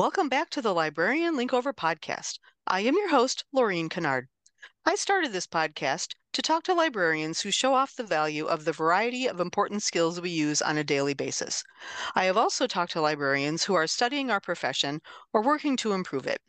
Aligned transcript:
Welcome 0.00 0.30
back 0.30 0.48
to 0.52 0.62
the 0.62 0.72
Librarian 0.72 1.36
Linkover 1.36 1.74
podcast. 1.74 2.38
I 2.66 2.80
am 2.80 2.94
your 2.94 3.10
host, 3.10 3.44
Laureen 3.54 3.90
Kennard. 3.90 4.28
I 4.86 4.94
started 4.94 5.34
this 5.34 5.46
podcast 5.46 6.14
to 6.32 6.40
talk 6.40 6.62
to 6.62 6.72
librarians 6.72 7.42
who 7.42 7.50
show 7.50 7.74
off 7.74 7.94
the 7.94 8.02
value 8.02 8.46
of 8.46 8.64
the 8.64 8.72
variety 8.72 9.26
of 9.26 9.40
important 9.40 9.82
skills 9.82 10.18
we 10.18 10.30
use 10.30 10.62
on 10.62 10.78
a 10.78 10.84
daily 10.84 11.12
basis. 11.12 11.62
I 12.14 12.24
have 12.24 12.38
also 12.38 12.66
talked 12.66 12.92
to 12.92 13.02
librarians 13.02 13.64
who 13.64 13.74
are 13.74 13.86
studying 13.86 14.30
our 14.30 14.40
profession 14.40 15.02
or 15.34 15.42
working 15.42 15.76
to 15.76 15.92
improve 15.92 16.26
it. 16.26 16.40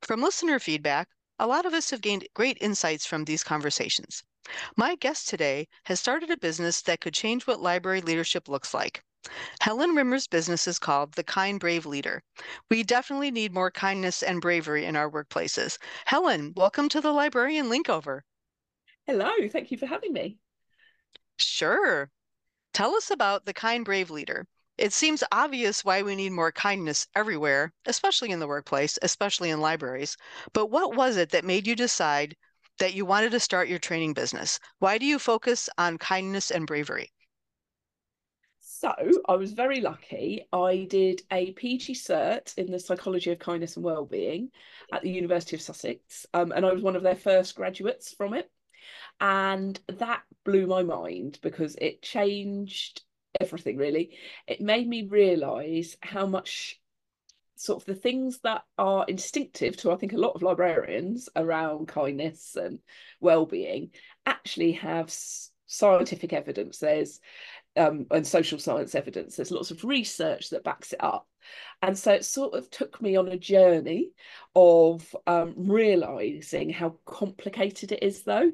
From 0.00 0.22
listener 0.22 0.60
feedback, 0.60 1.08
a 1.36 1.48
lot 1.48 1.66
of 1.66 1.74
us 1.74 1.90
have 1.90 2.00
gained 2.00 2.28
great 2.32 2.58
insights 2.60 3.04
from 3.04 3.24
these 3.24 3.42
conversations. 3.42 4.22
My 4.76 4.94
guest 4.94 5.26
today 5.26 5.66
has 5.86 5.98
started 5.98 6.30
a 6.30 6.36
business 6.36 6.80
that 6.82 7.00
could 7.00 7.14
change 7.14 7.44
what 7.44 7.58
library 7.58 8.02
leadership 8.02 8.48
looks 8.48 8.72
like. 8.72 9.02
Helen 9.60 9.94
Rimmer's 9.94 10.26
business 10.26 10.66
is 10.66 10.78
called 10.78 11.12
The 11.12 11.24
Kind 11.24 11.58
Brave 11.58 11.86
Leader. 11.86 12.22
We 12.70 12.82
definitely 12.82 13.30
need 13.30 13.54
more 13.54 13.70
kindness 13.70 14.22
and 14.22 14.40
bravery 14.40 14.84
in 14.84 14.96
our 14.96 15.10
workplaces. 15.10 15.78
Helen, 16.04 16.52
welcome 16.56 16.88
to 16.90 17.00
the 17.00 17.12
Librarian 17.12 17.70
Linkover. 17.70 18.24
Hello, 19.06 19.30
thank 19.48 19.70
you 19.70 19.78
for 19.78 19.86
having 19.86 20.12
me. 20.12 20.38
Sure. 21.38 22.10
Tell 22.74 22.94
us 22.96 23.10
about 23.10 23.46
The 23.46 23.54
Kind 23.54 23.84
Brave 23.84 24.10
Leader. 24.10 24.46
It 24.76 24.92
seems 24.92 25.24
obvious 25.32 25.84
why 25.84 26.02
we 26.02 26.16
need 26.16 26.32
more 26.32 26.52
kindness 26.52 27.06
everywhere, 27.14 27.72
especially 27.86 28.30
in 28.30 28.40
the 28.40 28.46
workplace, 28.46 28.98
especially 29.00 29.50
in 29.50 29.60
libraries. 29.60 30.16
But 30.52 30.66
what 30.66 30.96
was 30.96 31.16
it 31.16 31.30
that 31.30 31.44
made 31.44 31.66
you 31.66 31.76
decide 31.76 32.36
that 32.78 32.92
you 32.94 33.06
wanted 33.06 33.30
to 33.30 33.40
start 33.40 33.68
your 33.68 33.78
training 33.78 34.12
business? 34.12 34.60
Why 34.80 34.98
do 34.98 35.06
you 35.06 35.18
focus 35.18 35.70
on 35.78 35.96
kindness 35.96 36.50
and 36.50 36.66
bravery? 36.66 37.13
So 38.84 38.92
I 39.26 39.36
was 39.36 39.54
very 39.54 39.80
lucky. 39.80 40.46
I 40.52 40.86
did 40.90 41.22
a 41.30 41.52
PG 41.52 41.94
cert 41.94 42.54
in 42.58 42.70
the 42.70 42.78
psychology 42.78 43.30
of 43.32 43.38
kindness 43.38 43.76
and 43.76 43.84
well-being 43.84 44.50
at 44.92 45.00
the 45.00 45.10
University 45.10 45.56
of 45.56 45.62
Sussex, 45.62 46.26
um, 46.34 46.52
and 46.52 46.66
I 46.66 46.72
was 46.74 46.82
one 46.82 46.94
of 46.94 47.02
their 47.02 47.16
first 47.16 47.54
graduates 47.54 48.12
from 48.12 48.34
it. 48.34 48.50
And 49.22 49.80
that 49.88 50.20
blew 50.44 50.66
my 50.66 50.82
mind 50.82 51.38
because 51.42 51.76
it 51.76 52.02
changed 52.02 53.00
everything. 53.40 53.78
Really, 53.78 54.18
it 54.46 54.60
made 54.60 54.86
me 54.86 55.08
realise 55.08 55.96
how 56.02 56.26
much 56.26 56.78
sort 57.56 57.80
of 57.80 57.86
the 57.86 57.94
things 57.94 58.40
that 58.40 58.64
are 58.76 59.06
instinctive 59.08 59.78
to 59.78 59.92
I 59.92 59.96
think 59.96 60.12
a 60.12 60.18
lot 60.18 60.34
of 60.34 60.42
librarians 60.42 61.30
around 61.34 61.88
kindness 61.88 62.54
and 62.54 62.80
well-being 63.18 63.92
actually 64.26 64.72
have 64.72 65.10
scientific 65.66 66.34
evidence. 66.34 66.78
There's 66.78 67.20
um, 67.76 68.06
and 68.10 68.26
social 68.26 68.58
science 68.58 68.94
evidence. 68.94 69.36
There's 69.36 69.50
lots 69.50 69.70
of 69.70 69.84
research 69.84 70.50
that 70.50 70.64
backs 70.64 70.92
it 70.92 71.02
up. 71.02 71.26
And 71.82 71.98
so 71.98 72.12
it 72.12 72.24
sort 72.24 72.54
of 72.54 72.70
took 72.70 73.02
me 73.02 73.16
on 73.16 73.28
a 73.28 73.36
journey 73.36 74.10
of 74.54 75.14
um, 75.26 75.54
realizing 75.56 76.70
how 76.70 76.96
complicated 77.04 77.92
it 77.92 78.02
is, 78.02 78.22
though. 78.22 78.52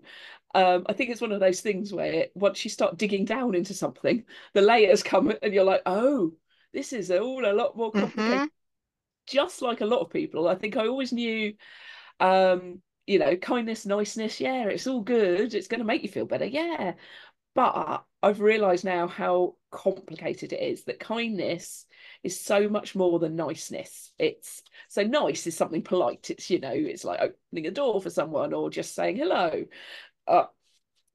Um, 0.55 0.85
I 0.89 0.93
think 0.95 1.11
it's 1.11 1.21
one 1.21 1.33
of 1.33 1.41
those 1.41 1.61
things 1.61 1.93
where 1.93 2.27
once 2.35 2.65
you 2.65 2.71
start 2.71 2.97
digging 2.97 3.25
down 3.25 3.55
into 3.55 3.75
something, 3.75 4.25
the 4.53 4.63
layers 4.63 5.03
come 5.03 5.33
and 5.43 5.55
you're 5.55 5.65
like, 5.65 5.83
oh, 5.87 6.33
this 6.73 6.93
is 6.93 7.11
all 7.11 7.45
a 7.45 7.53
lot 7.53 7.77
more 7.77 7.93
complicated. 7.93 8.39
Mm-hmm. 8.39 8.47
Just 9.29 9.63
like 9.63 9.81
a 9.81 9.87
lot 9.87 10.01
of 10.01 10.11
people, 10.11 10.49
I 10.49 10.57
think 10.57 10.77
I 10.77 10.89
always 10.89 11.13
knew, 11.13 11.55
um, 12.19 12.83
you 13.07 13.21
know, 13.21 13.37
kindness, 13.37 13.87
niceness, 13.87 14.41
yeah, 14.41 14.65
it's 14.65 14.89
all 14.89 15.03
good. 15.03 15.55
It's 15.55 15.69
going 15.69 15.79
to 15.79 15.87
make 15.87 16.03
you 16.03 16.09
feel 16.09 16.27
better, 16.27 16.47
yeah. 16.47 16.95
But 17.55 18.05
I've 18.23 18.41
realised 18.41 18.85
now 18.85 19.09
how 19.09 19.57
complicated 19.71 20.53
it 20.53 20.63
is 20.63 20.85
that 20.85 21.01
kindness 21.01 21.87
is 22.23 22.39
so 22.39 22.69
much 22.69 22.95
more 22.95 23.19
than 23.19 23.37
niceness. 23.37 24.13
It's 24.19 24.63
so 24.89 25.03
nice 25.03 25.47
is 25.47 25.57
something 25.57 25.83
polite. 25.83 26.31
It's, 26.31 26.51
you 26.51 26.61
know, 26.61 26.73
it's 26.73 27.05
like 27.05 27.21
opening 27.21 27.67
a 27.67 27.71
door 27.71 28.01
for 28.01 28.11
someone 28.11 28.53
or 28.53 28.71
just 28.71 28.95
saying 28.95 29.17
hello. 29.17 29.65
Uh, 30.27 30.45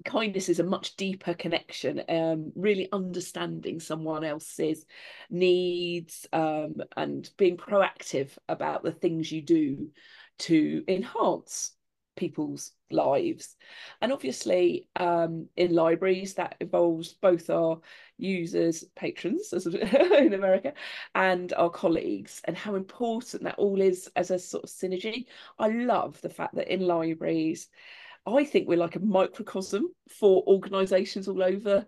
kindness 0.04 0.50
is 0.50 0.60
a 0.60 0.64
much 0.64 0.96
deeper 0.98 1.34
connection 1.34 2.04
um 2.10 2.52
really 2.56 2.90
understanding 2.92 3.80
someone 3.80 4.24
else's 4.24 4.86
needs 5.30 6.28
um 6.34 6.76
and 6.98 7.30
being 7.38 7.58
proactive 7.58 8.30
about 8.48 8.84
the 8.84 8.92
things 8.92 9.32
you 9.32 9.42
do 9.42 9.90
to 10.38 10.84
enhance 10.88 11.72
people's 12.16 12.72
lives. 12.92 13.56
And 14.02 14.12
obviously, 14.12 14.88
um, 14.96 15.48
in 15.56 15.74
libraries, 15.74 16.36
that 16.36 16.56
involves 16.60 17.14
both 17.14 17.50
our 17.50 17.80
users, 18.18 18.84
patrons, 18.96 19.54
as 19.54 19.66
in 19.68 20.34
America, 20.34 20.74
and 21.14 21.54
our 21.54 21.70
colleagues, 21.70 22.42
and 22.46 22.56
how 22.58 22.76
important 22.76 23.44
that 23.44 23.60
all 23.60 23.82
is 23.82 24.10
as 24.16 24.32
a 24.32 24.40
sort 24.40 24.64
of 24.64 24.70
synergy. 24.70 25.26
I 25.60 25.70
love 25.70 26.20
the 26.22 26.30
fact 26.30 26.56
that 26.56 26.72
in 26.72 26.82
libraries, 26.82 27.68
I 28.26 28.44
think 28.44 28.68
we're 28.68 28.78
like 28.78 28.96
a 28.96 29.00
microcosm 29.00 29.94
for 30.10 30.44
organisations 30.48 31.28
all 31.28 31.44
over 31.44 31.86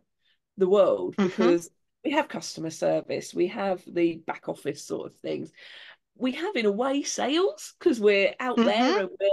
the 0.57 0.69
world 0.69 1.15
mm-hmm. 1.15 1.27
because 1.27 1.69
we 2.03 2.11
have 2.11 2.27
customer 2.27 2.69
service, 2.69 3.33
we 3.33 3.47
have 3.47 3.83
the 3.87 4.17
back 4.27 4.47
office 4.47 4.83
sort 4.83 5.11
of 5.11 5.17
things. 5.17 5.51
We 6.15 6.31
have, 6.33 6.55
in 6.55 6.65
a 6.65 6.71
way, 6.71 7.03
sales 7.03 7.73
because 7.77 7.99
we're 7.99 8.33
out 8.39 8.57
mm-hmm. 8.57 8.67
there 8.67 8.99
and 9.01 9.09
we're 9.19 9.29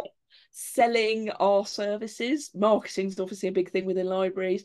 selling 0.56 1.30
our 1.40 1.66
services. 1.66 2.50
Marketing 2.54 3.08
is 3.08 3.18
obviously 3.18 3.48
a 3.48 3.52
big 3.52 3.70
thing 3.70 3.84
within 3.84 4.06
libraries. 4.06 4.64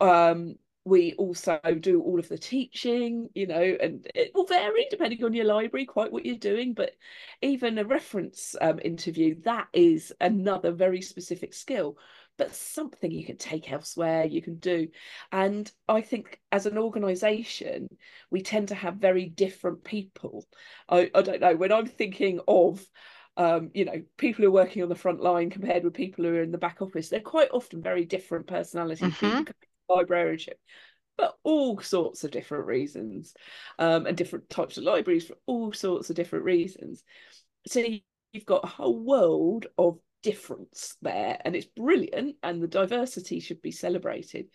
Um, 0.00 0.56
we 0.84 1.14
also 1.14 1.60
do 1.78 2.02
all 2.02 2.18
of 2.18 2.28
the 2.28 2.36
teaching, 2.36 3.28
you 3.34 3.46
know, 3.46 3.76
and 3.80 4.04
it 4.16 4.32
will 4.34 4.46
vary 4.46 4.88
depending 4.90 5.22
on 5.22 5.32
your 5.32 5.44
library, 5.44 5.86
quite 5.86 6.10
what 6.10 6.26
you're 6.26 6.36
doing. 6.36 6.74
But 6.74 6.96
even 7.40 7.78
a 7.78 7.84
reference 7.84 8.56
um, 8.60 8.80
interview, 8.84 9.40
that 9.42 9.68
is 9.72 10.12
another 10.20 10.72
very 10.72 11.00
specific 11.00 11.54
skill, 11.54 11.98
but 12.36 12.52
something 12.52 13.12
you 13.12 13.24
can 13.24 13.36
take 13.36 13.70
elsewhere, 13.70 14.24
you 14.24 14.42
can 14.42 14.56
do. 14.56 14.88
And 15.30 15.70
I 15.88 16.00
think 16.00 16.40
as 16.50 16.66
an 16.66 16.78
organization, 16.78 17.88
we 18.32 18.42
tend 18.42 18.68
to 18.68 18.74
have 18.74 18.96
very 18.96 19.26
different 19.26 19.84
people. 19.84 20.48
I, 20.88 21.12
I 21.14 21.22
don't 21.22 21.40
know, 21.40 21.54
when 21.54 21.70
I'm 21.70 21.86
thinking 21.86 22.40
of 22.48 22.84
um, 23.36 23.70
you 23.74 23.84
know, 23.84 24.02
people 24.18 24.42
who 24.42 24.48
are 24.48 24.54
working 24.54 24.82
on 24.82 24.88
the 24.88 24.94
front 24.94 25.20
line 25.20 25.50
compared 25.50 25.84
with 25.84 25.94
people 25.94 26.24
who 26.24 26.30
are 26.30 26.42
in 26.42 26.52
the 26.52 26.58
back 26.58 26.82
office, 26.82 27.08
they're 27.08 27.20
quite 27.20 27.50
often 27.52 27.82
very 27.82 28.04
different 28.04 28.46
personalities, 28.46 29.14
mm-hmm. 29.14 29.42
librarianship, 29.88 30.58
but 31.16 31.34
all 31.42 31.80
sorts 31.80 32.24
of 32.24 32.30
different 32.30 32.66
reasons, 32.66 33.34
um, 33.78 34.06
and 34.06 34.16
different 34.16 34.50
types 34.50 34.76
of 34.76 34.84
libraries 34.84 35.26
for 35.26 35.36
all 35.46 35.72
sorts 35.72 36.10
of 36.10 36.16
different 36.16 36.44
reasons. 36.44 37.02
So 37.66 37.84
you've 38.32 38.46
got 38.46 38.64
a 38.64 38.68
whole 38.68 38.98
world 38.98 39.66
of 39.78 39.98
difference 40.22 40.96
there, 41.00 41.38
and 41.44 41.56
it's 41.56 41.66
brilliant, 41.66 42.36
and 42.42 42.62
the 42.62 42.68
diversity 42.68 43.40
should 43.40 43.62
be 43.62 43.72
celebrated. 43.72 44.46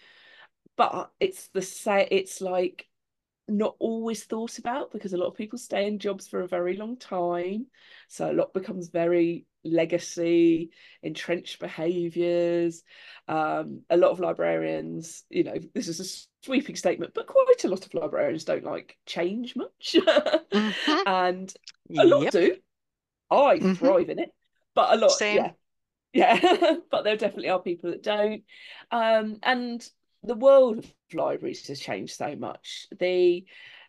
But 0.75 1.11
it's 1.19 1.47
the 1.49 1.63
say 1.63 2.07
it's 2.11 2.41
like 2.41 2.87
not 3.47 3.75
always 3.79 4.23
thought 4.23 4.59
about 4.59 4.91
because 4.91 5.13
a 5.13 5.17
lot 5.17 5.27
of 5.27 5.35
people 5.35 5.57
stay 5.57 5.87
in 5.87 5.99
jobs 5.99 6.27
for 6.27 6.41
a 6.41 6.47
very 6.47 6.75
long 6.75 6.97
time. 6.97 7.67
So 8.09 8.29
a 8.29 8.33
lot 8.33 8.53
becomes 8.53 8.89
very 8.89 9.45
legacy, 9.63 10.71
entrenched 11.01 11.59
behaviours. 11.59 12.83
Um, 13.27 13.81
a 13.89 13.97
lot 13.97 14.11
of 14.11 14.19
librarians, 14.19 15.23
you 15.29 15.43
know, 15.43 15.55
this 15.73 15.87
is 15.87 15.99
a 15.99 16.45
sweeping 16.45 16.75
statement, 16.75 17.13
but 17.13 17.27
quite 17.27 17.63
a 17.63 17.69
lot 17.69 17.85
of 17.85 17.93
librarians 17.93 18.43
don't 18.43 18.63
like 18.63 18.97
change 19.05 19.55
much. 19.55 19.95
mm-hmm. 19.95 20.91
And 21.07 21.53
a 21.97 22.05
lot 22.05 22.23
yep. 22.23 22.31
do. 22.33 22.55
I 23.29 23.57
mm-hmm. 23.57 23.73
thrive 23.73 24.09
in 24.09 24.19
it, 24.19 24.29
but 24.75 24.93
a 24.93 24.97
lot, 24.97 25.11
Same. 25.11 25.37
yeah. 25.37 25.51
Yeah, 26.13 26.77
but 26.89 27.03
there 27.03 27.17
definitely 27.17 27.49
are 27.49 27.59
people 27.59 27.91
that 27.91 28.01
don't. 28.01 28.41
Um, 28.89 29.37
and 29.43 29.87
the 30.23 30.35
world 30.35 30.79
of 30.79 30.93
libraries 31.13 31.67
has 31.67 31.79
changed 31.79 32.15
so 32.15 32.35
much. 32.35 32.87
The 32.99 33.45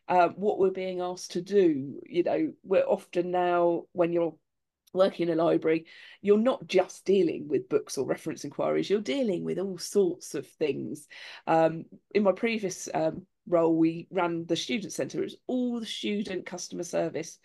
uh, 0.09 0.29
what 0.37 0.59
we're 0.59 0.71
being 0.71 1.01
asked 1.03 1.33
to 1.33 1.43
do, 1.43 2.01
you 2.07 2.23
know, 2.23 2.53
we're 2.63 2.83
often 2.83 3.31
now 3.31 3.83
when 3.93 4.11
you're 4.13 4.35
working 4.95 5.29
in 5.29 5.39
a 5.39 5.43
library, 5.43 5.87
you're 6.23 6.39
not 6.39 6.67
just 6.67 7.05
dealing 7.05 7.47
with 7.47 7.69
books 7.69 7.99
or 7.99 8.07
reference 8.07 8.45
inquiries, 8.45 8.89
you're 8.89 9.01
dealing 9.01 9.45
with 9.45 9.59
all 9.59 9.79
sorts 9.79 10.35
of 10.35 10.47
things. 10.47 11.07
Um, 11.47 11.85
in 12.15 12.23
my 12.23 12.33
previous 12.33 12.89
um, 12.95 13.27
role, 13.47 13.77
we 13.77 14.07
ran 14.11 14.47
the 14.47 14.57
student 14.57 14.93
centre, 14.93 15.21
it 15.21 15.25
was 15.25 15.37
all 15.47 15.81
the 15.81 15.87
student 15.87 16.47
customer 16.47 16.85
service 16.85 17.39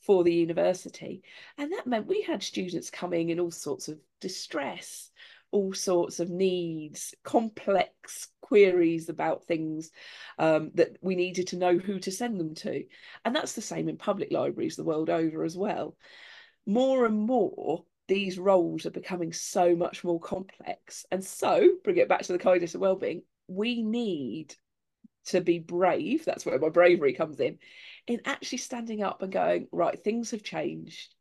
for 0.00 0.24
the 0.24 0.34
university. 0.34 1.22
And 1.56 1.72
that 1.72 1.86
meant 1.86 2.06
we 2.06 2.22
had 2.22 2.42
students 2.42 2.90
coming 2.90 3.30
in 3.30 3.40
all 3.40 3.50
sorts 3.50 3.88
of 3.88 3.98
distress, 4.20 5.10
all 5.52 5.72
sorts 5.72 6.18
of 6.18 6.30
needs, 6.30 7.14
complex 7.22 8.28
queries 8.40 9.08
about 9.08 9.46
things 9.46 9.90
um, 10.38 10.70
that 10.74 10.96
we 11.00 11.14
needed 11.14 11.46
to 11.48 11.56
know 11.56 11.78
who 11.78 11.98
to 12.00 12.10
send 12.10 12.40
them 12.40 12.54
to. 12.54 12.84
And 13.24 13.36
that's 13.36 13.52
the 13.52 13.62
same 13.62 13.88
in 13.88 13.96
public 13.96 14.32
libraries 14.32 14.76
the 14.76 14.84
world 14.84 15.08
over 15.08 15.44
as 15.44 15.56
well. 15.56 15.96
More 16.66 17.06
and 17.06 17.18
more, 17.18 17.84
these 18.08 18.38
roles 18.38 18.86
are 18.86 18.90
becoming 18.90 19.32
so 19.32 19.76
much 19.76 20.04
more 20.04 20.20
complex. 20.20 21.06
And 21.10 21.24
so, 21.24 21.66
bring 21.84 21.98
it 21.98 22.08
back 22.08 22.22
to 22.22 22.32
the 22.32 22.38
kindness 22.38 22.74
and 22.74 22.80
well-being, 22.80 23.22
we 23.46 23.82
need 23.82 24.54
to 25.26 25.40
be 25.40 25.58
brave. 25.58 26.24
That's 26.24 26.44
where 26.44 26.58
my 26.58 26.68
bravery 26.68 27.12
comes 27.12 27.40
in, 27.40 27.58
in 28.06 28.20
actually 28.24 28.58
standing 28.58 29.02
up 29.02 29.22
and 29.22 29.32
going, 29.32 29.68
right, 29.72 29.98
things 30.02 30.32
have 30.32 30.42
changed. 30.42 31.14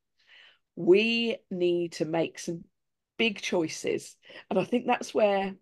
We 0.76 1.38
need 1.50 1.94
to 1.94 2.06
make 2.06 2.40
some 2.40 2.64
big 3.22 3.40
choices. 3.40 4.16
And 4.50 4.58
I 4.58 4.64
think 4.64 4.88
that's 4.88 5.14
where 5.14 5.54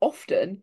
often 0.00 0.62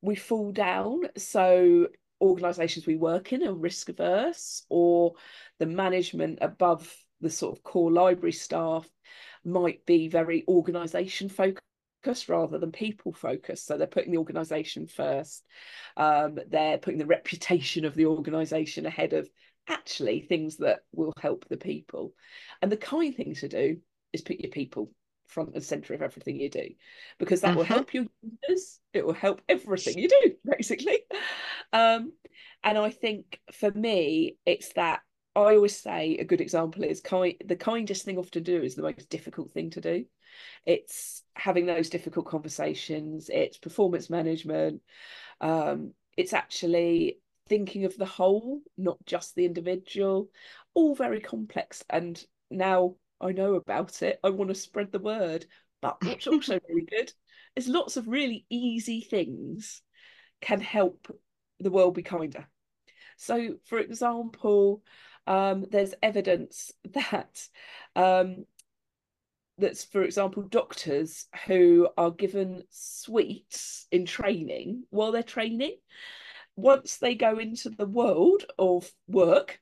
we 0.00 0.14
fall 0.14 0.52
down. 0.52 1.08
So 1.16 1.88
organizations 2.20 2.86
we 2.86 2.94
work 2.94 3.32
in 3.32 3.42
are 3.42 3.52
risk 3.52 3.88
averse 3.88 4.64
or 4.68 5.14
the 5.58 5.66
management 5.66 6.38
above 6.40 6.94
the 7.20 7.30
sort 7.30 7.56
of 7.56 7.64
core 7.64 7.90
library 7.90 8.30
staff 8.30 8.88
might 9.44 9.84
be 9.86 10.06
very 10.06 10.44
organization 10.46 11.28
focused 11.28 12.28
rather 12.28 12.58
than 12.58 12.70
people 12.70 13.12
focused 13.12 13.66
so 13.66 13.76
they're 13.76 13.86
putting 13.86 14.12
the 14.12 14.18
organization 14.18 14.86
first 14.86 15.42
um, 15.96 16.38
they're 16.48 16.78
putting 16.78 16.98
the 16.98 17.06
reputation 17.06 17.84
of 17.84 17.94
the 17.94 18.06
organization 18.06 18.86
ahead 18.86 19.14
of 19.14 19.28
actually 19.68 20.20
things 20.20 20.58
that 20.58 20.80
will 20.92 21.12
help 21.20 21.44
the 21.48 21.56
people 21.56 22.12
and 22.62 22.70
the 22.70 22.76
kind 22.76 23.16
thing 23.16 23.34
to 23.34 23.48
do 23.48 23.78
is 24.12 24.20
put 24.22 24.38
your 24.38 24.50
people 24.50 24.90
front 25.30 25.54
and 25.54 25.62
center 25.62 25.94
of 25.94 26.02
everything 26.02 26.38
you 26.38 26.50
do 26.50 26.68
because 27.18 27.40
that 27.40 27.48
mm-hmm. 27.48 27.58
will 27.58 27.64
help 27.64 27.94
your 27.94 28.06
users 28.22 28.80
it 28.92 29.06
will 29.06 29.14
help 29.14 29.40
everything 29.48 29.98
you 29.98 30.08
do 30.08 30.34
basically. 30.56 30.98
Um, 31.72 32.12
and 32.62 32.76
i 32.76 32.90
think 32.90 33.40
for 33.52 33.70
me 33.70 34.36
it's 34.44 34.72
that 34.74 35.00
i 35.36 35.54
always 35.54 35.76
say 35.76 36.16
a 36.16 36.24
good 36.24 36.40
example 36.40 36.84
is 36.84 37.00
kind 37.00 37.34
the 37.44 37.56
kindest 37.56 38.04
thing 38.04 38.18
often 38.18 38.30
to 38.32 38.40
do 38.40 38.62
is 38.62 38.74
the 38.74 38.82
most 38.82 39.08
difficult 39.08 39.52
thing 39.52 39.70
to 39.70 39.80
do. 39.80 40.04
It's 40.64 41.22
having 41.34 41.66
those 41.66 41.90
difficult 41.90 42.26
conversations 42.26 43.30
it's 43.32 43.58
performance 43.58 44.10
management 44.10 44.82
um, 45.40 45.92
it's 46.16 46.32
actually 46.32 47.18
thinking 47.48 47.84
of 47.84 47.96
the 47.96 48.06
whole 48.06 48.60
not 48.78 48.98
just 49.04 49.34
the 49.34 49.44
individual. 49.44 50.30
All 50.72 50.94
very 50.94 51.20
complex 51.20 51.84
and 51.90 52.22
now 52.50 52.94
I 53.20 53.32
know 53.32 53.54
about 53.54 54.02
it. 54.02 54.18
I 54.24 54.30
want 54.30 54.48
to 54.48 54.54
spread 54.54 54.92
the 54.92 54.98
word. 54.98 55.46
But 55.80 55.98
what's 56.04 56.26
also 56.26 56.60
really 56.68 56.86
good 56.88 57.12
is 57.56 57.68
lots 57.68 57.96
of 57.96 58.08
really 58.08 58.46
easy 58.50 59.00
things 59.00 59.82
can 60.40 60.60
help 60.60 61.14
the 61.58 61.70
world 61.70 61.94
be 61.94 62.02
kinder. 62.02 62.48
So, 63.16 63.56
for 63.66 63.78
example, 63.78 64.82
um, 65.26 65.66
there's 65.70 65.94
evidence 66.02 66.72
that 66.92 67.46
um, 67.94 68.46
that's, 69.58 69.84
for 69.84 70.02
example, 70.02 70.42
doctors 70.42 71.26
who 71.46 71.88
are 71.98 72.10
given 72.10 72.64
sweets 72.70 73.86
in 73.90 74.06
training 74.06 74.84
while 74.90 75.12
they're 75.12 75.22
training, 75.22 75.76
once 76.56 76.96
they 76.96 77.14
go 77.14 77.38
into 77.38 77.68
the 77.70 77.86
world 77.86 78.44
of 78.58 78.90
work, 79.06 79.60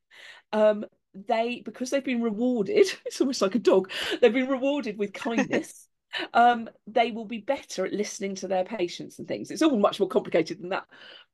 um, 0.53 0.85
they 1.15 1.63
because 1.65 1.91
they've 1.91 2.05
been 2.05 2.23
rewarded 2.23 2.87
it's 3.07 3.21
almost 3.21 3.43
like 3.43 3.55
a 3.55 3.59
dog 3.59 3.91
they've 4.21 4.33
been 4.33 4.49
rewarded 4.49 4.99
with 4.99 5.13
kindness 5.13 5.89
um 6.35 6.69
they 6.87 7.11
will 7.11 7.25
be 7.25 7.39
better 7.39 7.85
at 7.85 7.93
listening 7.93 8.35
to 8.35 8.49
their 8.49 8.65
patients 8.65 9.19
and 9.19 9.29
things. 9.29 9.51
It's 9.51 9.63
all 9.63 9.79
much 9.79 10.01
more 10.01 10.09
complicated 10.09 10.61
than 10.61 10.71
that. 10.71 10.87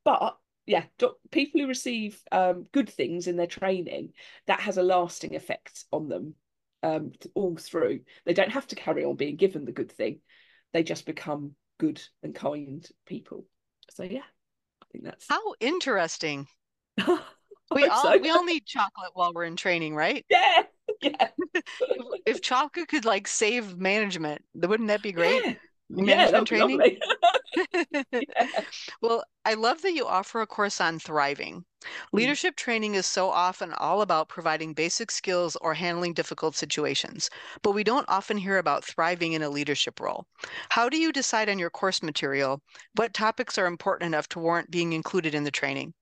But 0.03 0.37
yeah 0.65 0.85
people 1.31 1.61
who 1.61 1.67
receive 1.67 2.19
um, 2.31 2.65
good 2.71 2.89
things 2.89 3.27
in 3.27 3.37
their 3.37 3.47
training 3.47 4.13
that 4.47 4.59
has 4.59 4.77
a 4.77 4.83
lasting 4.83 5.35
effect 5.35 5.85
on 5.91 6.09
them 6.09 6.33
um, 6.81 7.11
all 7.35 7.55
through. 7.55 8.01
They 8.25 8.33
don't 8.33 8.51
have 8.51 8.67
to 8.67 8.75
carry 8.75 9.05
on 9.05 9.15
being 9.15 9.35
given 9.35 9.65
the 9.65 9.71
good 9.71 9.91
thing. 9.91 10.21
They 10.73 10.83
just 10.83 11.05
become 11.05 11.55
good 11.77 12.01
and 12.23 12.33
kind 12.33 12.85
people. 13.05 13.45
So 13.91 14.03
yeah 14.03 14.21
i 14.81 14.85
think 14.91 15.03
that's 15.03 15.27
how 15.29 15.53
interesting 15.59 16.47
we 17.75 17.85
all 17.85 18.19
we 18.19 18.29
all 18.29 18.43
need 18.43 18.65
chocolate 18.65 19.11
while 19.13 19.33
we're 19.33 19.45
in 19.45 19.55
training, 19.55 19.95
right? 19.95 20.25
Yeah. 20.35 20.63
Yeah. 21.01 21.29
if 22.25 22.41
chocolate 22.41 22.87
could 22.87 23.05
like 23.05 23.27
save 23.27 23.77
management, 23.77 24.43
wouldn't 24.53 24.87
that 24.89 25.01
be 25.01 25.11
great? 25.11 25.43
Yeah. 25.43 25.53
Management 25.89 26.51
yeah, 26.51 26.57
training. 26.57 26.99
yeah. 28.11 28.61
Well, 29.01 29.23
I 29.45 29.55
love 29.55 29.81
that 29.81 29.93
you 29.93 30.05
offer 30.05 30.41
a 30.41 30.47
course 30.47 30.79
on 30.79 30.99
thriving. 30.99 31.55
Mm-hmm. 31.55 32.17
Leadership 32.17 32.55
training 32.55 32.95
is 32.95 33.05
so 33.05 33.29
often 33.29 33.73
all 33.73 34.01
about 34.01 34.29
providing 34.29 34.73
basic 34.73 35.11
skills 35.11 35.55
or 35.57 35.73
handling 35.73 36.13
difficult 36.13 36.55
situations, 36.55 37.29
but 37.61 37.71
we 37.71 37.83
don't 37.83 38.07
often 38.07 38.37
hear 38.37 38.57
about 38.57 38.83
thriving 38.85 39.33
in 39.33 39.41
a 39.41 39.49
leadership 39.49 39.99
role. 39.99 40.25
How 40.69 40.87
do 40.87 40.97
you 40.97 41.11
decide 41.11 41.49
on 41.49 41.59
your 41.59 41.69
course 41.71 42.01
material? 42.03 42.61
What 42.95 43.13
topics 43.13 43.57
are 43.57 43.67
important 43.67 44.07
enough 44.07 44.27
to 44.29 44.39
warrant 44.39 44.71
being 44.71 44.93
included 44.93 45.33
in 45.35 45.43
the 45.43 45.51
training? 45.51 45.93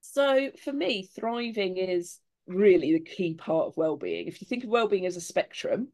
So 0.00 0.50
for 0.64 0.72
me, 0.72 1.08
thriving 1.14 1.76
is 1.76 2.18
really 2.46 2.92
the 2.92 3.00
key 3.00 3.34
part 3.34 3.66
of 3.66 3.76
well-being. 3.76 4.26
If 4.26 4.40
you 4.40 4.46
think 4.46 4.64
of 4.64 4.70
well-being 4.70 5.06
as 5.06 5.16
a 5.16 5.20
spectrum, 5.20 5.88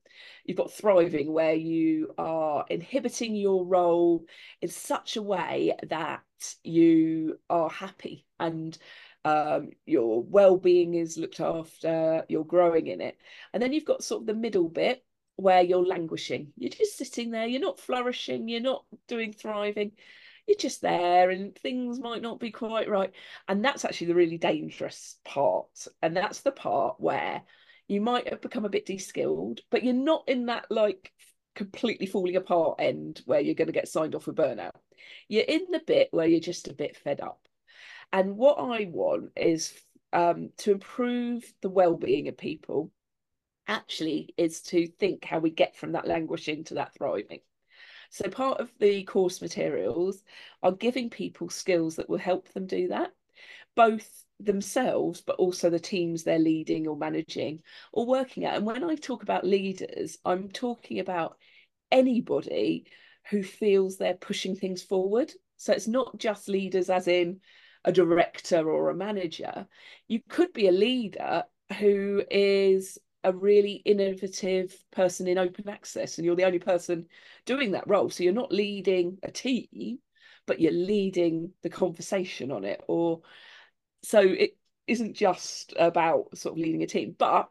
you've 0.45 0.57
got 0.57 0.73
thriving 0.73 1.33
where 1.33 1.55
you 1.55 2.15
are 2.17 2.65
inhibiting 2.69 3.35
your 3.35 3.65
role 3.67 4.25
in 4.63 4.69
such 4.69 5.17
a 5.17 5.23
way 5.23 5.75
that 5.89 6.23
you 6.63 7.39
are 7.51 7.69
happy 7.69 8.27
and 8.39 8.77
um, 9.25 9.71
your 9.87 10.23
well-being 10.23 10.95
is 10.95 11.19
looked 11.19 11.41
after, 11.41 12.25
you're 12.29 12.45
growing 12.45 12.87
in 12.87 13.01
it. 13.01 13.19
And 13.53 13.63
then 13.63 13.73
you've 13.73 13.85
got 13.85 14.05
sort 14.05 14.23
of 14.23 14.27
the 14.27 14.35
middle 14.35 14.69
bit 14.69 15.05
where 15.35 15.63
you're 15.63 15.85
languishing. 15.85 16.53
You're 16.57 16.71
just 16.71 16.97
sitting 16.97 17.33
there, 17.33 17.47
you're 17.47 17.61
not 17.61 17.81
flourishing, 17.81 18.49
you're 18.49 18.61
not 18.61 18.85
doing 19.09 19.33
thriving 19.33 19.93
you're 20.47 20.57
just 20.57 20.81
there 20.81 21.31
and 21.31 21.55
things 21.57 21.99
might 21.99 22.23
not 22.23 22.41
be 22.41 22.51
quite 22.51 22.89
right. 22.89 23.13
And 23.49 23.65
that's 23.65 23.85
actually 23.85 24.09
the 24.09 24.15
really 24.15 24.39
dangerous 24.39 25.17
part. 25.25 25.87
And 26.03 26.17
that's 26.17 26.41
the 26.41 26.53
part 26.53 26.97
where 26.99 27.43
you 27.89 28.01
might 28.01 28.29
have 28.29 28.41
become 28.41 28.65
a 28.65 28.71
bit 28.71 28.87
de-skilled, 28.87 29.61
but 29.71 29.85
you're 29.85 29.95
not 29.95 30.25
in 30.29 30.47
that 30.47 30.67
like 30.71 31.13
completely 31.55 32.07
falling 32.07 32.37
apart 32.37 32.77
end 32.79 33.23
where 33.27 33.41
you're 33.41 33.55
going 33.55 33.67
to 33.67 33.73
get 33.73 33.89
signed 33.89 34.15
off 34.15 34.27
with 34.27 34.37
burnout. 34.37 34.73
You're 35.29 35.45
in 35.45 35.67
the 35.71 35.83
bit 35.87 36.09
where 36.11 36.27
you're 36.27 36.41
just 36.41 36.69
a 36.69 36.75
bit 36.75 36.97
fed 36.97 37.21
up. 37.21 37.41
And 38.13 38.37
what 38.37 38.59
I 38.59 38.89
want 38.91 39.33
is 39.37 39.73
um, 40.13 40.51
to 40.59 40.73
improve 40.73 41.45
the 41.63 41.71
well-being 41.71 42.29
of 42.29 42.37
people 42.37 42.93
actually 43.67 44.33
is 44.37 44.61
to 44.63 44.87
think 44.87 45.25
how 45.25 45.41
we 45.41 45.51
get 45.51 45.77
from 45.77 45.93
that 45.93 46.07
languishing 46.07 46.65
to 46.65 46.75
that 46.75 46.95
thriving. 46.95 47.41
So 48.17 48.31
part 48.31 48.61
of 48.61 48.73
the 48.79 49.03
course 49.03 49.43
materials 49.43 50.25
are 50.63 50.73
giving 50.73 51.11
people 51.11 51.51
skills 51.51 51.97
that 51.97 52.09
will 52.09 52.17
help 52.17 52.49
them 52.55 52.67
do 52.67 52.89
that, 52.89 53.13
both 53.75 54.25
themselves, 54.41 55.21
but 55.21 55.37
also 55.37 55.69
the 55.69 55.79
teams 55.79 56.25
they're 56.25 56.39
leading 56.39 56.89
or 56.89 56.97
managing 56.97 57.61
or 57.93 58.07
working 58.07 58.47
at. 58.47 58.55
And 58.55 58.65
when 58.65 58.83
I 58.85 58.95
talk 58.95 59.23
about 59.23 59.45
leaders, 59.45 60.17
I'm 60.25 60.49
talking 60.49 60.99
about 60.99 61.37
anybody 61.93 62.87
who 63.29 63.43
feels 63.43 63.99
they're 63.99 64.15
pushing 64.15 64.57
things 64.57 64.83
forward. 64.83 65.31
So 65.59 65.75
it's 65.75 65.87
not 65.87 66.17
just 66.17 66.49
leaders 66.49 66.89
as 66.89 67.09
in 67.09 67.41
a 67.85 67.93
director 67.93 68.67
or 68.67 68.89
a 68.89 68.95
manager. 68.95 69.67
You 70.09 70.23
could 70.27 70.55
be 70.55 70.69
a 70.69 70.73
leader 70.73 71.45
who 71.79 72.23
is 72.31 72.97
a 73.27 73.33
really 73.33 73.83
innovative 73.85 74.73
person 74.93 75.27
in 75.27 75.37
open 75.37 75.69
access 75.69 76.17
and 76.17 76.25
you're 76.25 76.37
the 76.37 76.45
only 76.45 76.61
person 76.61 77.07
doing 77.45 77.73
that 77.73 77.89
role. 77.89 78.09
So 78.09 78.23
you're 78.23 78.33
not 78.33 78.53
leading 78.53 79.19
a 79.23 79.31
team 79.31 79.99
but 80.47 80.61
you're 80.61 80.71
leading 80.71 81.51
the 81.65 81.69
conversation 81.69 82.53
on 82.53 82.65
it 82.65 82.81
or 82.87 83.21
so 84.05 84.21
it 84.21 84.57
isn't 84.87 85.15
just 85.15 85.75
about 85.77 86.39
sort 86.39 86.53
of 86.53 86.59
leading 86.59 86.85
a 86.85 86.87
team 86.87 87.17
but 87.19 87.51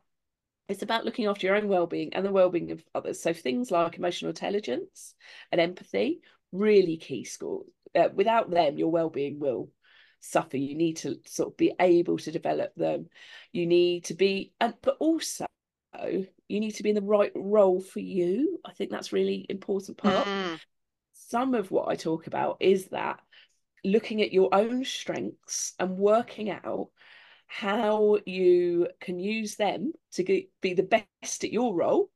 it's 0.70 0.82
about 0.82 1.03
looking 1.03 1.25
after 1.25 1.46
your 1.46 1.58
own 1.58 1.67
well-being 1.67 2.13
and 2.13 2.25
the 2.25 2.32
well-being 2.32 2.72
of 2.72 2.82
others. 2.96 3.22
So 3.22 3.34
things 3.34 3.70
like 3.70 3.98
emotional 3.98 4.29
intelligence 4.29 5.13
and 5.51 5.60
empathy 5.60 6.22
really 6.53 6.96
key 6.96 7.25
skills 7.25 7.67
uh, 7.96 8.10
without 8.13 8.50
them 8.50 8.77
your 8.77 8.91
well-being 8.91 9.39
will 9.39 9.70
suffer. 10.22 10.55
You 10.55 10.75
need 10.75 10.98
to 10.98 11.20
sort 11.25 11.50
of 11.50 11.58
be 11.58 11.74
able 11.79 12.17
to 12.17 12.32
develop 12.32 12.74
them. 12.75 13.10
You 13.51 13.67
need 13.67 14.05
to 14.05 14.13
be 14.13 14.53
and 14.62 14.74
but 14.82 14.96
also 15.00 15.46
you 16.48 16.60
need 16.60 16.75
to 16.75 16.84
be 16.84 16.90
in 16.90 16.96
the 16.96 17.02
right 17.02 17.32
role 17.36 17.82
for 17.82 18.00
you. 18.00 18.60
I 18.66 18.74
think 18.74 18.92
that's 18.92 19.14
really 19.14 19.46
important 19.50 19.98
part. 19.98 20.28
Mm. 20.28 20.60
Some 21.14 21.56
of 21.56 21.72
what 21.72 21.90
I 21.90 21.96
talk 21.96 22.28
about 22.28 22.58
is 22.60 22.88
that 22.88 23.20
looking 23.84 24.22
at 24.22 24.34
your 24.34 24.54
own 24.54 24.84
strengths 24.84 25.74
and 25.80 25.98
working 25.98 26.50
out 26.50 26.90
how 27.48 28.18
you 28.25 28.88
can 29.00 29.20
use 29.20 29.56
them 29.56 29.94
to 30.14 30.24
get, 30.24 30.50
be 30.62 30.74
the 30.74 30.84
best 31.22 31.44
at 31.44 31.54
your 31.54 31.75
role 31.75 32.10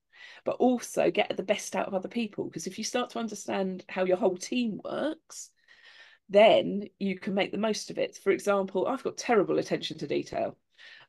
but 0.43 0.55
also 0.57 1.11
get 1.11 1.35
the 1.37 1.43
best 1.43 1.75
out 1.75 1.87
of 1.87 1.93
other 1.93 2.07
people 2.07 2.45
because 2.45 2.65
if 2.65 2.77
you 2.77 2.83
start 2.83 3.11
to 3.11 3.19
understand 3.19 3.83
how 3.87 4.03
your 4.03 4.17
whole 4.17 4.35
team 4.35 4.81
works 4.83 5.51
then 6.29 6.83
you 6.97 7.17
can 7.19 7.33
make 7.33 7.51
the 7.51 7.57
most 7.57 7.91
of 7.91 7.97
it 7.97 8.17
for 8.17 8.31
example 8.31 8.87
i've 8.87 9.03
got 9.03 9.17
terrible 9.17 9.59
attention 9.59 9.97
to 9.97 10.07
detail 10.07 10.57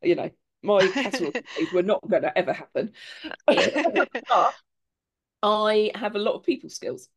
you 0.03 0.15
know 0.15 0.31
my 0.63 0.87
catalogue 0.95 1.43
were 1.73 1.83
not 1.83 2.09
going 2.09 2.23
to 2.23 2.37
ever 2.37 2.53
happen. 2.53 2.93
I 5.43 5.91
have 5.95 6.17
a 6.17 6.21
lot 6.21 6.35
of 6.35 6.43
people 6.43 6.69
skills. 6.71 7.09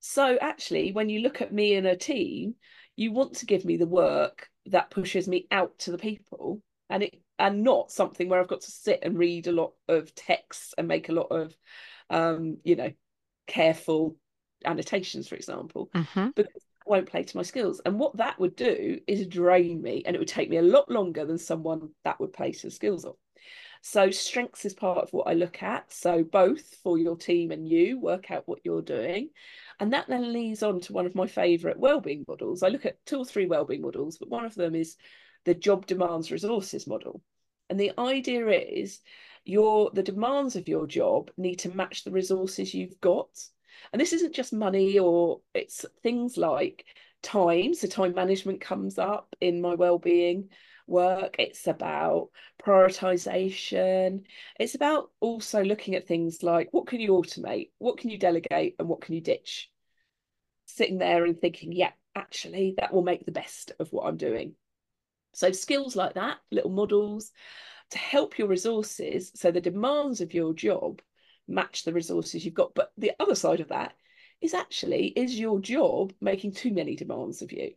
So 0.00 0.38
actually, 0.40 0.92
when 0.92 1.08
you 1.08 1.20
look 1.20 1.42
at 1.42 1.52
me 1.52 1.74
and 1.74 1.86
a 1.86 1.96
team, 1.96 2.54
you 2.96 3.12
want 3.12 3.36
to 3.36 3.46
give 3.46 3.64
me 3.64 3.76
the 3.76 3.86
work 3.86 4.48
that 4.66 4.90
pushes 4.90 5.28
me 5.28 5.46
out 5.50 5.78
to 5.80 5.90
the 5.90 5.98
people 5.98 6.62
and 6.88 7.04
it 7.04 7.20
and 7.38 7.62
not 7.64 7.90
something 7.90 8.28
where 8.28 8.40
I've 8.40 8.48
got 8.48 8.60
to 8.60 8.70
sit 8.70 9.00
and 9.02 9.18
read 9.18 9.46
a 9.46 9.52
lot 9.52 9.72
of 9.88 10.14
text 10.14 10.74
and 10.78 10.86
make 10.86 11.08
a 11.08 11.12
lot 11.12 11.28
of 11.32 11.56
um, 12.10 12.58
you 12.62 12.76
know, 12.76 12.92
careful 13.46 14.16
annotations, 14.64 15.26
for 15.28 15.34
example, 15.34 15.90
mm-hmm. 15.94 16.28
because 16.36 16.62
won't 16.86 17.10
play 17.10 17.22
to 17.22 17.36
my 17.36 17.42
skills. 17.42 17.80
And 17.84 17.98
what 17.98 18.16
that 18.16 18.38
would 18.38 18.56
do 18.56 19.00
is 19.06 19.26
drain 19.26 19.82
me, 19.82 20.02
and 20.06 20.14
it 20.14 20.18
would 20.18 20.28
take 20.28 20.50
me 20.50 20.56
a 20.56 20.62
lot 20.62 20.90
longer 20.90 21.24
than 21.24 21.38
someone 21.38 21.90
that 22.04 22.20
would 22.20 22.32
play 22.32 22.52
to 22.52 22.70
skills 22.70 23.04
on. 23.04 23.14
So 23.84 24.12
strengths 24.12 24.64
is 24.64 24.74
part 24.74 24.98
of 24.98 25.12
what 25.12 25.26
I 25.26 25.32
look 25.32 25.62
at. 25.62 25.92
So 25.92 26.22
both 26.22 26.62
for 26.84 26.98
your 26.98 27.16
team 27.16 27.50
and 27.50 27.68
you 27.68 27.98
work 27.98 28.30
out 28.30 28.46
what 28.46 28.60
you're 28.64 28.80
doing. 28.80 29.30
And 29.80 29.92
that 29.92 30.06
then 30.06 30.32
leads 30.32 30.62
on 30.62 30.78
to 30.82 30.92
one 30.92 31.04
of 31.04 31.16
my 31.16 31.26
favourite 31.26 31.78
wellbeing 31.78 32.24
models. 32.28 32.62
I 32.62 32.68
look 32.68 32.86
at 32.86 33.04
two 33.06 33.18
or 33.18 33.24
three 33.24 33.46
wellbeing 33.46 33.82
models, 33.82 34.18
but 34.18 34.28
one 34.28 34.44
of 34.44 34.54
them 34.54 34.76
is 34.76 34.96
the 35.44 35.54
job 35.54 35.86
demands 35.86 36.30
resources 36.30 36.86
model. 36.86 37.22
And 37.68 37.80
the 37.80 37.90
idea 37.98 38.46
is 38.46 39.00
your 39.44 39.90
the 39.92 40.04
demands 40.04 40.54
of 40.54 40.68
your 40.68 40.86
job 40.86 41.32
need 41.36 41.56
to 41.56 41.74
match 41.74 42.04
the 42.04 42.12
resources 42.12 42.74
you've 42.74 43.00
got. 43.00 43.30
And 43.92 44.00
this 44.00 44.12
isn't 44.12 44.34
just 44.34 44.52
money 44.52 44.98
or 44.98 45.40
it's 45.54 45.84
things 46.02 46.36
like 46.36 46.84
time. 47.22 47.74
So 47.74 47.86
time 47.86 48.14
management 48.14 48.60
comes 48.60 48.98
up 48.98 49.34
in 49.40 49.60
my 49.60 49.74
well-being 49.74 50.48
work. 50.86 51.36
It's 51.38 51.66
about 51.66 52.30
prioritization. 52.62 54.24
It's 54.58 54.74
about 54.74 55.10
also 55.20 55.62
looking 55.62 55.94
at 55.94 56.06
things 56.06 56.42
like 56.42 56.68
what 56.72 56.86
can 56.86 57.00
you 57.00 57.10
automate, 57.10 57.70
what 57.78 57.98
can 57.98 58.10
you 58.10 58.18
delegate, 58.18 58.76
and 58.78 58.88
what 58.88 59.00
can 59.00 59.14
you 59.14 59.20
ditch. 59.20 59.70
Sitting 60.66 60.98
there 60.98 61.24
and 61.24 61.40
thinking, 61.40 61.72
yeah, 61.72 61.92
actually, 62.14 62.74
that 62.78 62.92
will 62.92 63.02
make 63.02 63.24
the 63.24 63.32
best 63.32 63.72
of 63.78 63.92
what 63.92 64.06
I'm 64.06 64.16
doing. 64.16 64.54
So, 65.34 65.50
skills 65.52 65.96
like 65.96 66.14
that, 66.14 66.38
little 66.50 66.70
models 66.70 67.32
to 67.90 67.98
help 67.98 68.38
your 68.38 68.48
resources. 68.48 69.32
So, 69.34 69.50
the 69.50 69.60
demands 69.60 70.20
of 70.20 70.34
your 70.34 70.54
job 70.54 71.00
match 71.48 71.84
the 71.84 71.92
resources 71.92 72.44
you've 72.44 72.54
got. 72.54 72.74
But 72.74 72.92
the 72.96 73.12
other 73.20 73.34
side 73.34 73.60
of 73.60 73.68
that 73.68 73.94
is 74.40 74.54
actually, 74.54 75.08
is 75.08 75.38
your 75.38 75.60
job 75.60 76.12
making 76.20 76.52
too 76.52 76.72
many 76.72 76.96
demands 76.96 77.42
of 77.42 77.52
you? 77.52 77.72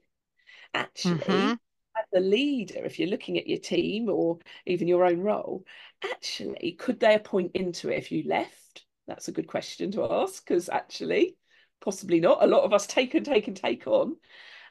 Actually, 0.74 1.20
mm-hmm 1.20 1.54
as 1.98 2.06
a 2.16 2.20
leader, 2.20 2.84
if 2.84 3.00
you're 3.00 3.10
looking 3.10 3.38
at 3.38 3.48
your 3.48 3.58
team 3.58 4.10
or 4.10 4.40
even 4.66 4.88
your 4.88 5.06
own 5.06 5.22
role, 5.22 5.66
actually, 6.04 6.76
could 6.78 7.00
they 7.00 7.16
appoint 7.16 7.52
into 7.54 7.90
it 7.90 7.98
if 7.98 8.12
you 8.12 8.24
left? 8.28 8.86
That's 9.08 9.28
a 9.28 9.32
good 9.32 9.48
question 9.48 9.92
to 9.92 10.12
ask 10.12 10.46
because 10.46 10.70
actually, 10.70 11.38
possibly 11.82 12.20
not. 12.20 12.44
A 12.44 12.48
lot 12.48 12.64
of 12.64 12.74
us 12.74 12.88
take 12.88 13.14
and 13.14 13.26
take 13.26 13.48
and 13.48 13.56
take 13.56 13.88
on. 13.88 14.16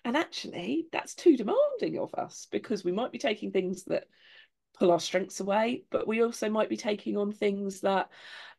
And 0.04 0.16
actually, 0.16 0.88
that's 0.92 1.14
too 1.14 1.36
demanding 1.36 1.98
of 1.98 2.14
us 2.14 2.46
because 2.50 2.84
we 2.84 2.92
might 2.92 3.12
be 3.12 3.18
taking 3.18 3.52
things 3.52 3.84
that 3.84 4.04
pull 4.78 4.90
our 4.90 5.00
strengths 5.00 5.40
away, 5.40 5.84
but 5.90 6.06
we 6.06 6.22
also 6.22 6.48
might 6.48 6.68
be 6.68 6.76
taking 6.76 7.16
on 7.16 7.32
things 7.32 7.80
that 7.80 8.10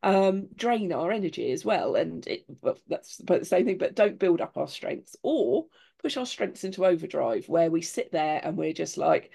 um, 0.04 0.48
drain 0.56 0.94
our 0.94 1.12
energy 1.12 1.52
as 1.52 1.66
well. 1.66 1.96
And 1.96 2.26
it, 2.28 2.46
well, 2.62 2.78
that's 2.88 3.18
the 3.18 3.44
same 3.46 3.66
thing, 3.66 3.78
but 3.78 3.96
don't 3.96 4.20
build 4.20 4.42
up 4.42 4.58
our 4.58 4.68
strengths. 4.68 5.16
Or 5.24 5.66
push 6.02 6.18
our 6.18 6.26
strengths 6.26 6.64
into 6.64 6.86
overdrive 6.86 7.50
where 7.50 7.72
we 7.72 7.82
sit 7.82 8.12
there 8.12 8.40
and 8.44 8.56
we're 8.56 8.74
just 8.74 8.98
like 8.98 9.32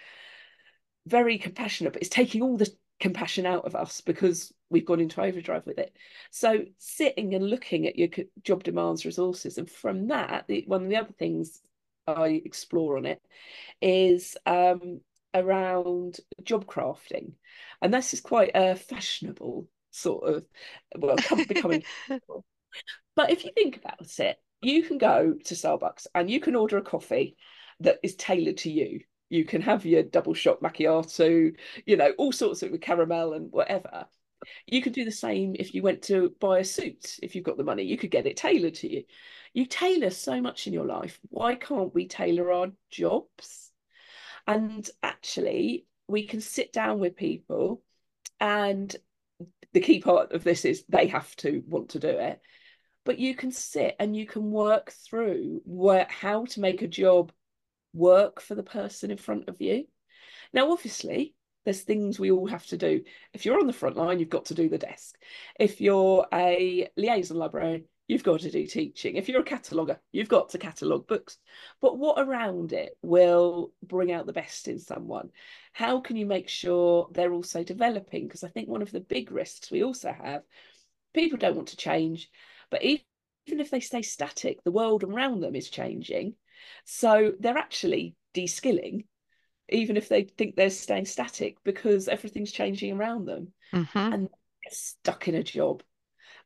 very 1.07 1.39
compassionate, 1.39 1.93
but 1.93 2.03
it's 2.03 2.11
taking 2.11 2.43
all 2.43 2.57
the 2.57 2.73
compassion 3.01 3.47
out 3.47 3.65
of 3.65 3.75
us 3.75 4.01
because 4.03 4.53
we've 4.69 4.85
gone 4.85 5.01
into 5.01 5.21
overdrive 5.21 5.67
with 5.67 5.79
it. 5.79 5.97
So 6.31 6.65
sitting 6.79 7.35
and 7.35 7.49
looking 7.49 7.87
at 7.87 7.97
your 7.97 8.09
job 8.43 8.63
demands 8.63 9.05
resources, 9.05 9.59
and 9.59 9.69
from 9.69 10.09
that, 10.09 10.45
the, 10.47 10.65
one 10.67 10.85
of 10.85 10.89
the 10.89 10.97
other 10.97 11.13
things 11.19 11.61
I 12.07 12.43
explore 12.45 12.97
on 12.97 13.07
it 13.07 13.21
is 13.81 14.37
um, 14.47 15.01
around 15.35 16.19
job 16.43 16.67
crafting, 16.67 17.33
and 17.83 17.93
this 17.93 18.15
is 18.15 18.21
quite 18.21 18.53
a 18.55 18.77
fashionable 18.77 19.69
sort 19.91 20.29
of 20.29 20.45
well 20.97 21.17
becoming. 21.49 21.85
but 23.17 23.31
if 23.31 23.45
you 23.45 23.51
think 23.55 23.77
about 23.77 24.19
it, 24.19 24.37
you 24.61 24.83
can 24.83 24.99
go 24.99 25.35
to 25.45 25.55
Starbucks 25.55 26.07
and 26.15 26.31
you 26.31 26.41
can 26.41 26.55
order 26.55 26.79
a 26.79 26.83
coffee 26.83 27.37
that 27.81 27.99
is 28.03 28.15
tailored 28.17 28.59
to 28.59 28.71
you. 28.71 29.01
You 29.29 29.45
can 29.45 29.63
have 29.63 29.87
your 29.87 30.03
double 30.03 30.35
shot 30.35 30.61
macchiato, 30.61 31.53
you 31.87 31.97
know, 31.97 32.13
all 32.19 32.33
sorts 32.33 32.63
of 32.63 32.73
with 32.73 32.81
caramel 32.81 33.33
and 33.33 33.51
whatever. 33.53 34.07
You 34.67 34.83
could 34.83 34.93
do 34.93 35.05
the 35.05 35.13
same 35.13 35.55
if 35.59 35.75
you 35.75 35.83
went 35.83 36.03
to 36.03 36.35
buy 36.41 36.59
a 36.59 36.65
suit. 36.65 37.17
If 37.23 37.35
you've 37.35 37.45
got 37.45 37.57
the 37.57 37.65
money, 37.65 37.85
you 37.85 37.97
could 37.97 38.11
get 38.11 38.27
it 38.27 38.37
tailored 38.37 38.75
to 38.77 38.93
you. 38.93 39.05
You 39.53 39.67
tailor 39.67 40.11
so 40.11 40.41
much 40.41 40.67
in 40.67 40.73
your 40.73 40.87
life. 40.87 41.19
Why 41.29 41.55
can't 41.55 41.95
we 41.95 42.09
tailor 42.09 42.53
our 42.53 42.69
jobs? 42.91 43.70
And 44.55 44.89
actually, 45.03 45.87
we 46.09 46.27
can 46.27 46.41
sit 46.41 46.73
down 46.73 46.99
with 46.99 47.17
people, 47.17 47.83
and 48.41 48.95
the 49.73 49.81
key 49.81 50.01
part 50.01 50.33
of 50.33 50.45
this 50.45 50.65
is 50.65 50.85
they 50.89 51.07
have 51.09 51.35
to 51.37 51.63
want 51.67 51.91
to 51.91 51.99
do 52.01 52.09
it 52.09 52.41
but 53.05 53.19
you 53.19 53.35
can 53.35 53.51
sit 53.51 53.97
and 53.99 54.17
you 54.17 54.27
can 54.27 54.51
work 54.51 54.93
through 54.93 55.63
where, 55.65 56.07
how 56.09 56.45
to 56.45 56.61
make 56.61 56.83
a 56.83 56.89
job 56.89 57.33
work 57.93 58.41
for 58.41 58.55
the 58.55 58.63
person 58.63 59.11
in 59.11 59.17
front 59.17 59.49
of 59.49 59.61
you. 59.61 59.85
Now, 60.53 60.73
obviously, 60.73 61.35
there's 61.65 61.81
things 61.81 62.19
we 62.19 62.31
all 62.31 62.47
have 62.47 62.67
to 62.67 62.77
do. 62.77 63.03
If 63.33 63.45
you're 63.45 63.59
on 63.59 63.67
the 63.67 63.73
front 63.73 63.97
line, 63.97 64.19
you've 64.19 64.29
got 64.29 64.47
to 64.47 64.55
do 64.55 64.69
the 64.69 64.79
desk. 64.79 65.17
If 65.59 65.81
you're 65.81 66.27
a 66.33 66.89
liaison 66.97 67.37
librarian, 67.37 67.85
you've 68.11 68.25
got 68.25 68.41
to 68.41 68.51
do 68.51 68.67
teaching. 68.67 69.17
If 69.17 69.29
you're 69.29 69.41
a 69.41 69.45
cataloguer, 69.45 70.01
you've 70.13 70.29
got 70.29 70.51
to 70.51 70.59
catalogue 70.59 71.07
books. 71.07 71.39
But 71.81 71.99
what 71.99 72.19
around 72.19 72.73
it 72.73 72.93
will 73.03 73.73
bring 73.83 74.13
out 74.13 74.27
the 74.27 74.33
best 74.33 74.69
in 74.69 74.79
someone? 74.79 75.31
How 75.73 76.01
can 76.01 76.17
you 76.17 76.27
make 76.27 76.49
sure 76.49 77.09
they're 77.13 77.33
also 77.33 77.63
developing? 77.63 78.27
Because 78.27 78.45
I 78.45 78.49
think 78.49 78.69
one 78.69 78.83
of 78.83 78.91
the 78.91 79.01
big 79.01 79.31
risks 79.31 79.71
we 79.71 79.85
also 79.85 80.13
have, 80.13 80.43
people 81.15 81.39
don't 81.39 81.57
want 81.57 81.69
to 81.69 81.77
change 81.77 82.31
but 82.71 82.85
even 82.85 83.03
if 83.49 83.71
they 83.71 83.81
stay 83.81 84.03
static, 84.03 84.63
the 84.63 84.71
world 84.71 85.03
around 85.03 85.41
them 85.41 85.57
is 85.57 85.69
changing. 85.69 86.35
So 86.85 87.33
they're 87.39 87.59
actually 87.59 88.15
de-skilling, 88.33 89.05
even 89.69 89.97
if 89.97 90.09
they 90.09 90.23
think 90.23 90.55
they're 90.55 90.71
staying 90.71 91.07
static, 91.07 91.59
because 91.65 92.09
everything's 92.09 92.53
changing 92.53 92.97
around 92.97 93.27
them. 93.27 93.53
Mm-hmm. 93.75 93.99
And 93.99 94.29
stuck 94.71 95.27
in 95.27 95.35
a 95.35 95.43
job. 95.43 95.83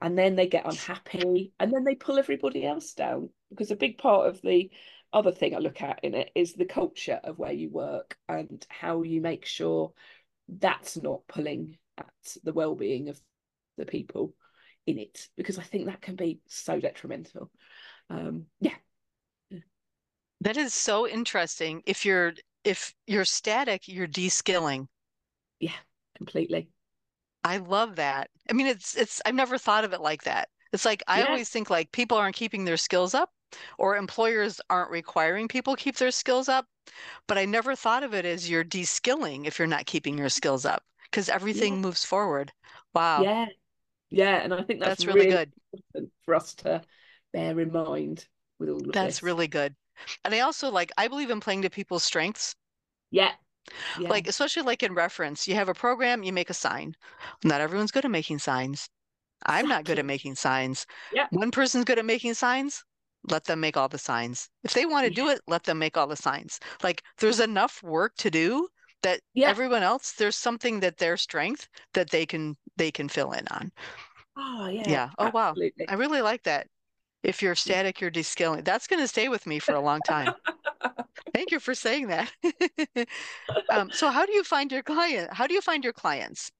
And 0.04 0.18
then 0.18 0.36
they 0.36 0.46
get 0.46 0.66
unhappy 0.66 1.54
and 1.58 1.72
then 1.72 1.82
they 1.82 1.94
pull 1.94 2.18
everybody 2.18 2.66
else 2.66 2.92
down. 2.92 3.30
Because 3.48 3.70
a 3.70 3.76
big 3.76 3.96
part 3.96 4.28
of 4.28 4.38
the 4.42 4.70
other 5.14 5.32
thing 5.32 5.54
I 5.54 5.60
look 5.60 5.80
at 5.80 6.00
in 6.02 6.14
it 6.14 6.30
is 6.34 6.52
the 6.52 6.66
culture 6.66 7.18
of 7.24 7.38
where 7.38 7.54
you 7.54 7.70
work 7.70 8.18
and 8.28 8.62
how 8.68 9.02
you 9.02 9.22
make 9.22 9.46
sure 9.46 9.94
that's 10.46 10.98
not 10.98 11.26
pulling 11.26 11.78
at 11.96 12.36
the 12.42 12.52
well-being 12.52 13.08
of 13.08 13.18
the 13.78 13.86
people 13.86 14.34
in 14.86 14.98
it 14.98 15.26
because 15.38 15.58
I 15.58 15.62
think 15.62 15.86
that 15.86 16.02
can 16.02 16.16
be 16.16 16.38
so 16.48 16.78
detrimental. 16.78 17.50
Um, 18.10 18.44
yeah. 18.60 18.76
That 20.42 20.58
is 20.58 20.74
so 20.74 21.08
interesting. 21.08 21.82
If 21.86 22.04
you're 22.04 22.34
if 22.62 22.92
you're 23.06 23.24
static, 23.24 23.88
you're 23.88 24.06
de-skilling. 24.06 24.86
Yeah, 25.60 25.72
completely. 26.18 26.68
I 27.44 27.58
love 27.58 27.96
that. 27.96 28.30
I 28.50 28.54
mean, 28.54 28.66
it's 28.66 28.96
it's 28.96 29.20
I've 29.24 29.34
never 29.34 29.58
thought 29.58 29.84
of 29.84 29.92
it 29.92 30.00
like 30.00 30.24
that. 30.24 30.48
It's 30.72 30.84
like 30.84 31.02
I 31.06 31.20
yeah. 31.20 31.26
always 31.26 31.50
think 31.50 31.70
like 31.70 31.92
people 31.92 32.16
aren't 32.16 32.36
keeping 32.36 32.64
their 32.64 32.76
skills 32.76 33.14
up 33.14 33.30
or 33.78 33.96
employers 33.96 34.60
aren't 34.70 34.90
requiring 34.90 35.46
people 35.46 35.76
keep 35.76 35.96
their 35.96 36.10
skills 36.10 36.48
up, 36.48 36.66
but 37.28 37.38
I 37.38 37.44
never 37.44 37.76
thought 37.76 38.02
of 38.02 38.14
it 38.14 38.24
as 38.24 38.50
you're 38.50 38.64
de-skilling 38.64 39.44
if 39.44 39.58
you're 39.58 39.68
not 39.68 39.86
keeping 39.86 40.18
your 40.18 40.28
skills 40.28 40.64
up 40.64 40.82
because 41.04 41.28
everything 41.28 41.74
yeah. 41.74 41.80
moves 41.80 42.04
forward. 42.04 42.52
Wow. 42.94 43.22
Yeah, 43.22 43.46
yeah, 44.10 44.36
and 44.42 44.52
I 44.52 44.62
think 44.62 44.80
that's, 44.80 45.04
that's 45.04 45.06
really, 45.06 45.26
really, 45.26 45.46
good 45.94 46.10
for 46.24 46.34
us 46.34 46.54
to 46.56 46.82
bear 47.32 47.58
in 47.60 47.72
mind 47.72 48.26
with 48.58 48.70
all 48.70 48.76
of 48.76 48.92
that's 48.92 49.16
this. 49.16 49.22
really 49.22 49.48
good. 49.48 49.74
And 50.24 50.34
I 50.34 50.40
also 50.40 50.70
like 50.70 50.90
I 50.96 51.08
believe 51.08 51.30
in 51.30 51.40
playing 51.40 51.62
to 51.62 51.70
people's 51.70 52.02
strengths. 52.02 52.56
Yeah. 53.10 53.32
Yeah. 53.98 54.08
Like 54.08 54.28
especially 54.28 54.62
like 54.62 54.82
in 54.82 54.94
reference, 54.94 55.48
you 55.48 55.54
have 55.54 55.68
a 55.68 55.74
program, 55.74 56.22
you 56.22 56.32
make 56.32 56.50
a 56.50 56.54
sign. 56.54 56.94
Not 57.44 57.60
everyone's 57.60 57.90
good 57.90 58.04
at 58.04 58.10
making 58.10 58.38
signs. 58.38 58.88
I'm 59.46 59.68
not 59.68 59.84
good 59.84 59.98
at 59.98 60.06
making 60.06 60.36
signs. 60.36 60.86
Yeah. 61.12 61.26
One 61.30 61.50
person's 61.50 61.84
good 61.84 61.98
at 61.98 62.04
making 62.04 62.34
signs. 62.34 62.84
Let 63.30 63.44
them 63.44 63.60
make 63.60 63.76
all 63.76 63.88
the 63.88 63.98
signs. 63.98 64.48
If 64.64 64.74
they 64.74 64.86
want 64.86 65.06
to 65.06 65.12
yeah. 65.12 65.16
do 65.16 65.30
it, 65.30 65.40
let 65.46 65.64
them 65.64 65.78
make 65.78 65.96
all 65.96 66.06
the 66.06 66.16
signs. 66.16 66.60
Like 66.82 67.02
there's 67.18 67.40
enough 67.40 67.82
work 67.82 68.14
to 68.16 68.30
do 68.30 68.68
that 69.04 69.20
yeah. 69.34 69.48
everyone 69.48 69.82
else 69.82 70.12
there's 70.12 70.34
something 70.34 70.80
that 70.80 70.96
their 70.96 71.16
strength 71.16 71.68
that 71.92 72.10
they 72.10 72.26
can 72.26 72.56
they 72.76 72.90
can 72.90 73.08
fill 73.08 73.32
in 73.32 73.46
on 73.50 73.70
oh 74.36 74.66
yeah 74.66 74.82
yeah 74.86 75.10
oh 75.18 75.26
absolutely. 75.26 75.72
wow 75.78 75.86
i 75.90 75.94
really 75.94 76.22
like 76.22 76.42
that 76.42 76.66
if 77.22 77.40
you're 77.40 77.54
static 77.54 78.00
you're 78.00 78.10
de-skilling 78.10 78.64
that's 78.64 78.86
going 78.86 79.00
to 79.00 79.06
stay 79.06 79.28
with 79.28 79.46
me 79.46 79.58
for 79.58 79.74
a 79.74 79.80
long 79.80 80.00
time 80.06 80.32
thank 81.32 81.50
you 81.50 81.60
for 81.60 81.74
saying 81.74 82.08
that 82.08 82.30
um, 83.70 83.90
so 83.90 84.10
how 84.10 84.24
do 84.26 84.32
you 84.32 84.44
find 84.44 84.72
your 84.72 84.82
client 84.82 85.32
how 85.32 85.46
do 85.46 85.54
you 85.54 85.60
find 85.60 85.84
your 85.84 85.92
clients 85.92 86.50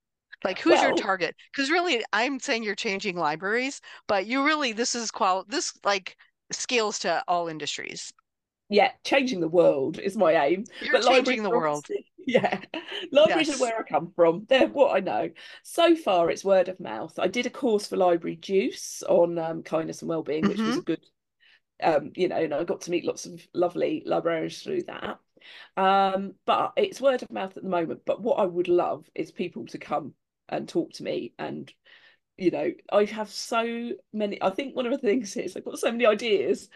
like 0.45 0.59
who's 0.59 0.75
well, 0.75 0.88
your 0.88 0.97
target 0.97 1.35
because 1.52 1.71
really 1.71 2.04
i'm 2.12 2.38
saying 2.38 2.62
you're 2.62 2.75
changing 2.75 3.16
libraries 3.16 3.81
but 4.09 4.26
you 4.26 4.45
really 4.45 4.73
this 4.73 4.95
is 4.95 5.11
qual 5.11 5.45
this 5.49 5.73
like 5.85 6.16
scales 6.52 6.99
to 7.00 7.23
all 7.28 7.49
industries. 7.49 8.12
Yeah, 8.71 8.90
changing 9.04 9.40
the 9.40 9.49
world 9.49 9.99
is 9.99 10.16
my 10.16 10.33
aim. 10.33 10.64
You're 10.81 10.95
but 10.95 11.07
changing 11.07 11.43
the 11.43 11.50
world. 11.50 11.87
Yeah, 12.26 12.61
libraries 13.12 13.49
yes. 13.49 13.59
are 13.59 13.61
where 13.61 13.78
I 13.78 13.83
come 13.83 14.11
from. 14.16 14.47
They're 14.49 14.69
what 14.69 14.97
I 14.97 15.00
know. 15.00 15.28
So 15.62 15.95
far, 15.95 16.31
it's 16.31 16.43
word 16.43 16.69
of 16.69 16.81
mouth. 16.81 17.19
I 17.19 17.28
did 17.28 17.45
a 17.45 17.50
course 17.50 17.87
for 17.87 17.99
Library 17.99 18.37
Juice 18.37 19.02
on 19.07 19.38
um, 19.38 19.62
kindness 19.62 20.00
and 20.00 20.09
well-being, 20.09 20.49
which 20.49 20.57
mm-hmm. 20.57 20.69
was 20.69 20.78
a 20.78 20.83
good, 20.83 21.04
um, 21.83 22.12
you 22.14 22.28
know, 22.28 22.37
and 22.37 22.54
I 22.54 22.64
got 22.64 22.83
to 22.83 22.90
meet 22.90 23.04
lots 23.04 23.26
of 23.26 23.47
lovely 23.52 24.02
librarians 24.07 24.62
through 24.62 24.85
that. 24.85 25.19
Um, 25.76 26.35
but 26.47 26.73
it's 26.76 27.00
word 27.00 27.23
of 27.23 27.31
mouth 27.31 27.57
at 27.57 27.62
the 27.62 27.69
moment. 27.69 28.02
But 28.07 28.23
what 28.23 28.38
I 28.38 28.47
would 28.47 28.69
love 28.69 29.09
is 29.14 29.31
people 29.31 29.66
to 29.66 29.78
come 29.78 30.14
and 30.49 30.69
talk 30.69 30.93
to 30.93 31.02
me 31.02 31.33
and 31.38 31.73
you 32.37 32.50
know 32.50 32.71
i 32.93 33.04
have 33.04 33.31
so 33.31 33.90
many 34.12 34.43
i 34.43 34.50
think 34.50 34.75
one 34.75 34.87
of 34.87 34.93
the 34.93 34.99
things 34.99 35.37
is 35.37 35.57
i've 35.57 35.64
got 35.64 35.78
so 35.78 35.90
many 35.90 36.04
ideas 36.04 36.69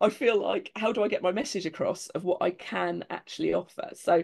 i 0.00 0.08
feel 0.08 0.40
like 0.40 0.70
how 0.76 0.92
do 0.92 1.02
i 1.02 1.08
get 1.08 1.22
my 1.22 1.32
message 1.32 1.66
across 1.66 2.08
of 2.08 2.24
what 2.24 2.42
i 2.42 2.50
can 2.50 3.04
actually 3.10 3.54
offer 3.54 3.90
so 3.94 4.22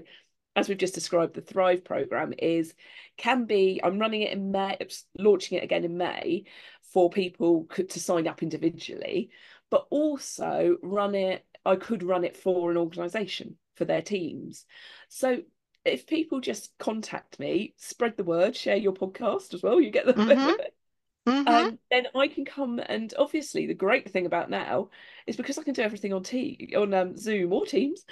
as 0.57 0.69
we've 0.69 0.79
just 0.79 0.95
described 0.95 1.35
the 1.35 1.41
thrive 1.41 1.85
program 1.85 2.33
is 2.39 2.75
can 3.17 3.47
be 3.47 3.81
i'm 3.83 3.99
running 3.99 4.23
it 4.23 4.33
in 4.33 4.51
may 4.51 4.77
launching 5.19 5.59
it 5.59 5.65
again 5.65 5.85
in 5.85 5.97
may 5.97 6.45
for 6.83 7.09
people 7.09 7.67
to 7.89 7.99
sign 7.99 8.29
up 8.29 8.43
individually 8.43 9.31
but 9.71 9.87
also 9.91 10.77
run 10.83 11.15
it 11.15 11.45
i 11.65 11.77
could 11.77 12.03
run 12.03 12.25
it 12.25 12.37
for 12.37 12.71
an 12.71 12.77
organization 12.77 13.57
for 13.75 13.85
their 13.85 14.03
teams 14.03 14.67
so 15.09 15.43
if 15.85 16.07
people 16.07 16.41
just 16.41 16.77
contact 16.79 17.39
me, 17.39 17.75
spread 17.77 18.17
the 18.17 18.25
word, 18.25 18.57
share 18.57 18.77
your 18.77 18.95
podcast 18.95 19.55
as 19.55 19.63
well, 19.63 19.81
you 19.81 19.91
get 19.91 20.07
the 20.07 20.15
mm-hmm. 20.15 21.31
mm-hmm. 21.31 21.49
Um, 21.49 21.79
then 21.91 22.07
I 22.15 22.29
can 22.29 22.45
come 22.45 22.81
and 22.85 23.13
obviously 23.19 23.67
the 23.67 23.75
great 23.75 24.11
thing 24.11 24.27
about 24.27 24.51
now 24.51 24.91
is 25.27 25.37
because 25.37 25.59
I 25.59 25.63
can 25.63 25.75
do 25.75 25.83
everything 25.83 26.13
on 26.13 26.23
T 26.23 26.73
on 26.77 26.93
um, 26.95 27.17
Zoom 27.17 27.53
or 27.53 27.67
Teams, 27.67 28.05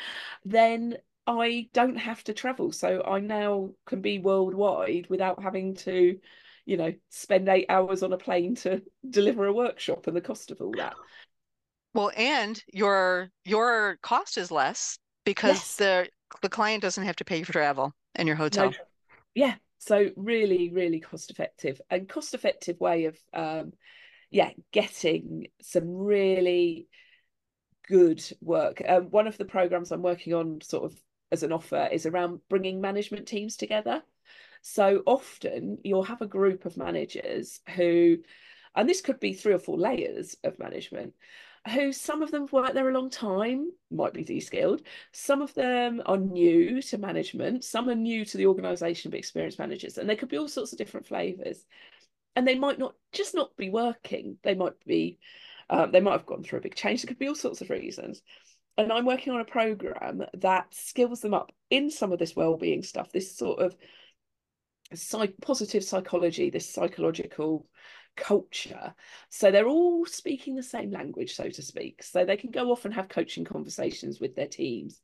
then 0.44 0.96
I 1.26 1.68
don't 1.72 1.96
have 1.96 2.22
to 2.24 2.34
travel. 2.34 2.72
So 2.72 3.02
I 3.02 3.20
now 3.20 3.70
can 3.86 4.00
be 4.00 4.18
worldwide 4.18 5.06
without 5.08 5.42
having 5.42 5.74
to, 5.76 6.18
you 6.64 6.76
know, 6.76 6.92
spend 7.10 7.48
eight 7.48 7.66
hours 7.68 8.02
on 8.02 8.12
a 8.12 8.18
plane 8.18 8.54
to 8.56 8.82
deliver 9.10 9.46
a 9.46 9.52
workshop 9.52 10.06
and 10.06 10.16
the 10.16 10.20
cost 10.20 10.50
of 10.50 10.60
all 10.60 10.72
that. 10.76 10.94
Well, 11.94 12.10
and 12.16 12.62
your 12.72 13.28
your 13.44 13.98
cost 14.02 14.38
is 14.38 14.50
less 14.50 14.98
because 15.24 15.56
yes. 15.56 15.76
the 15.76 16.08
the 16.40 16.48
client 16.48 16.82
doesn't 16.82 17.04
have 17.04 17.16
to 17.16 17.24
pay 17.24 17.42
for 17.42 17.52
travel 17.52 17.92
and 18.14 18.26
your 18.26 18.36
hotel. 18.36 18.70
No, 18.70 18.76
yeah. 19.34 19.54
So 19.78 20.10
really, 20.16 20.70
really 20.70 21.00
cost 21.00 21.30
effective 21.30 21.80
and 21.90 22.08
cost 22.08 22.34
effective 22.34 22.78
way 22.80 23.06
of 23.06 23.18
um, 23.34 23.72
yeah, 24.30 24.50
getting 24.72 25.48
some 25.60 25.88
really 25.88 26.88
good 27.86 28.24
work. 28.40 28.82
Um, 28.86 29.10
one 29.10 29.26
of 29.26 29.36
the 29.36 29.44
programs 29.44 29.92
I'm 29.92 30.02
working 30.02 30.34
on 30.34 30.60
sort 30.62 30.84
of 30.84 30.98
as 31.30 31.42
an 31.42 31.52
offer 31.52 31.88
is 31.92 32.06
around 32.06 32.40
bringing 32.48 32.80
management 32.80 33.26
teams 33.26 33.56
together. 33.56 34.02
So 34.62 35.02
often 35.06 35.78
you'll 35.82 36.04
have 36.04 36.22
a 36.22 36.26
group 36.26 36.64
of 36.64 36.76
managers 36.76 37.60
who, 37.74 38.18
and 38.74 38.88
this 38.88 39.00
could 39.00 39.20
be 39.20 39.34
three 39.34 39.52
or 39.54 39.58
four 39.58 39.78
layers 39.78 40.36
of 40.44 40.58
management, 40.58 41.14
who 41.70 41.92
some 41.92 42.22
of 42.22 42.30
them 42.30 42.42
have 42.42 42.52
worked 42.52 42.74
there 42.74 42.88
a 42.88 42.92
long 42.92 43.08
time, 43.08 43.70
might 43.90 44.12
be 44.12 44.24
de-skilled. 44.24 44.82
Some 45.12 45.42
of 45.42 45.54
them 45.54 46.02
are 46.06 46.16
new 46.16 46.82
to 46.82 46.98
management. 46.98 47.62
Some 47.64 47.88
are 47.88 47.94
new 47.94 48.24
to 48.24 48.36
the 48.36 48.46
organisation, 48.46 49.10
but 49.10 49.18
experienced 49.18 49.58
managers, 49.58 49.98
and 49.98 50.08
there 50.08 50.16
could 50.16 50.28
be 50.28 50.38
all 50.38 50.48
sorts 50.48 50.72
of 50.72 50.78
different 50.78 51.06
flavours. 51.06 51.64
And 52.34 52.48
they 52.48 52.58
might 52.58 52.78
not 52.78 52.94
just 53.12 53.34
not 53.34 53.56
be 53.56 53.70
working. 53.70 54.38
They 54.42 54.54
might 54.54 54.72
be, 54.86 55.18
um, 55.70 55.92
they 55.92 56.00
might 56.00 56.12
have 56.12 56.26
gone 56.26 56.42
through 56.42 56.60
a 56.60 56.62
big 56.62 56.74
change. 56.74 57.02
There 57.02 57.08
could 57.08 57.18
be 57.18 57.28
all 57.28 57.34
sorts 57.34 57.60
of 57.60 57.70
reasons. 57.70 58.22
And 58.78 58.90
I'm 58.90 59.04
working 59.04 59.34
on 59.34 59.40
a 59.40 59.44
program 59.44 60.22
that 60.32 60.74
skills 60.74 61.20
them 61.20 61.34
up 61.34 61.52
in 61.68 61.90
some 61.90 62.10
of 62.10 62.18
this 62.18 62.34
well-being 62.34 62.82
stuff. 62.82 63.12
This 63.12 63.36
sort 63.36 63.60
of 63.60 63.76
psych- 64.94 65.34
positive 65.42 65.84
psychology, 65.84 66.48
this 66.48 66.72
psychological 66.72 67.66
culture. 68.16 68.94
So 69.30 69.50
they're 69.50 69.68
all 69.68 70.06
speaking 70.06 70.54
the 70.54 70.62
same 70.62 70.90
language, 70.90 71.34
so 71.34 71.48
to 71.48 71.62
speak. 71.62 72.02
So 72.02 72.24
they 72.24 72.36
can 72.36 72.50
go 72.50 72.70
off 72.70 72.84
and 72.84 72.94
have 72.94 73.08
coaching 73.08 73.44
conversations 73.44 74.20
with 74.20 74.34
their 74.34 74.48
teams. 74.48 75.00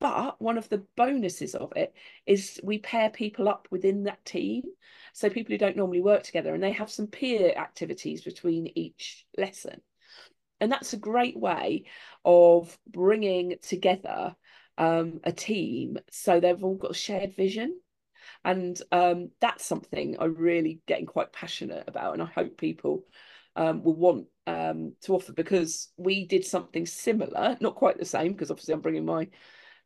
But 0.00 0.40
one 0.40 0.58
of 0.58 0.68
the 0.68 0.84
bonuses 0.96 1.54
of 1.54 1.72
it 1.76 1.94
is 2.26 2.60
we 2.64 2.78
pair 2.78 3.10
people 3.10 3.48
up 3.48 3.68
within 3.70 4.04
that 4.04 4.24
team. 4.24 4.64
So 5.12 5.30
people 5.30 5.52
who 5.52 5.58
don't 5.58 5.76
normally 5.76 6.00
work 6.00 6.24
together 6.24 6.54
and 6.54 6.62
they 6.62 6.72
have 6.72 6.90
some 6.90 7.06
peer 7.06 7.52
activities 7.56 8.22
between 8.22 8.72
each 8.74 9.24
lesson. 9.38 9.80
And 10.60 10.70
that's 10.70 10.92
a 10.92 10.98
great 10.98 11.36
way 11.38 11.84
of 12.24 12.76
bringing 12.88 13.56
together 13.62 14.34
um, 14.78 15.20
a 15.24 15.32
team 15.32 15.98
so 16.10 16.40
they've 16.40 16.64
all 16.64 16.76
got 16.76 16.92
a 16.92 16.94
shared 16.94 17.36
vision 17.36 17.78
and 18.44 18.80
um, 18.90 19.30
that's 19.40 19.64
something 19.64 20.16
I'm 20.18 20.34
really 20.34 20.80
getting 20.86 21.06
quite 21.06 21.32
passionate 21.32 21.84
about, 21.86 22.14
and 22.14 22.22
I 22.22 22.26
hope 22.26 22.56
people 22.56 23.04
um, 23.56 23.82
will 23.82 23.94
want 23.94 24.26
um, 24.46 24.94
to 25.02 25.14
offer 25.14 25.32
because 25.32 25.88
we 25.96 26.26
did 26.26 26.44
something 26.44 26.86
similar, 26.86 27.56
not 27.60 27.76
quite 27.76 27.98
the 27.98 28.04
same, 28.04 28.32
because 28.32 28.50
obviously 28.50 28.74
I'm 28.74 28.80
bringing 28.80 29.04
my 29.04 29.28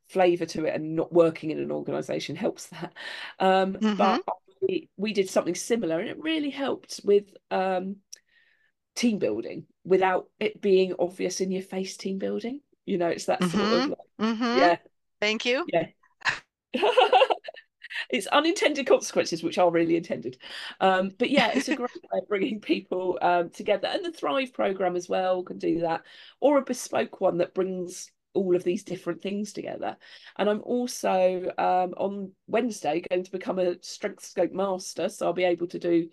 flavour 0.09 0.47
to 0.47 0.65
it, 0.65 0.75
and 0.75 0.97
not 0.97 1.13
working 1.13 1.51
in 1.51 1.59
an 1.59 1.71
organisation 1.71 2.37
helps 2.37 2.67
that. 2.69 2.95
Um, 3.39 3.75
mm-hmm. 3.75 3.97
But 3.97 4.23
we, 4.63 4.89
we, 4.97 5.13
did 5.13 5.29
something 5.29 5.55
similar, 5.55 6.01
and 6.01 6.09
it 6.09 6.19
really 6.19 6.51
helped 6.51 7.01
with 7.05 7.25
um, 7.51 7.97
team 8.95 9.19
building 9.19 9.67
without 9.85 10.29
it 10.41 10.61
being 10.63 10.95
obvious 10.99 11.41
in 11.41 11.53
your 11.53 11.63
face. 11.63 11.97
Team 11.97 12.19
building, 12.19 12.61
you 12.87 12.97
know, 12.97 13.09
it's 13.09 13.27
that 13.27 13.41
mm-hmm. 13.41 13.59
sort 13.59 13.73
of 13.73 13.81
mm-hmm. 13.81 13.91
like, 13.91 14.39
mm-hmm. 14.39 14.59
yeah. 14.59 14.77
Thank 15.21 15.45
you. 15.45 15.67
Yeah. 15.73 15.89
it's 18.11 18.27
unintended 18.29 18.87
consequences 18.87 19.43
which 19.43 19.59
are 19.59 19.71
really 19.71 19.97
intended. 19.97 20.39
Um, 20.81 21.13
but 21.19 21.31
yeah 21.31 21.51
it's 21.55 21.69
a 21.69 21.77
great 21.77 21.91
way 22.13 22.21
of 22.21 22.29
bringing 22.29 22.61
people 22.61 23.19
um, 23.23 23.51
together. 23.51 23.89
And 23.89 24.05
the 24.05 24.13
thrive 24.13 24.53
program 24.53 24.97
as 24.97 25.09
well 25.09 25.43
can 25.43 25.59
do 25.59 25.81
that 25.81 26.03
or 26.41 26.59
a 26.59 26.65
bespoke 26.65 27.21
one 27.21 27.39
that 27.39 27.55
brings 27.55 28.11
all 28.35 28.55
of 28.55 28.65
these 28.65 28.85
different 28.85 29.23
things 29.23 29.53
together. 29.53 29.97
And 30.37 30.49
i'm 30.49 30.61
also 30.63 31.53
um, 31.59 31.95
on 31.97 32.33
wednesday 32.47 33.03
going 33.09 33.25
to 33.25 33.33
become 33.33 33.59
a 33.59 33.77
Strengthscope 33.77 34.53
master 34.53 35.09
so 35.09 35.27
i'll 35.27 35.33
be 35.33 35.45
able 35.45 35.67
to 35.69 35.79
do 35.79 36.09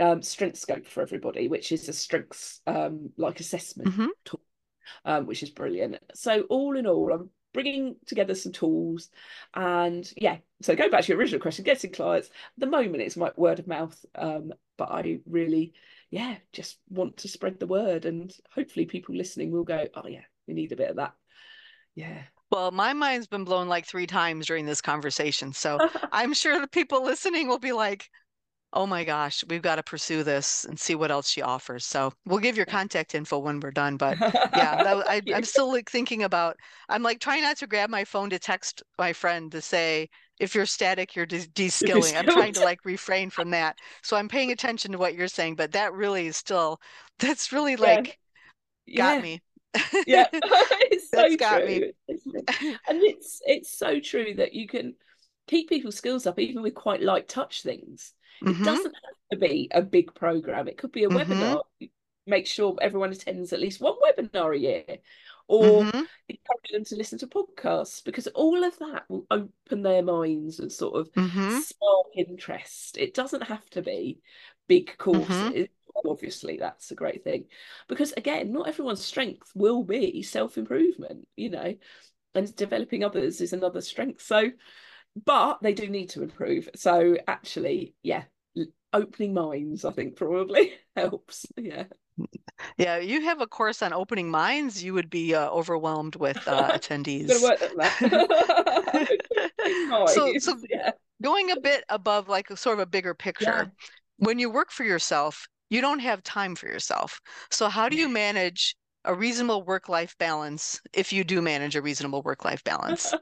um, 0.00 0.20
Strengthscope 0.20 0.86
for 0.86 1.02
everybody 1.02 1.48
which 1.48 1.70
is 1.70 1.88
a 1.88 1.92
strengths 1.92 2.60
um, 2.66 3.10
like 3.16 3.40
assessment 3.40 3.90
mm-hmm. 3.90 4.06
tool 4.24 4.40
um, 5.04 5.26
which 5.26 5.42
is 5.42 5.50
brilliant. 5.50 5.96
So 6.14 6.42
all 6.42 6.76
in 6.76 6.86
all 6.86 7.12
i'm 7.12 7.30
bringing 7.54 7.96
together 8.04 8.34
some 8.34 8.52
tools. 8.52 9.08
And 9.54 10.12
yeah 10.16 10.36
so 10.60 10.76
going 10.76 10.90
back 10.90 11.04
to 11.04 11.08
your 11.08 11.18
original 11.18 11.40
question 11.40 11.64
getting 11.64 11.92
clients 11.92 12.28
at 12.28 12.32
the 12.58 12.66
moment 12.66 13.02
it's 13.02 13.16
my 13.16 13.30
word 13.36 13.58
of 13.58 13.66
mouth 13.66 14.02
um, 14.14 14.52
but 14.78 14.90
i 14.90 15.18
really 15.26 15.74
yeah 16.10 16.36
just 16.52 16.78
want 16.88 17.16
to 17.18 17.28
spread 17.28 17.58
the 17.58 17.66
word 17.66 18.06
and 18.06 18.32
hopefully 18.54 18.86
people 18.86 19.14
listening 19.14 19.50
will 19.50 19.64
go 19.64 19.86
oh 19.94 20.06
yeah 20.06 20.22
we 20.46 20.54
need 20.54 20.72
a 20.72 20.76
bit 20.76 20.90
of 20.90 20.96
that. 20.96 21.14
Yeah. 21.94 22.22
Well, 22.50 22.70
my 22.70 22.92
mind's 22.92 23.26
been 23.26 23.44
blown 23.44 23.68
like 23.68 23.86
three 23.86 24.06
times 24.06 24.46
during 24.46 24.66
this 24.66 24.80
conversation. 24.80 25.52
So 25.52 25.78
I'm 26.12 26.34
sure 26.34 26.60
the 26.60 26.68
people 26.68 27.04
listening 27.04 27.48
will 27.48 27.58
be 27.58 27.72
like, 27.72 28.10
oh 28.74 28.86
my 28.86 29.04
gosh, 29.04 29.44
we've 29.48 29.62
got 29.62 29.76
to 29.76 29.82
pursue 29.82 30.24
this 30.24 30.64
and 30.64 30.78
see 30.78 30.96
what 30.96 31.10
else 31.10 31.28
she 31.28 31.40
offers. 31.40 31.86
So 31.86 32.12
we'll 32.26 32.40
give 32.40 32.56
your 32.56 32.66
contact 32.66 33.14
info 33.14 33.38
when 33.38 33.60
we're 33.60 33.70
done. 33.70 33.96
But 33.96 34.18
yeah, 34.20 34.82
that, 34.82 35.08
I, 35.08 35.22
am 35.28 35.44
still 35.44 35.68
like 35.72 35.88
thinking 35.88 36.24
about, 36.24 36.56
I'm 36.88 37.02
like 37.02 37.20
trying 37.20 37.42
not 37.42 37.56
to 37.58 37.68
grab 37.68 37.88
my 37.88 38.04
phone 38.04 38.30
to 38.30 38.38
text 38.38 38.82
my 38.98 39.12
friend 39.12 39.50
to 39.52 39.60
say, 39.60 40.10
if 40.40 40.54
you're 40.54 40.66
static, 40.66 41.14
you're 41.14 41.26
de- 41.26 41.46
de-skilling. 41.46 42.16
I'm 42.16 42.26
trying 42.26 42.52
to 42.54 42.64
like 42.64 42.84
refrain 42.84 43.30
from 43.30 43.50
that. 43.50 43.78
So 44.02 44.16
I'm 44.16 44.28
paying 44.28 44.50
attention 44.50 44.90
to 44.92 44.98
what 44.98 45.14
you're 45.14 45.28
saying, 45.28 45.54
but 45.54 45.72
that 45.72 45.92
really 45.92 46.26
is 46.26 46.36
still, 46.36 46.80
that's 47.20 47.52
really 47.52 47.76
like 47.76 48.18
yeah. 48.86 49.14
got 49.14 49.22
me. 49.22 49.40
yeah, 50.06 50.26
it's 50.32 51.10
so 51.10 51.16
That's 51.16 51.36
got 51.36 51.58
true. 51.58 51.66
Me. 51.66 51.92
and 52.88 53.02
it's 53.02 53.40
it's 53.44 53.76
so 53.76 53.98
true 53.98 54.34
that 54.36 54.52
you 54.52 54.68
can 54.68 54.94
keep 55.48 55.68
people's 55.68 55.96
skills 55.96 56.26
up 56.26 56.38
even 56.38 56.62
with 56.62 56.74
quite 56.74 57.02
light 57.02 57.28
touch 57.28 57.62
things. 57.62 58.12
Mm-hmm. 58.42 58.62
It 58.62 58.64
doesn't 58.64 58.94
have 58.94 59.14
to 59.32 59.38
be 59.38 59.68
a 59.72 59.82
big 59.82 60.14
program. 60.14 60.68
It 60.68 60.78
could 60.78 60.92
be 60.92 61.04
a 61.04 61.08
mm-hmm. 61.08 61.32
webinar. 61.32 61.62
Make 62.26 62.46
sure 62.46 62.76
everyone 62.80 63.12
attends 63.12 63.52
at 63.52 63.60
least 63.60 63.80
one 63.80 63.94
webinar 64.00 64.54
a 64.54 64.58
year, 64.58 64.84
or 65.46 65.82
mm-hmm. 65.82 66.02
encourage 66.28 66.70
them 66.72 66.84
to 66.84 66.96
listen 66.96 67.18
to 67.18 67.26
podcasts 67.26 68.02
because 68.02 68.26
all 68.28 68.64
of 68.64 68.78
that 68.78 69.04
will 69.08 69.26
open 69.30 69.82
their 69.82 70.02
minds 70.02 70.58
and 70.58 70.72
sort 70.72 70.98
of 70.98 71.12
mm-hmm. 71.12 71.58
spark 71.58 72.06
interest. 72.16 72.96
It 72.96 73.12
doesn't 73.12 73.42
have 73.42 73.68
to 73.70 73.82
be 73.82 74.20
big 74.68 74.88
mm-hmm. 74.88 74.96
courses. 74.98 75.68
Obviously, 76.06 76.56
that's 76.56 76.90
a 76.90 76.94
great 76.96 77.22
thing 77.22 77.44
because 77.88 78.12
again, 78.16 78.52
not 78.52 78.68
everyone's 78.68 79.04
strength 79.04 79.52
will 79.54 79.84
be 79.84 80.22
self 80.22 80.58
improvement. 80.58 81.28
You 81.36 81.50
know, 81.50 81.74
and 82.34 82.56
developing 82.56 83.04
others 83.04 83.40
is 83.40 83.52
another 83.52 83.80
strength. 83.80 84.22
So 84.22 84.50
but 85.24 85.58
they 85.62 85.72
do 85.74 85.88
need 85.88 86.10
to 86.10 86.22
improve. 86.22 86.68
So 86.74 87.16
actually, 87.26 87.94
yeah, 88.02 88.24
opening 88.92 89.34
minds, 89.34 89.84
I 89.84 89.92
think 89.92 90.16
probably 90.16 90.72
helps. 90.96 91.46
Yeah. 91.56 91.84
Yeah, 92.78 92.98
you 92.98 93.22
have 93.22 93.40
a 93.40 93.46
course 93.48 93.82
on 93.82 93.92
opening 93.92 94.30
minds, 94.30 94.82
you 94.82 94.94
would 94.94 95.10
be 95.10 95.34
uh, 95.34 95.50
overwhelmed 95.50 96.14
with 96.16 96.46
uh, 96.46 96.70
attendees. 96.78 97.28
Gonna 97.28 97.42
work 97.42 97.62
on 97.62 97.76
that. 97.78 97.98
so, 100.14 100.32
so 100.38 100.56
yeah. 100.70 100.92
going 101.20 101.50
a 101.50 101.60
bit 101.60 101.84
above 101.88 102.28
like 102.28 102.50
a 102.50 102.56
sort 102.56 102.74
of 102.74 102.80
a 102.80 102.86
bigger 102.86 103.14
picture, 103.14 103.72
when 104.18 104.38
you 104.38 104.48
work 104.50 104.70
for 104.70 104.84
yourself, 104.84 105.48
you 105.70 105.80
don't 105.80 105.98
have 105.98 106.22
time 106.22 106.54
for 106.54 106.66
yourself. 106.68 107.20
So 107.50 107.68
how 107.68 107.88
do 107.88 107.96
you 107.96 108.08
manage 108.08 108.76
a 109.04 109.14
reasonable 109.14 109.64
work-life 109.64 110.16
balance 110.18 110.80
if 110.92 111.12
you 111.12 111.24
do 111.24 111.42
manage 111.42 111.74
a 111.74 111.82
reasonable 111.82 112.22
work-life 112.22 112.62
balance? 112.62 113.12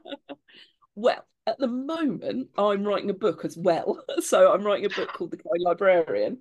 Well, 0.95 1.25
at 1.45 1.59
the 1.59 1.67
moment, 1.67 2.49
I'm 2.57 2.83
writing 2.83 3.09
a 3.09 3.13
book 3.13 3.45
as 3.45 3.57
well. 3.57 4.03
So 4.21 4.53
I'm 4.53 4.63
writing 4.63 4.85
a 4.85 4.89
book 4.89 5.11
called 5.13 5.31
The 5.31 5.37
Kind 5.37 5.59
Librarian, 5.59 6.39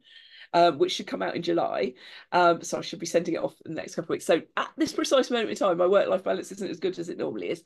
um, 0.52 0.78
which 0.78 0.92
should 0.92 1.06
come 1.06 1.22
out 1.22 1.34
in 1.34 1.42
July. 1.42 1.94
Um, 2.30 2.62
so 2.62 2.78
I 2.78 2.82
should 2.82 3.00
be 3.00 3.06
sending 3.06 3.34
it 3.34 3.42
off 3.42 3.54
in 3.64 3.74
the 3.74 3.80
next 3.80 3.94
couple 3.94 4.06
of 4.06 4.10
weeks. 4.10 4.26
So 4.26 4.42
at 4.56 4.70
this 4.76 4.92
precise 4.92 5.30
moment 5.30 5.50
in 5.50 5.56
time, 5.56 5.78
my 5.78 5.86
work-life 5.86 6.22
balance 6.22 6.52
isn't 6.52 6.70
as 6.70 6.80
good 6.80 6.98
as 6.98 7.08
it 7.08 7.18
normally 7.18 7.50
is. 7.50 7.64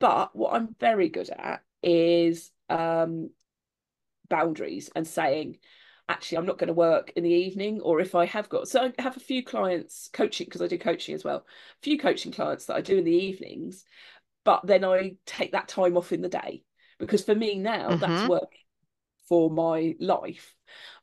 But 0.00 0.34
what 0.34 0.54
I'm 0.54 0.74
very 0.80 1.08
good 1.08 1.30
at 1.30 1.62
is 1.82 2.50
um, 2.70 3.30
boundaries 4.28 4.90
and 4.94 5.06
saying, 5.06 5.58
actually, 6.08 6.38
I'm 6.38 6.46
not 6.46 6.58
going 6.58 6.68
to 6.68 6.74
work 6.74 7.12
in 7.16 7.24
the 7.24 7.30
evening, 7.30 7.80
or 7.80 8.00
if 8.00 8.14
I 8.14 8.26
have 8.26 8.48
got, 8.48 8.68
so 8.68 8.84
I 8.98 9.02
have 9.02 9.16
a 9.16 9.20
few 9.20 9.42
clients 9.42 10.08
coaching 10.12 10.46
because 10.46 10.62
I 10.62 10.66
do 10.66 10.78
coaching 10.78 11.14
as 11.14 11.24
well, 11.24 11.38
a 11.38 11.82
few 11.82 11.98
coaching 11.98 12.32
clients 12.32 12.66
that 12.66 12.76
I 12.76 12.80
do 12.80 12.98
in 12.98 13.04
the 13.04 13.10
evenings, 13.10 13.84
but 14.44 14.66
then 14.66 14.84
I 14.84 15.16
take 15.26 15.52
that 15.52 15.68
time 15.68 15.96
off 15.96 16.12
in 16.12 16.22
the 16.22 16.28
day 16.28 16.64
because 16.98 17.24
for 17.24 17.34
me 17.34 17.56
now, 17.58 17.96
Mhm. 17.96 17.98
that's 17.98 18.24
work 18.24 18.52
for 19.28 19.50
my 19.50 19.96
life. 20.00 20.54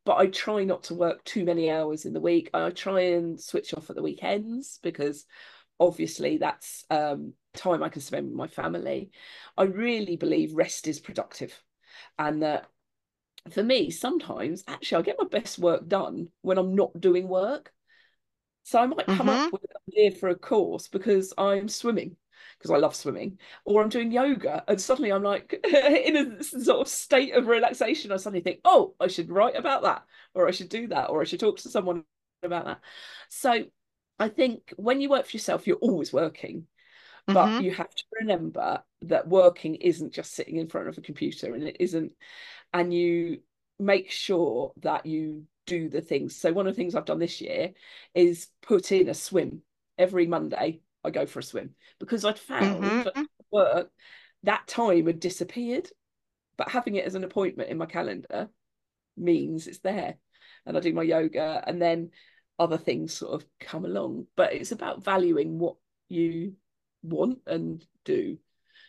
But 0.06 0.18
I 0.18 0.28
try 0.28 0.64
not 0.64 0.84
to 0.86 0.96
work 0.96 1.24
too 1.24 1.46
many 1.46 1.72
hours 1.72 2.06
in 2.06 2.14
the 2.14 2.22
week. 2.22 2.50
I 2.54 2.70
try 2.72 3.02
and 3.02 3.40
switch 3.40 3.74
off 3.74 3.90
at 3.90 3.96
the 3.96 4.02
weekends 4.04 4.80
because 4.84 5.26
obviously 5.80 6.38
that's 6.38 6.86
um, 6.90 7.34
time 7.56 7.84
I 7.84 7.90
can 7.90 8.02
spend 8.02 8.28
with 8.28 8.36
my 8.36 8.48
family. 8.48 9.12
I 9.58 9.64
really 9.64 10.18
believe 10.18 10.54
rest 10.56 10.88
is 10.88 11.00
productive 11.00 11.60
and 12.20 12.44
that 12.44 12.68
for 13.52 13.64
me, 13.64 13.90
sometimes 13.92 14.64
actually 14.68 15.00
I 15.00 15.04
get 15.06 15.18
my 15.20 15.28
best 15.28 15.60
work 15.60 15.88
done 15.88 16.30
when 16.42 16.58
I'm 16.58 16.76
not 16.76 17.00
doing 17.00 17.28
work. 17.28 17.74
So 18.64 18.80
I 18.80 18.86
might 18.88 19.10
come 19.10 19.30
Mhm. 19.30 19.52
up 19.52 19.52
with 19.52 19.64
an 19.64 19.78
idea 19.90 20.12
for 20.20 20.30
a 20.30 20.36
course 20.36 20.88
because 20.88 21.34
I'm 21.38 21.68
swimming, 21.68 22.18
because 22.62 22.72
I 22.72 22.78
love 22.78 22.96
swimming, 22.96 23.40
or 23.66 23.82
I'm 23.82 23.90
doing 23.90 24.12
yoga, 24.12 24.64
and 24.68 24.80
suddenly 24.80 25.12
I'm 25.12 25.24
like 25.24 25.54
in 25.66 26.16
a 26.18 26.44
sort 26.44 26.82
of 26.82 26.88
state 26.88 27.34
of 27.34 27.48
relaxation. 27.48 28.12
I 28.12 28.18
suddenly 28.18 28.42
think, 28.42 28.62
oh, 28.66 28.96
I 29.00 29.08
should 29.08 29.30
write 29.32 29.56
about 29.56 29.84
that, 29.84 30.04
or 30.34 30.48
I 30.48 30.52
should 30.52 30.70
do 30.70 30.88
that, 30.88 31.10
or 31.10 31.22
I 31.22 31.26
should 31.26 31.40
talk 31.40 31.58
to 31.60 31.70
someone 31.70 32.04
about 32.44 32.66
that. 32.66 32.82
So 33.30 33.66
I 34.20 34.30
think 34.30 34.74
when 34.78 35.02
you 35.02 35.10
work 35.10 35.26
for 35.26 35.36
yourself, 35.36 35.66
you're 35.68 35.78
always 35.78 36.14
working, 36.14 36.68
but 37.34 37.54
Mhm. 37.54 37.60
you 37.60 37.72
have 37.72 37.94
to 37.94 38.04
remember 38.20 38.84
that 39.04 39.28
working 39.28 39.76
isn't 39.76 40.14
just 40.14 40.34
sitting 40.34 40.58
in 40.58 40.68
front 40.68 40.88
of 40.88 40.98
a 40.98 41.02
computer, 41.02 41.54
and 41.54 41.64
it 41.64 41.78
isn't, 41.80 42.14
and 42.74 42.94
you 42.94 43.42
make 43.80 44.12
sure 44.12 44.74
that 44.82 45.06
you 45.06 45.46
do 45.66 45.90
the 45.90 46.02
things. 46.02 46.36
So 46.36 46.54
one 46.54 46.68
of 46.68 46.76
the 46.76 46.78
things 46.78 46.96
I've 46.96 47.06
done 47.06 47.20
this 47.20 47.42
year 47.42 47.74
is 48.14 48.48
put 48.62 48.92
in 48.92 49.10
a 49.10 49.14
swim 49.14 49.64
every 49.98 50.28
Monday. 50.28 50.82
I 51.04 51.10
go 51.10 51.26
for 51.26 51.40
a 51.40 51.44
swim 51.44 51.76
because 52.00 52.26
I'd 52.26 52.40
found 52.40 52.84
Mhm. 52.84 53.08
at 53.08 53.28
work 53.52 53.92
that 54.44 54.68
time 54.68 55.06
had 55.08 55.20
disappeared, 55.20 55.90
but 56.58 56.70
having 56.70 56.96
it 56.96 57.06
as 57.06 57.16
an 57.16 57.24
appointment 57.24 57.70
in 57.70 57.78
my 57.78 57.86
calendar 57.86 58.50
means 59.16 59.68
it's 59.68 59.80
there, 59.80 60.18
and 60.66 60.78
I 60.78 60.80
do 60.80 60.94
my 60.94 61.04
yoga, 61.04 61.64
and 61.66 61.82
then 61.82 62.12
other 62.58 62.78
things 62.78 63.14
sort 63.14 63.34
of 63.34 63.48
come 63.60 63.86
along. 63.86 64.28
But 64.36 64.54
it's 64.54 64.72
about 64.72 65.04
valuing 65.04 65.60
what 65.60 65.76
you 66.10 66.56
want 67.04 67.40
and 67.46 67.86
do. 68.04 68.38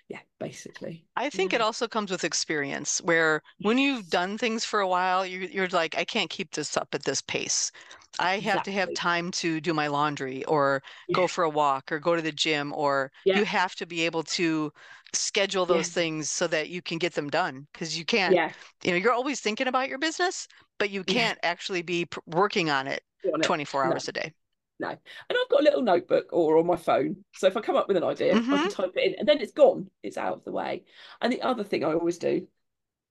Yeah, 0.08 0.20
basically. 0.38 1.06
I 1.16 1.28
think 1.28 1.52
it 1.52 1.60
also 1.60 1.88
comes 1.88 2.10
with 2.10 2.24
experience, 2.24 3.00
where 3.02 3.42
when 3.60 3.78
you've 3.78 4.08
done 4.08 4.38
things 4.38 4.64
for 4.64 4.80
a 4.80 4.88
while, 4.88 5.26
you're 5.26 5.68
like, 5.68 5.96
I 5.96 6.04
can't 6.04 6.30
keep 6.30 6.52
this 6.52 6.76
up 6.76 6.94
at 6.94 7.04
this 7.04 7.20
pace. 7.20 7.70
I 8.18 8.38
have 8.40 8.62
to 8.64 8.72
have 8.72 8.92
time 8.92 9.30
to 9.32 9.60
do 9.60 9.74
my 9.74 9.86
laundry 9.88 10.44
or 10.44 10.82
go 11.12 11.26
for 11.26 11.44
a 11.44 11.50
walk 11.50 11.90
or 11.92 11.98
go 11.98 12.16
to 12.16 12.22
the 12.22 12.32
gym, 12.32 12.72
or 12.74 13.10
you 13.32 13.44
have 13.44 13.74
to 13.76 13.86
be 13.86 14.02
able 14.06 14.22
to 14.24 14.72
schedule 15.12 15.66
Yeah. 15.66 15.66
those 15.66 15.88
things 15.88 16.30
so 16.30 16.46
that 16.48 16.68
you 16.70 16.82
can 16.82 16.98
get 16.98 17.14
them 17.14 17.28
done. 17.30 17.66
Because 17.72 17.98
you 17.98 18.04
can't, 18.04 18.38
Yeah. 18.38 18.52
you 18.82 18.90
know, 18.92 18.96
you're 18.96 19.12
always 19.12 19.40
thinking 19.40 19.68
about 19.68 19.88
your 19.88 19.98
business, 19.98 20.48
but 20.78 20.90
you 20.90 21.04
can't 21.04 21.38
actually 21.42 21.82
be 21.82 22.06
pr- 22.06 22.20
working 22.26 22.70
on 22.70 22.86
it 22.86 23.02
on 23.32 23.42
it. 23.42 23.52
24 23.52 23.84
No, 23.84 23.96
hours 23.96 24.08
a 24.08 24.12
day. 24.12 24.32
no. 24.80 24.88
And 24.90 24.98
I've 25.30 25.50
got 25.50 25.60
a 25.62 25.64
little 25.64 25.82
notebook 25.82 26.28
or 26.32 26.58
on 26.58 26.66
my 26.66 26.76
phone. 26.76 27.24
So 27.34 27.46
if 27.48 27.56
I 27.56 27.60
come 27.60 27.76
up 27.76 27.88
with 27.88 27.96
an 27.96 28.04
idea, 28.04 28.44
I 28.50 28.58
Mhm. 28.58 28.58
can 28.58 28.68
type 28.70 28.92
it 28.96 29.04
in 29.14 29.16
and 29.18 29.28
then 29.28 29.40
it's 29.40 29.52
gone. 29.52 29.90
It's 30.02 30.18
out 30.18 30.34
of 30.38 30.44
the 30.44 30.52
way. 30.52 30.84
And 31.20 31.32
the 31.32 31.42
other 31.42 31.64
thing 31.64 31.84
I 31.84 31.94
always 31.94 32.18
do 32.18 32.48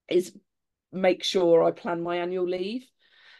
is 0.08 0.36
make 0.92 1.24
sure 1.24 1.64
I 1.64 1.72
plan 1.72 2.02
my 2.02 2.18
annual 2.18 2.46
leave. 2.48 2.86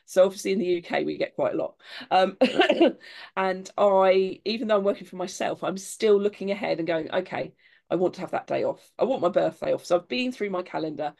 So 0.04 0.24
obviously 0.24 0.52
in 0.52 0.58
the 0.58 0.66
UK 0.66 1.04
we 1.04 1.16
get 1.16 1.34
quite 1.34 1.54
a 1.54 1.56
lot. 1.56 1.76
Um, 2.10 2.36
and 3.36 3.70
I, 3.78 4.40
even 4.44 4.68
though 4.68 4.76
I'm 4.76 4.84
working 4.84 5.06
for 5.06 5.16
myself, 5.16 5.62
I'm 5.64 5.78
still 5.78 6.20
looking 6.20 6.50
ahead 6.50 6.78
and 6.78 6.86
going, 6.86 7.10
okay, 7.12 7.54
I 7.90 7.96
want 7.96 8.14
to 8.14 8.20
have 8.22 8.30
that 8.32 8.46
day 8.46 8.64
off. 8.64 8.90
I 8.98 9.04
want 9.04 9.22
my 9.22 9.28
birthday 9.28 9.72
off. 9.72 9.84
So 9.84 9.96
I've 9.96 10.08
been 10.08 10.32
through 10.32 10.50
my 10.50 10.62
calendar. 10.62 11.14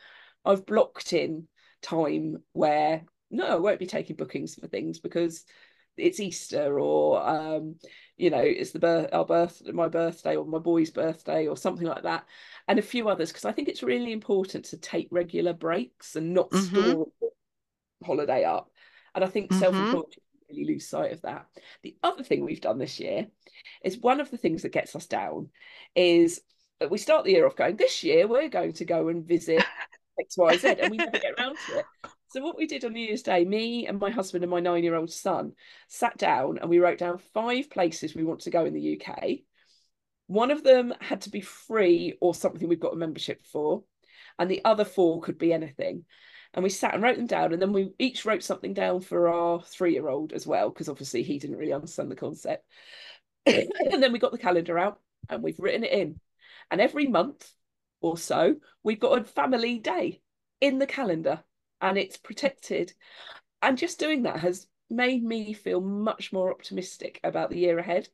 I've 0.45 0.67
blocked 0.67 1.13
in 1.13 1.49
time 1.83 2.43
where 2.53 3.05
no, 3.31 3.47
I 3.47 3.57
won't 3.57 3.79
be 3.79 3.87
taking 3.87 4.17
bookings 4.17 4.57
for 4.57 4.67
things 4.67 4.99
because 4.99 5.45
it's 5.97 6.21
Easter 6.21 6.79
or 6.81 7.27
um, 7.27 7.77
you 8.17 8.31
know, 8.31 8.41
it's 8.41 8.73
the 8.73 8.79
birth 8.79 9.11
our 9.13 9.25
birth 9.25 9.63
my 9.73 9.89
birthday 9.89 10.37
or 10.37 10.45
my 10.45 10.59
boy's 10.59 10.91
birthday 10.91 11.47
or 11.47 11.57
something 11.57 11.87
like 11.87 12.03
that. 12.03 12.27
And 12.69 12.79
a 12.79 12.83
few 12.83 13.09
others, 13.09 13.31
because 13.31 13.45
I 13.45 13.53
think 13.53 13.69
it's 13.69 13.83
really 13.83 14.13
important 14.13 14.67
to 14.67 14.77
take 14.77 15.09
regular 15.11 15.53
breaks 15.53 16.17
and 16.17 16.35
not 16.35 16.51
Mhm. 16.51 16.65
store 16.69 17.09
holiday 18.05 18.45
up. 18.45 18.72
And 19.15 19.25
I 19.25 19.29
think 19.29 19.51
Mhm. 19.51 19.59
self-employed 19.59 20.17
really 20.49 20.65
lose 20.65 20.89
sight 20.89 21.13
of 21.13 21.23
that. 21.23 21.47
The 21.83 21.97
other 22.03 22.23
thing 22.23 22.45
we've 22.45 22.61
done 22.61 22.79
this 22.79 23.01
year 23.01 23.27
is 23.83 23.99
one 23.99 24.21
of 24.21 24.31
the 24.31 24.37
things 24.37 24.63
that 24.63 24.73
gets 24.73 24.95
us 24.95 25.07
down 25.07 25.51
is 25.95 26.43
that 26.81 26.91
we 26.91 26.99
start 26.99 27.25
the 27.25 27.33
year 27.33 27.47
off 27.47 27.57
going, 27.57 27.77
this 27.77 28.03
year 28.03 28.27
we're 28.27 28.49
going 28.49 28.73
to 28.75 28.85
go 28.85 29.09
and 29.09 29.27
visit 29.27 29.65
XYZ, 30.21 30.81
and 30.81 30.91
we 30.91 30.99
never 30.99 31.19
get 31.19 31.35
around 31.39 31.57
to 31.57 31.79
it. 31.79 31.87
So 32.29 32.43
what 32.43 32.57
we 32.57 32.67
did 32.67 32.85
on 32.85 32.93
New 32.93 33.07
Year's 33.07 33.23
Day, 33.23 33.45
me 33.45 33.87
and 33.87 33.99
my 33.99 34.11
husband 34.11 34.43
and 34.43 34.51
my 34.51 34.61
nine-year-old 34.61 35.11
son 35.11 35.53
sat 35.89 36.17
down 36.17 36.59
and 36.59 36.71
we 36.71 36.79
wrote 36.79 36.99
down 36.99 37.19
five 37.35 37.71
places 37.71 38.15
we 38.15 38.25
want 38.25 38.41
to 38.41 38.51
go 38.51 38.65
in 38.65 38.75
the 38.75 38.99
UK. 38.99 39.45
One 40.29 40.51
of 40.51 40.65
them 40.65 40.95
had 41.01 41.23
to 41.23 41.31
be 41.31 41.43
free 41.43 42.17
or 42.21 42.35
something 42.35 42.69
we've 42.69 42.81
got 42.81 42.95
a 42.95 42.97
membership 42.97 43.45
for, 43.45 43.85
and 44.39 44.51
the 44.51 44.65
other 44.65 44.85
four 44.85 45.21
could 45.21 45.39
be 45.39 45.53
anything. 45.53 46.05
And 46.55 46.63
we 46.63 46.69
sat 46.69 46.95
and 46.95 47.03
wrote 47.03 47.17
them 47.17 47.27
down, 47.27 47.53
and 47.53 47.63
then 47.63 47.73
we 47.73 47.93
each 47.99 48.25
wrote 48.25 48.43
something 48.43 48.75
down 48.75 49.01
for 49.01 49.29
our 49.29 49.63
three-year-old 49.63 50.33
as 50.33 50.47
well, 50.47 50.69
because 50.69 50.89
obviously 50.89 51.23
he 51.23 51.39
didn't 51.39 51.57
really 51.57 51.73
understand 51.73 52.11
the 52.11 52.17
concept. 52.17 52.65
and 53.47 54.03
then 54.03 54.13
we 54.13 54.19
got 54.19 54.33
the 54.33 54.39
calendar 54.39 54.79
out 54.79 55.01
and 55.29 55.43
we've 55.43 55.59
written 55.59 55.85
it 55.85 55.93
in. 55.93 56.21
And 56.71 56.81
every 56.81 57.07
month 57.07 57.51
or 58.01 58.17
so, 58.17 58.57
we've 58.83 59.01
got 59.01 59.21
a 59.21 59.25
family 59.25 59.79
day 59.79 60.21
in 60.61 60.79
the 60.79 60.87
calendar 60.87 61.43
and 61.81 61.99
it's 61.99 62.17
protected. 62.17 62.93
And 63.61 63.77
just 63.77 63.99
doing 63.99 64.23
that 64.23 64.41
has 64.41 64.67
made 64.91 65.25
me 65.25 65.53
feel 65.53 65.81
much 65.81 66.33
more 66.33 66.53
optimistic 66.53 67.21
about 67.25 67.51
the 67.51 67.59
year 67.59 67.79
ahead. 67.79 68.09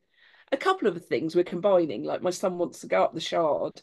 A 0.51 0.57
couple 0.57 0.87
of 0.87 0.95
the 0.95 0.99
things 0.99 1.35
we're 1.35 1.43
combining, 1.43 2.03
like 2.03 2.23
my 2.23 2.31
son 2.31 2.57
wants 2.57 2.79
to 2.79 2.87
go 2.87 3.03
up 3.03 3.13
the 3.13 3.19
Shard 3.19 3.81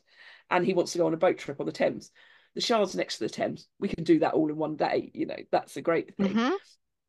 and 0.50 0.64
he 0.64 0.74
wants 0.74 0.92
to 0.92 0.98
go 0.98 1.06
on 1.06 1.14
a 1.14 1.18
boat 1.18 1.38
trip 1.38 1.60
on 1.60 1.66
the 1.66 1.72
Thames. 1.72 2.10
The 2.56 2.62
Shard's 2.62 2.96
next 2.96 3.18
to 3.18 3.24
the 3.24 3.30
Thames. 3.30 3.68
We 3.78 3.88
can 3.88 4.02
do 4.02 4.18
that 4.20 4.32
all 4.32 4.48
in 4.48 4.56
one 4.56 4.76
day. 4.76 5.10
You 5.12 5.26
know, 5.26 5.36
that's 5.52 5.76
a 5.76 5.82
great 5.82 6.16
thing. 6.16 6.32
Mhm. 6.32 6.56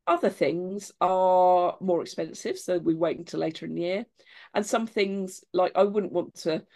Other 0.06 0.28
things 0.28 0.92
are 1.00 1.76
more 1.80 2.02
expensive, 2.02 2.58
so 2.58 2.76
we 2.78 2.94
wait 2.94 3.16
until 3.18 3.40
later 3.40 3.64
in 3.64 3.74
the 3.74 3.80
year. 3.80 4.06
And 4.52 4.64
some 4.64 4.86
things, 4.86 5.42
like 5.54 5.72
I 5.74 5.84
wouldn't 5.84 6.12
want 6.12 6.34
to 6.42 6.66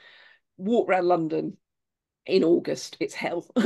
walk 0.56 0.88
around 0.88 1.06
London 1.06 1.58
in 2.24 2.44
August. 2.44 2.96
It's 2.98 3.14
hell, 3.14 3.46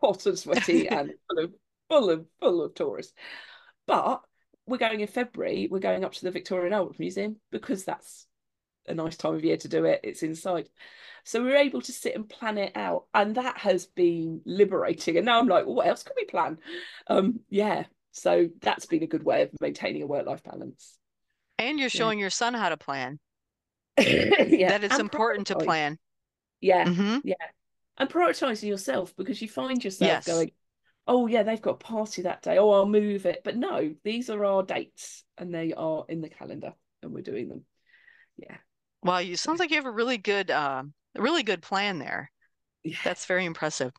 hot 0.00 0.26
and 0.26 0.38
sweaty 0.38 0.88
and 0.88 1.12
full 1.28 1.44
of 1.44 1.54
full 1.88 2.10
of 2.10 2.26
full 2.40 2.62
of 2.62 2.74
tourists. 2.74 3.14
But 3.86 4.22
we're 4.66 4.78
going 4.78 5.00
in 5.00 5.08
February. 5.08 5.66
We're 5.68 5.80
going 5.80 6.04
up 6.04 6.12
to 6.12 6.24
the 6.24 6.30
Victoria 6.30 6.66
and 6.66 6.74
Albert 6.74 7.00
Museum 7.00 7.40
because 7.50 7.84
that's 7.84 8.28
a 8.86 8.94
nice 8.94 9.16
time 9.16 9.34
of 9.34 9.44
year 9.44 9.56
to 9.58 9.68
do 9.68 9.84
it. 9.84 10.00
It's 10.02 10.22
inside. 10.22 10.68
So 11.24 11.42
we 11.42 11.50
were 11.50 11.56
able 11.56 11.80
to 11.82 11.92
sit 11.92 12.14
and 12.16 12.28
plan 12.28 12.58
it 12.58 12.72
out. 12.76 13.04
And 13.14 13.36
that 13.36 13.58
has 13.58 13.86
been 13.86 14.40
liberating. 14.44 15.16
And 15.16 15.26
now 15.26 15.38
I'm 15.38 15.46
like, 15.48 15.66
what 15.66 15.86
else 15.86 16.02
can 16.02 16.14
we 16.16 16.24
plan? 16.24 16.58
Um, 17.06 17.40
yeah. 17.48 17.84
So 18.10 18.48
that's 18.60 18.86
been 18.86 19.02
a 19.02 19.06
good 19.06 19.22
way 19.24 19.42
of 19.42 19.50
maintaining 19.60 20.02
a 20.02 20.06
work-life 20.06 20.42
balance. 20.42 20.98
And 21.58 21.78
you're 21.78 21.86
Yeah. 21.86 21.98
showing 22.00 22.18
your 22.18 22.30
son 22.30 22.54
how 22.54 22.68
to 22.70 22.76
plan, 22.76 23.18
yeah. 23.98 24.70
that 24.70 24.84
it's 24.84 24.94
and 24.94 25.00
important 25.02 25.46
to 25.48 25.56
plan. 25.56 25.98
Yeah. 26.60 26.86
Mm-hmm. 26.86 27.18
Yeah. 27.24 27.34
And 27.98 28.10
prioritizing 28.10 28.68
yourself 28.68 29.14
because 29.16 29.40
you 29.40 29.48
find 29.48 29.82
yourself 29.84 30.08
Yes. 30.08 30.26
going, 30.26 30.50
oh 31.06 31.26
yeah, 31.26 31.42
they've 31.44 31.60
got 31.62 31.74
a 31.74 31.78
party 31.78 32.22
that 32.22 32.42
day. 32.42 32.58
Oh, 32.58 32.70
I'll 32.70 32.86
move 32.86 33.26
it. 33.26 33.42
But 33.44 33.56
no, 33.56 33.94
these 34.02 34.28
are 34.30 34.44
our 34.44 34.62
dates 34.62 35.24
and 35.38 35.54
they 35.54 35.72
are 35.72 36.04
in 36.08 36.20
the 36.20 36.28
calendar. 36.28 36.74
and 37.02 37.12
we're 37.12 37.22
doing 37.22 37.48
them. 37.48 37.64
Yeah. 38.36 38.56
Wow, 39.02 39.18
you 39.18 39.36
sounds 39.36 39.58
like 39.58 39.70
you 39.70 39.76
have 39.76 39.86
a 39.86 39.90
really 39.90 40.18
good, 40.18 40.50
uh, 40.50 40.84
really 41.16 41.42
good 41.42 41.62
plan 41.62 41.98
there. 41.98 42.30
Yeah. 42.84 42.96
That's 43.04 43.26
very 43.26 43.44
impressive. 43.44 43.92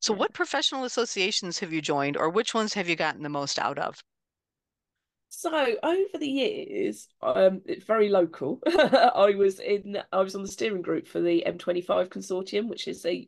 So, 0.00 0.12
what 0.12 0.34
professional 0.34 0.84
associations 0.84 1.60
have 1.60 1.72
you 1.72 1.80
joined, 1.80 2.16
or 2.16 2.28
which 2.28 2.54
ones 2.54 2.74
have 2.74 2.88
you 2.88 2.96
gotten 2.96 3.22
the 3.22 3.28
most 3.28 3.58
out 3.58 3.78
of? 3.78 4.02
So 5.34 5.50
over 5.82 6.18
the 6.18 6.28
years, 6.28 7.08
um, 7.22 7.62
it's 7.64 7.86
very 7.86 8.10
local. 8.10 8.60
I 8.66 9.34
was 9.34 9.60
in, 9.60 9.96
I 10.12 10.20
was 10.20 10.34
on 10.34 10.42
the 10.42 10.48
steering 10.48 10.82
group 10.82 11.08
for 11.08 11.20
the 11.20 11.44
M25 11.46 12.10
Consortium, 12.10 12.68
which 12.68 12.86
is 12.86 13.02
the 13.02 13.26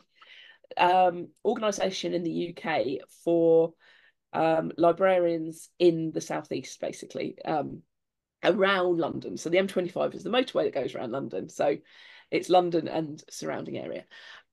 um, 0.77 1.29
organisation 1.45 2.13
in 2.13 2.23
the 2.23 2.55
UK 2.55 3.09
for 3.25 3.73
um, 4.35 4.71
librarians 4.77 5.71
in 5.79 6.13
the 6.13 6.21
southeast, 6.21 6.79
basically 6.79 7.37
um, 7.45 7.81
around 8.45 8.99
London. 8.99 9.37
So 9.37 9.51
the 9.51 9.59
M25 9.59 10.15
is 10.15 10.25
the 10.25 10.31
motorway 10.31 10.65
that 10.65 10.75
goes 10.75 10.95
around 10.95 11.13
London. 11.13 11.49
So 11.49 11.77
it's 12.31 12.49
London 12.49 12.89
and 12.89 13.23
surrounding 13.31 13.79
area. 13.79 14.05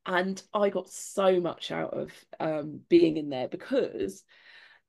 And 0.05 0.41
I 0.53 0.69
got 0.69 0.89
so 0.89 1.39
much 1.39 1.71
out 1.71 1.93
of 1.93 2.11
um, 2.39 2.81
being 2.89 3.17
in 3.17 3.29
there 3.29 3.47
because 3.47 4.23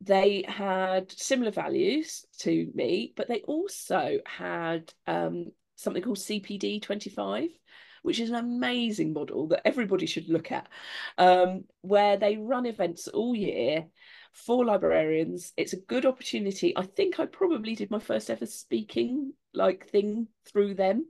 they 0.00 0.44
had 0.48 1.12
similar 1.12 1.50
values 1.50 2.24
to 2.40 2.70
me, 2.74 3.12
but 3.16 3.28
they 3.28 3.40
also 3.42 4.18
had 4.26 4.92
um, 5.06 5.52
something 5.76 6.02
called 6.02 6.18
CPD 6.18 6.82
25, 6.82 7.50
which 8.02 8.18
is 8.18 8.30
an 8.30 8.36
amazing 8.36 9.12
model 9.12 9.48
that 9.48 9.66
everybody 9.66 10.06
should 10.06 10.28
look 10.28 10.50
at, 10.50 10.68
um, 11.18 11.64
where 11.82 12.16
they 12.16 12.36
run 12.36 12.66
events 12.66 13.06
all 13.06 13.34
year 13.34 13.86
for 14.32 14.64
librarians. 14.64 15.52
It's 15.56 15.72
a 15.72 15.80
good 15.80 16.06
opportunity. 16.06 16.76
I 16.76 16.82
think 16.82 17.20
I 17.20 17.26
probably 17.26 17.74
did 17.74 17.90
my 17.90 17.98
first 17.98 18.30
ever 18.30 18.46
speaking 18.46 19.34
like 19.54 19.88
thing 19.88 20.28
through 20.46 20.74
them, 20.74 21.06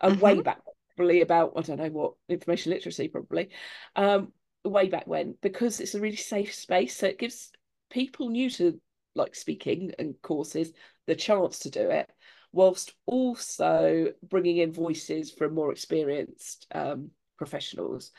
uh, 0.00 0.10
Mhm. 0.10 0.20
way 0.20 0.40
back, 0.40 0.60
probably 0.96 1.20
about 1.20 1.52
I 1.56 1.62
don't 1.62 1.78
know 1.78 1.90
what 1.90 2.14
information 2.28 2.72
literacy 2.72 3.08
probably, 3.08 3.50
um, 3.96 4.32
way 4.64 4.88
back 4.88 5.06
when 5.06 5.36
because 5.42 5.80
it's 5.80 5.94
a 5.94 6.00
really 6.00 6.16
safe 6.16 6.54
space. 6.54 6.96
So 6.96 7.06
it 7.06 7.18
gives 7.18 7.52
people 7.90 8.30
new 8.30 8.48
to 8.50 8.80
like 9.14 9.34
speaking 9.34 9.92
and 9.98 10.20
courses 10.22 10.72
the 11.06 11.14
chance 11.14 11.60
to 11.60 11.70
do 11.70 11.90
it 11.90 12.10
whilst 12.52 12.94
also 13.06 14.12
bringing 14.22 14.58
in 14.58 14.72
voices 14.72 15.30
from 15.30 15.54
more 15.54 15.70
experienced 15.72 16.66
um, 16.74 17.10
professionals 17.36 18.10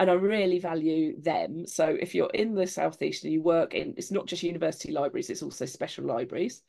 and 0.00 0.10
I 0.10 0.14
really 0.14 0.58
value 0.58 1.20
them. 1.20 1.66
So 1.66 1.84
if 1.86 2.14
you're 2.14 2.30
in 2.30 2.54
the 2.54 2.66
southeast 2.66 3.24
and 3.24 3.32
you 3.34 3.42
work 3.42 3.74
in, 3.74 3.94
it's 3.98 4.10
not 4.10 4.26
just 4.26 4.42
university 4.42 4.92
libraries; 4.92 5.28
it's 5.28 5.42
also 5.42 5.66
special 5.66 6.06
libraries. 6.06 6.62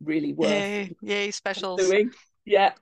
Really 0.00 0.32
worth 0.32 0.50
Yay, 0.50 0.96
yay, 1.02 1.30
specials. 1.32 1.80
doing. 1.80 2.12
Yeah, 2.44 2.72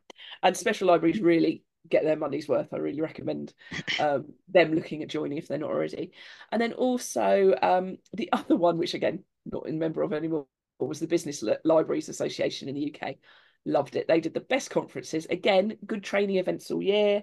and 0.43 0.55
special 0.55 0.89
libraries 0.89 1.21
really 1.21 1.65
get 1.89 2.05
their 2.05 2.17
money's 2.17 2.47
worth. 2.47 2.75
I 2.75 2.77
really 2.77 3.01
recommend 3.01 3.55
um, 3.99 4.27
them 4.49 4.75
looking 4.75 5.03
at 5.03 5.09
joining 5.09 5.39
if 5.39 5.49
they're 5.49 5.57
not 5.57 5.71
already. 5.71 6.13
And 6.53 6.61
then 6.61 6.75
also 6.75 7.55
um, 7.63 7.97
the 8.13 8.29
other 8.33 8.55
one, 8.55 8.77
which 8.77 8.93
again 8.93 9.25
not 9.47 9.67
in 9.67 9.79
member 9.79 10.03
of 10.03 10.13
anymore, 10.13 10.47
was 10.79 11.01
the 11.01 11.07
Business 11.07 11.43
Libraries 11.65 12.11
Association 12.11 12.69
in 12.69 12.75
the 12.75 12.95
UK. 12.95 13.15
Loved 13.65 13.97
it. 13.97 14.09
They 14.09 14.21
did 14.21 14.35
the 14.35 14.41
best 14.41 14.69
conferences. 14.69 15.27
Again, 15.31 15.79
good 15.87 16.05
training 16.05 16.37
events 16.37 16.71
all 16.71 16.83
year. 16.83 17.23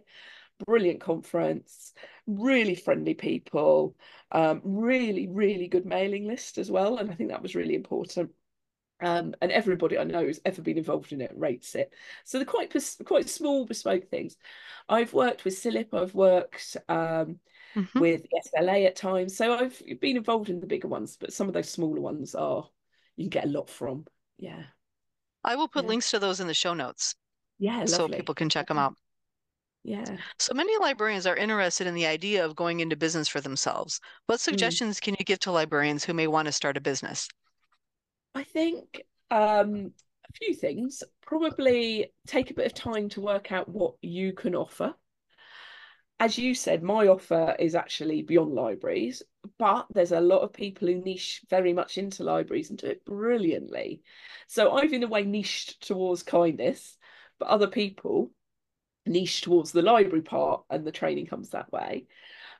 Brilliant 0.65 1.01
conference, 1.01 1.93
really 2.27 2.75
friendly 2.75 3.13
people, 3.13 3.95
um, 4.31 4.61
really, 4.63 5.27
really 5.27 5.67
good 5.67 5.85
mailing 5.85 6.25
list 6.27 6.57
as 6.57 6.71
well. 6.71 6.97
And 6.97 7.11
I 7.11 7.15
think 7.15 7.29
that 7.29 7.41
was 7.41 7.55
really 7.55 7.75
important. 7.75 8.31
Um, 9.01 9.35
and 9.41 9.51
everybody 9.51 9.97
I 9.97 10.05
know 10.05 10.23
who's 10.25 10.39
ever 10.45 10.61
been 10.61 10.77
involved 10.77 11.11
in 11.11 11.21
it 11.21 11.31
rates 11.35 11.75
it. 11.75 11.93
So 12.23 12.37
they're 12.37 12.45
quite 12.45 12.73
quite 13.05 13.29
small 13.29 13.65
bespoke 13.65 14.09
things. 14.09 14.37
I've 14.87 15.13
worked 15.13 15.43
with 15.45 15.55
CILIP, 15.57 15.93
I've 15.93 16.15
worked 16.15 16.77
um, 16.87 17.39
Mhm. 17.75 17.99
with 17.99 18.25
SLA 18.33 18.85
at 18.85 18.95
times. 18.95 19.35
So 19.37 19.53
I've 19.55 19.81
been 20.01 20.17
involved 20.17 20.49
in 20.49 20.61
the 20.61 20.67
bigger 20.67 20.87
ones, 20.87 21.17
but 21.17 21.33
some 21.33 21.47
of 21.47 21.53
those 21.53 21.69
smaller 21.69 22.01
ones 22.01 22.35
are 22.35 22.69
you 23.17 23.25
can 23.25 23.29
get 23.29 23.45
a 23.45 23.49
lot 23.49 23.69
from. 23.69 24.05
Yeah. 24.37 24.63
I 25.45 25.55
will 25.55 25.69
put 25.69 25.85
Yeah. 25.85 25.89
links 25.89 26.11
to 26.11 26.19
those 26.19 26.41
in 26.41 26.47
the 26.47 26.53
show 26.53 26.73
notes 26.73 27.15
Yeah, 27.57 27.85
so 27.85 28.09
people 28.09 28.35
can 28.35 28.49
check 28.49 28.67
them 28.67 28.79
out. 28.79 28.95
Yeah. 29.83 30.17
So 30.39 30.53
many 30.53 30.77
librarians 30.77 31.27
are 31.27 31.35
interested 31.35 31.87
in 31.87 31.93
the 31.93 32.05
idea 32.05 32.45
of 32.45 32.55
going 32.55 32.79
into 32.79 32.95
business 32.95 33.27
for 33.27 33.41
themselves. 33.41 33.99
What 34.27 34.39
suggestions 34.39 35.01
can 35.01 35.15
you 35.19 35.25
give 35.25 35.39
to 35.39 35.51
librarians 35.51 36.05
who 36.05 36.13
may 36.13 36.27
want 36.27 36.45
to 36.45 36.53
start 36.53 36.77
a 36.77 36.81
business? 36.81 37.27
I 38.33 38.43
think 38.43 39.03
um, 39.29 39.91
a 40.29 40.33
few 40.33 40.53
things. 40.53 41.03
Probably 41.21 42.13
take 42.27 42.49
a 42.49 42.53
bit 42.53 42.65
of 42.65 42.73
time 42.73 43.09
to 43.09 43.21
work 43.21 43.51
out 43.51 43.67
what 43.67 43.95
you 44.01 44.33
can 44.33 44.55
offer. 44.55 44.93
As 46.19 46.37
you 46.37 46.55
said, 46.55 46.81
my 46.81 47.07
offer 47.07 47.55
is 47.59 47.75
actually 47.75 48.21
beyond 48.21 48.53
libraries, 48.53 49.21
but 49.59 49.87
there's 49.93 50.13
a 50.13 50.21
lot 50.21 50.39
of 50.39 50.53
people 50.53 50.87
who 50.87 50.95
niche 50.95 51.41
very 51.49 51.73
much 51.73 51.97
into 51.97 52.23
libraries 52.23 52.69
and 52.69 52.79
do 52.79 52.87
it 52.87 53.03
brilliantly. 53.03 54.01
So 54.47 54.71
I've, 54.71 54.93
in 54.93 55.03
a 55.03 55.07
way, 55.07 55.23
niched 55.23 55.85
towards 55.85 56.23
kindness, 56.23 56.97
but 57.39 57.49
other 57.49 57.67
people 57.67 58.31
niche 59.05 59.41
towards 59.41 59.71
the 59.71 59.81
library 59.81 60.21
part, 60.21 60.63
and 60.69 60.85
the 60.85 60.91
training 60.91 61.27
comes 61.27 61.49
that 61.49 61.71
way. 61.71 62.07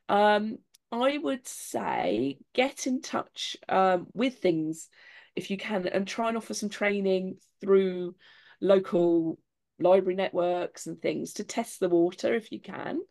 Um, 0.10 0.58
I 0.92 1.18
would 1.18 1.48
say 1.48 2.38
get 2.54 2.86
in 2.88 3.02
touch 3.02 3.58
um, 3.68 4.08
with 4.14 4.40
things 4.40 4.90
if 5.36 5.50
you 5.50 5.58
can 5.58 5.88
and 5.88 6.08
try 6.08 6.28
and 6.28 6.38
offer 6.38 6.54
some 6.54 6.70
training 6.70 7.38
through 7.62 8.16
local 8.62 9.40
library 9.80 10.16
networks 10.16 10.86
and 10.86 11.02
things 11.02 11.34
to 11.34 11.44
test 11.44 11.80
the 11.80 11.90
water 11.90 12.36
if 12.36 12.52
you 12.52 12.60
can. 12.60 13.02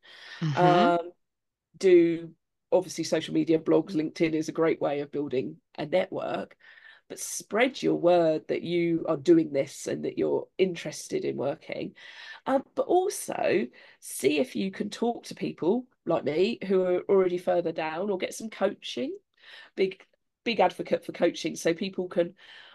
Mhm. 0.41 0.57
Um, 0.57 1.13
do 1.79 2.31
obviously 2.71 3.05
social 3.05 3.35
media, 3.35 3.59
blogs, 3.59 3.95
LinkedIn 3.95 4.35
is 4.35 4.49
a 4.49 4.53
great 4.53 4.81
way 4.81 5.01
of 5.01 5.13
building 5.13 5.57
a 5.77 5.85
network, 5.85 6.57
but 7.13 7.21
spread 7.21 7.83
your 7.83 7.97
word 7.97 8.49
that 8.49 8.63
you 8.63 9.05
are 9.07 9.19
doing 9.19 9.53
this 9.53 9.87
and 9.87 10.07
that 10.07 10.17
you're 10.17 10.49
interested 10.57 11.27
in 11.27 11.37
working. 11.37 11.93
Um, 12.47 12.65
but 12.75 12.87
also 12.87 13.67
see 14.01 14.39
if 14.39 14.57
you 14.57 14.71
can 14.71 14.89
talk 14.89 15.25
to 15.25 15.35
people 15.35 15.85
like 16.07 16.25
me 16.25 16.59
who 16.67 16.81
are 16.85 17.03
already 17.11 17.37
further 17.37 17.71
down 17.71 18.09
or 18.09 18.17
get 18.17 18.33
some 18.33 18.49
coaching. 18.49 19.15
Big, 19.77 20.03
big 20.43 20.59
advocate 20.59 21.05
for 21.05 21.13
coaching 21.13 21.55
so 21.55 21.75
people 21.75 22.09
can 22.09 22.33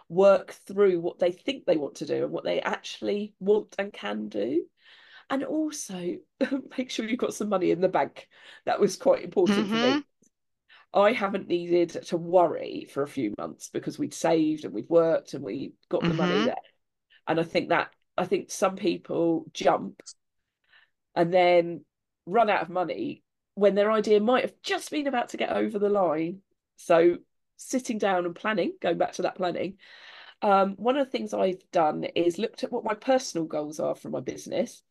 work 0.08 0.52
through 0.52 1.00
what 1.00 1.18
they 1.18 1.32
think 1.32 1.66
they 1.66 1.78
want 1.78 1.96
to 1.96 2.06
do 2.06 2.24
and 2.24 2.32
what 2.32 2.44
they 2.44 2.62
actually 2.62 3.34
want 3.40 3.74
and 3.80 3.92
can 3.92 4.30
do. 4.30 4.66
And 5.32 5.44
also 5.44 6.18
make 6.78 6.92
sure 6.92 7.06
you've 7.06 7.18
got 7.18 7.34
some 7.34 7.50
money 7.50 7.72
in 7.72 7.82
the 7.82 7.90
bank. 7.90 8.28
That 8.66 8.80
was 8.80 8.98
quite 8.98 9.24
important 9.24 9.68
for 9.68 9.74
me. 9.96 10.04
I 10.94 11.12
haven't 11.12 11.48
needed 11.48 11.90
to 11.90 12.18
worry 12.18 12.88
for 12.92 13.04
a 13.04 13.08
few 13.08 13.34
months 13.38 13.70
because 13.70 14.00
we'd 14.00 14.14
saved 14.14 14.66
and 14.66 14.74
we'd 14.74 14.90
worked 14.90 15.34
and 15.34 15.44
we 15.44 15.74
got 15.90 16.02
the 16.02 16.14
money 16.14 16.36
Mhm. 16.36 16.46
there. 16.46 16.56
And 17.28 17.40
I 17.40 17.44
think 17.44 17.70
that 17.70 17.94
I 18.18 18.26
think 18.26 18.50
some 18.50 18.76
people 18.76 19.46
jump 19.54 20.02
and 21.16 21.34
then 21.34 21.86
run 22.26 22.50
out 22.50 22.64
of 22.64 22.70
money 22.70 23.24
when 23.56 23.76
their 23.76 23.92
idea 23.92 24.20
might 24.20 24.44
have 24.44 24.62
just 24.62 24.92
been 24.92 25.08
about 25.08 25.30
to 25.30 25.38
get 25.38 25.52
over 25.52 25.80
the 25.80 25.90
line. 25.90 26.42
So 26.78 27.18
sitting 27.58 27.98
down 27.98 28.26
and 28.26 28.36
planning, 28.36 28.74
going 28.82 28.98
back 28.98 29.14
to 29.14 29.24
that 29.24 29.36
planning, 29.36 29.78
um, 30.42 30.76
one 30.78 30.98
of 30.98 31.06
the 31.06 31.12
things 31.12 31.34
I've 31.34 31.70
done 31.72 32.04
is 32.04 32.38
looked 32.38 32.64
at 32.64 32.72
what 32.72 32.84
my 32.84 32.94
personal 32.94 33.46
goals 33.46 33.80
are 33.80 33.96
for 33.96 34.10
my 34.10 34.20
business 34.20 34.84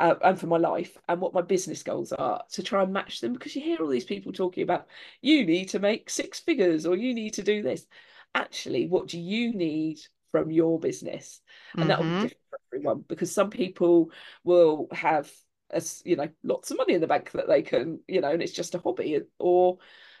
uh, 0.00 0.14
and 0.22 0.38
for 0.38 0.46
my 0.46 0.56
life 0.56 0.96
and 1.08 1.20
what 1.20 1.34
my 1.34 1.42
business 1.42 1.82
goals 1.82 2.12
are 2.12 2.42
to 2.50 2.62
try 2.62 2.82
and 2.82 2.92
match 2.92 3.20
them 3.20 3.32
because 3.32 3.54
you 3.54 3.62
hear 3.62 3.78
all 3.80 3.88
these 3.88 4.04
people 4.04 4.32
talking 4.32 4.62
about 4.62 4.86
you 5.22 5.44
need 5.44 5.66
to 5.68 5.78
make 5.78 6.10
six 6.10 6.40
figures 6.40 6.86
or 6.86 6.96
you 6.96 7.14
need 7.14 7.34
to 7.34 7.42
do 7.42 7.62
this. 7.62 7.86
Actually, 8.34 8.88
what 8.88 9.06
do 9.08 9.18
you 9.20 9.52
need 9.52 10.00
from 10.32 10.50
your 10.50 10.80
business? 10.80 11.40
And 11.80 11.90
that 11.90 11.98
will 11.98 12.06
be 12.06 12.14
Mhm. 12.14 12.20
different 12.20 12.40
for 12.50 12.58
everyone 12.72 13.04
because 13.06 13.32
some 13.32 13.50
people 13.50 14.10
will 14.42 14.88
have 14.92 15.30
as 15.70 16.02
you 16.04 16.16
know 16.16 16.28
lots 16.42 16.70
of 16.70 16.76
money 16.76 16.94
in 16.94 17.00
the 17.00 17.06
bank 17.06 17.30
that 17.32 17.48
they 17.48 17.62
can 17.62 17.98
you 18.06 18.20
know 18.20 18.30
and 18.30 18.42
it's 18.42 18.52
just 18.52 18.74
a 18.74 18.78
hobby 18.78 19.20
or 19.38 19.78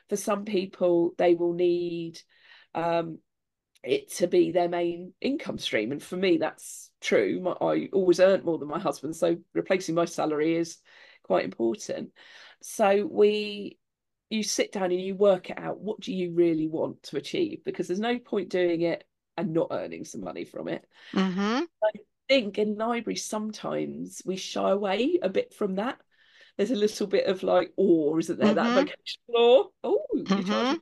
for 0.08 0.16
some 0.16 0.44
people 0.44 1.14
they 1.18 1.34
will 1.34 1.52
need 1.52 2.18
um 2.74 3.18
it 3.84 4.10
to 4.12 4.26
be 4.26 4.50
their 4.50 4.68
main 4.68 5.12
income 5.20 5.58
stream. 5.58 5.92
And 5.92 6.02
for 6.02 6.16
me, 6.16 6.38
that's 6.38 6.90
true. 7.00 7.40
My, 7.40 7.52
I 7.52 7.88
always 7.92 8.20
earned 8.20 8.44
more 8.44 8.58
than 8.58 8.68
my 8.68 8.78
husband, 8.78 9.16
so 9.16 9.36
replacing 9.52 9.94
my 9.94 10.04
salary 10.04 10.56
is 10.56 10.78
quite 11.22 11.44
important. 11.44 12.12
So 12.62 13.06
we, 13.10 13.78
you 14.30 14.42
sit 14.42 14.72
down 14.72 14.90
and 14.90 15.00
you 15.00 15.14
work 15.14 15.50
it 15.50 15.58
out. 15.58 15.80
What 15.80 16.00
do 16.00 16.12
you 16.12 16.32
really 16.32 16.68
want 16.68 17.02
to 17.04 17.16
achieve? 17.16 17.62
Because 17.64 17.86
there's 17.86 18.00
no 18.00 18.18
point 18.18 18.48
doing 18.48 18.82
it 18.82 19.04
and 19.36 19.52
not 19.52 19.68
earning 19.70 20.04
some 20.04 20.22
money 20.22 20.44
from 20.44 20.68
it. 20.68 20.86
Mhm. 21.12 21.66
I 21.82 21.90
think 22.28 22.58
in 22.58 22.76
libraries 22.76 23.24
sometimes 23.24 24.22
we 24.24 24.36
shy 24.36 24.70
away 24.70 25.18
a 25.22 25.28
bit 25.28 25.52
from 25.54 25.76
that. 25.76 25.98
There's 26.56 26.70
a 26.70 26.76
little 26.76 27.06
bit 27.06 27.26
of 27.26 27.42
like 27.42 27.72
awe, 27.76 28.16
isn't 28.18 28.38
there? 28.38 28.54
That 28.54 28.66
Mhm. 28.66 28.74
vocational 28.74 29.74
awe. 29.82 29.98
Oh, 30.04 30.08
Mhm. 30.14 30.80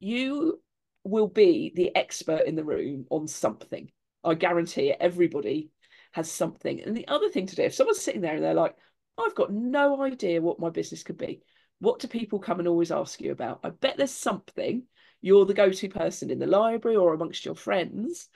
You 0.00 0.62
will 1.04 1.28
be 1.28 1.72
the 1.74 1.94
expert 1.96 2.42
in 2.42 2.54
the 2.54 2.64
room 2.64 3.06
on 3.10 3.26
something. 3.26 3.90
I 4.24 4.34
guarantee 4.34 4.90
it, 4.90 4.98
everybody 5.00 5.70
has 6.12 6.30
something. 6.30 6.80
And 6.80 6.96
the 6.96 7.08
other 7.08 7.28
thing 7.28 7.46
to 7.46 7.56
do, 7.56 7.62
if 7.62 7.74
someone's 7.74 8.00
sitting 8.00 8.20
there 8.20 8.34
and 8.34 8.44
they're 8.44 8.54
like, 8.54 8.76
I've 9.18 9.34
got 9.34 9.52
no 9.52 10.02
idea 10.02 10.40
what 10.40 10.60
my 10.60 10.70
business 10.70 11.02
could 11.02 11.18
be, 11.18 11.42
what 11.80 11.98
do 11.98 12.08
people 12.08 12.38
come 12.38 12.60
and 12.60 12.68
always 12.68 12.92
ask 12.92 13.20
you 13.20 13.32
about? 13.32 13.60
I 13.64 13.70
bet 13.70 13.96
there's 13.96 14.12
something 14.12 14.84
you're 15.20 15.46
the 15.46 15.54
go-to 15.54 15.88
person 15.88 16.30
in 16.30 16.38
the 16.38 16.46
library 16.46 16.96
or 16.96 17.14
amongst 17.14 17.44
your 17.44 17.54
friends 17.54 18.28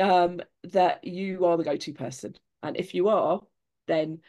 um, 0.00 0.40
that 0.64 1.04
you 1.04 1.44
are 1.44 1.56
the 1.56 1.64
go-to 1.64 1.92
person. 1.92 2.34
And 2.62 2.76
if 2.76 2.94
you 2.94 3.08
are, 3.08 3.40
then 3.86 4.20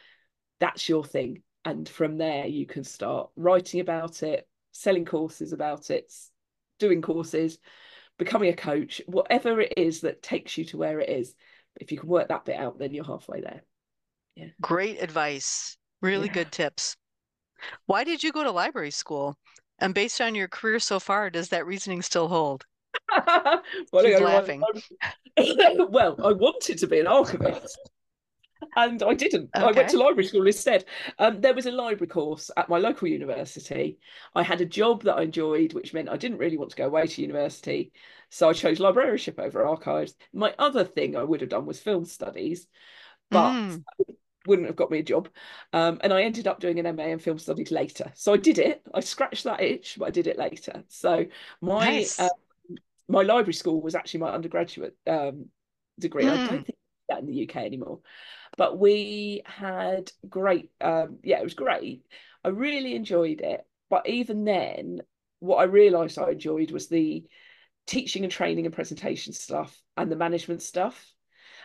that's 0.60 0.88
your 0.88 1.04
thing. 1.04 1.42
And 1.64 1.88
from 1.88 2.18
there, 2.18 2.46
you 2.46 2.66
can 2.66 2.84
start 2.84 3.30
writing 3.36 3.80
about 3.80 4.22
it, 4.22 4.48
selling 4.72 5.04
courses 5.04 5.52
about 5.52 5.90
it, 5.90 6.12
doing 6.78 7.02
courses, 7.02 7.58
becoming 8.18 8.50
a 8.50 8.56
coach, 8.56 9.00
whatever 9.06 9.60
it 9.60 9.74
is 9.76 10.00
that 10.02 10.22
takes 10.22 10.56
you 10.56 10.64
to 10.66 10.76
where 10.76 11.00
it 11.00 11.08
is. 11.08 11.34
If 11.76 11.92
you 11.92 11.98
can 11.98 12.08
work 12.08 12.28
that 12.28 12.44
bit 12.44 12.56
out, 12.56 12.78
then 12.78 12.92
you're 12.92 13.04
halfway 13.04 13.40
there. 13.40 13.62
Yeah. 14.34 14.48
Great 14.60 15.02
advice. 15.02 15.76
Really 16.02 16.26
yeah. 16.26 16.34
good 16.34 16.52
tips. 16.52 16.96
Why 17.86 18.04
did 18.04 18.22
you 18.22 18.32
go 18.32 18.44
to 18.44 18.50
library 18.50 18.90
school? 18.90 19.36
And 19.80 19.94
based 19.94 20.20
on 20.20 20.34
your 20.34 20.48
career 20.48 20.78
so 20.78 20.98
far, 20.98 21.30
does 21.30 21.48
that 21.50 21.66
reasoning 21.66 22.02
still 22.02 22.28
hold? 22.28 22.64
well, 23.26 24.22
laughing. 24.22 24.62
well, 25.36 26.16
I 26.24 26.32
wanted 26.32 26.78
to 26.78 26.86
be 26.86 27.00
an 27.00 27.06
archivist. 27.06 27.78
And 28.76 29.02
I 29.02 29.14
didn't. 29.14 29.50
Okay. 29.54 29.64
I 29.64 29.70
went 29.70 29.88
to 29.90 29.98
library 29.98 30.26
school 30.26 30.46
instead. 30.46 30.84
Um, 31.18 31.40
there 31.40 31.54
was 31.54 31.66
a 31.66 31.72
library 31.72 32.08
course 32.08 32.50
at 32.56 32.68
my 32.68 32.78
local 32.78 33.08
university. 33.08 33.98
I 34.34 34.42
had 34.42 34.60
a 34.60 34.66
job 34.66 35.04
that 35.04 35.16
I 35.16 35.22
enjoyed, 35.22 35.72
which 35.74 35.94
meant 35.94 36.08
I 36.08 36.16
didn't 36.16 36.38
really 36.38 36.58
want 36.58 36.70
to 36.70 36.76
go 36.76 36.86
away 36.86 37.06
to 37.06 37.22
university. 37.22 37.92
So 38.30 38.48
I 38.48 38.52
chose 38.52 38.80
librarianship 38.80 39.38
over 39.38 39.66
archives. 39.66 40.14
My 40.32 40.54
other 40.58 40.84
thing 40.84 41.16
I 41.16 41.24
would 41.24 41.40
have 41.40 41.50
done 41.50 41.66
was 41.66 41.80
film 41.80 42.04
studies, 42.04 42.66
but 43.30 43.52
mm 43.52 43.84
wouldn't 44.48 44.66
have 44.66 44.76
got 44.76 44.90
me 44.90 44.98
a 44.98 45.02
job. 45.02 45.28
Um, 45.72 45.98
and 46.00 46.12
I 46.12 46.22
ended 46.22 46.48
up 46.48 46.58
doing 46.58 46.78
an 46.78 46.96
MA 46.96 47.04
in 47.04 47.18
film 47.18 47.38
studies 47.38 47.70
later. 47.70 48.10
So 48.14 48.32
I 48.32 48.38
did 48.38 48.58
it. 48.58 48.82
I 48.92 49.00
scratched 49.00 49.44
that 49.44 49.60
itch, 49.60 49.96
but 49.98 50.06
I 50.06 50.10
did 50.10 50.26
it 50.26 50.38
later. 50.38 50.82
So 50.88 51.26
my 51.60 51.90
nice. 51.90 52.18
uh, 52.18 52.28
my 53.08 53.22
library 53.22 53.52
school 53.52 53.80
was 53.80 53.94
actually 53.94 54.20
my 54.20 54.30
undergraduate 54.30 54.96
um, 55.06 55.46
degree. 55.98 56.24
Mm. 56.24 56.30
I 56.30 56.36
don't 56.36 56.48
hmm. 56.48 56.62
think 56.62 56.78
that 57.08 57.20
in 57.20 57.26
the 57.26 57.48
UK 57.48 57.56
anymore. 57.56 58.00
But 58.58 58.78
we 58.78 59.42
had 59.46 60.10
great, 60.28 60.70
um, 60.80 61.20
yeah, 61.22 61.38
it 61.38 61.44
was 61.44 61.54
great. 61.54 62.04
I 62.44 62.48
really 62.48 62.96
enjoyed 62.96 63.40
it. 63.40 63.64
But 63.88 64.08
even 64.08 64.44
then, 64.44 65.00
what 65.38 65.58
I 65.58 65.64
realised 65.64 66.18
I 66.18 66.32
enjoyed 66.32 66.72
was 66.72 66.88
the 66.88 67.24
teaching 67.86 68.24
and 68.24 68.32
training 68.32 68.66
and 68.66 68.74
presentation 68.74 69.32
stuff 69.32 69.80
and 69.96 70.10
the 70.10 70.16
management 70.16 70.60
stuff. 70.60 71.14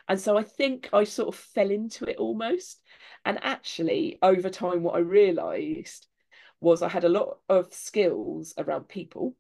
And 0.07 0.19
so 0.19 0.37
I 0.37 0.43
think 0.43 0.89
I 0.93 1.03
sort 1.05 1.29
of 1.29 1.35
fell 1.35 1.71
into 1.71 2.05
it 2.05 2.17
almost. 2.17 2.79
And 3.25 3.39
actually, 3.41 4.19
over 4.21 4.51
time, 4.51 4.83
what 4.83 4.95
I 4.95 4.99
realized 4.99 6.07
was 6.61 6.83
I 6.83 6.89
had 6.89 7.05
a 7.05 7.09
lot 7.09 7.39
of 7.49 7.73
skills 7.73 8.53
around 8.57 8.87
people 8.87 9.35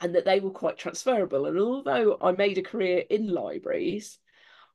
and 0.00 0.14
that 0.14 0.24
they 0.24 0.40
were 0.40 0.50
quite 0.50 0.78
transferable. 0.78 1.44
And 1.44 1.58
although 1.58 2.16
I 2.20 2.32
made 2.32 2.56
a 2.56 2.62
career 2.62 3.04
in 3.10 3.28
libraries, 3.28 4.18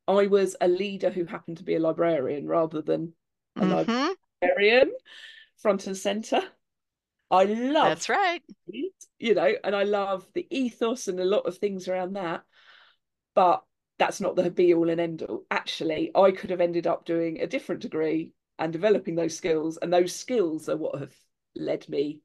I 0.07 0.27
was 0.27 0.55
a 0.61 0.67
leader 0.67 1.09
who 1.09 1.25
happened 1.25 1.57
to 1.57 1.63
be 1.63 1.75
a 1.75 1.79
librarian 1.79 2.47
rather 2.47 2.81
than 2.81 3.13
a 3.55 3.61
mm-hmm. 3.61 4.13
librarian 4.41 4.91
front 5.57 5.87
and 5.87 5.97
center. 5.97 6.41
I 7.29 7.43
love 7.43 7.89
that's 7.89 8.09
right. 8.09 8.41
You 9.19 9.35
know, 9.35 9.53
and 9.63 9.75
I 9.75 9.83
love 9.83 10.25
the 10.33 10.47
ethos 10.49 11.07
and 11.07 11.19
a 11.19 11.25
lot 11.25 11.45
of 11.45 11.57
things 11.57 11.87
around 11.87 12.13
that. 12.13 12.43
But 13.35 13.63
that's 13.99 14.21
not 14.21 14.35
the 14.35 14.49
be 14.49 14.73
all 14.73 14.89
and 14.89 15.01
end 15.01 15.23
all. 15.23 15.43
Actually, 15.51 16.11
I 16.15 16.31
could 16.31 16.51
have 16.51 16.61
ended 16.61 16.87
up 16.87 17.05
doing 17.05 17.41
a 17.41 17.47
different 17.47 17.81
degree 17.81 18.31
and 18.59 18.71
developing 18.71 19.15
those 19.15 19.35
skills, 19.35 19.77
and 19.77 19.91
those 19.91 20.15
skills 20.15 20.69
are 20.69 20.77
what 20.77 20.99
have 20.99 21.13
led 21.55 21.87
me 21.89 22.21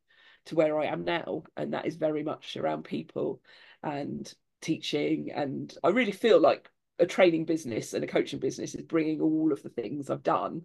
to 0.46 0.54
where 0.54 0.78
I 0.78 0.86
am 0.86 1.04
now, 1.04 1.44
and 1.56 1.72
that 1.72 1.86
is 1.86 1.96
very 1.96 2.22
much 2.22 2.56
around 2.56 2.84
people 2.84 3.40
and 3.82 4.32
teaching. 4.60 5.30
And 5.34 5.74
I 5.82 5.88
really 5.88 6.12
feel 6.12 6.40
like 6.40 6.70
a 7.02 7.06
training 7.06 7.44
business 7.44 7.92
and 7.92 8.04
a 8.04 8.06
coaching 8.06 8.38
business 8.38 8.74
is 8.74 8.84
bringing 8.84 9.20
all 9.20 9.52
of 9.52 9.62
the 9.62 9.68
things 9.68 10.08
I've 10.08 10.22
done 10.22 10.62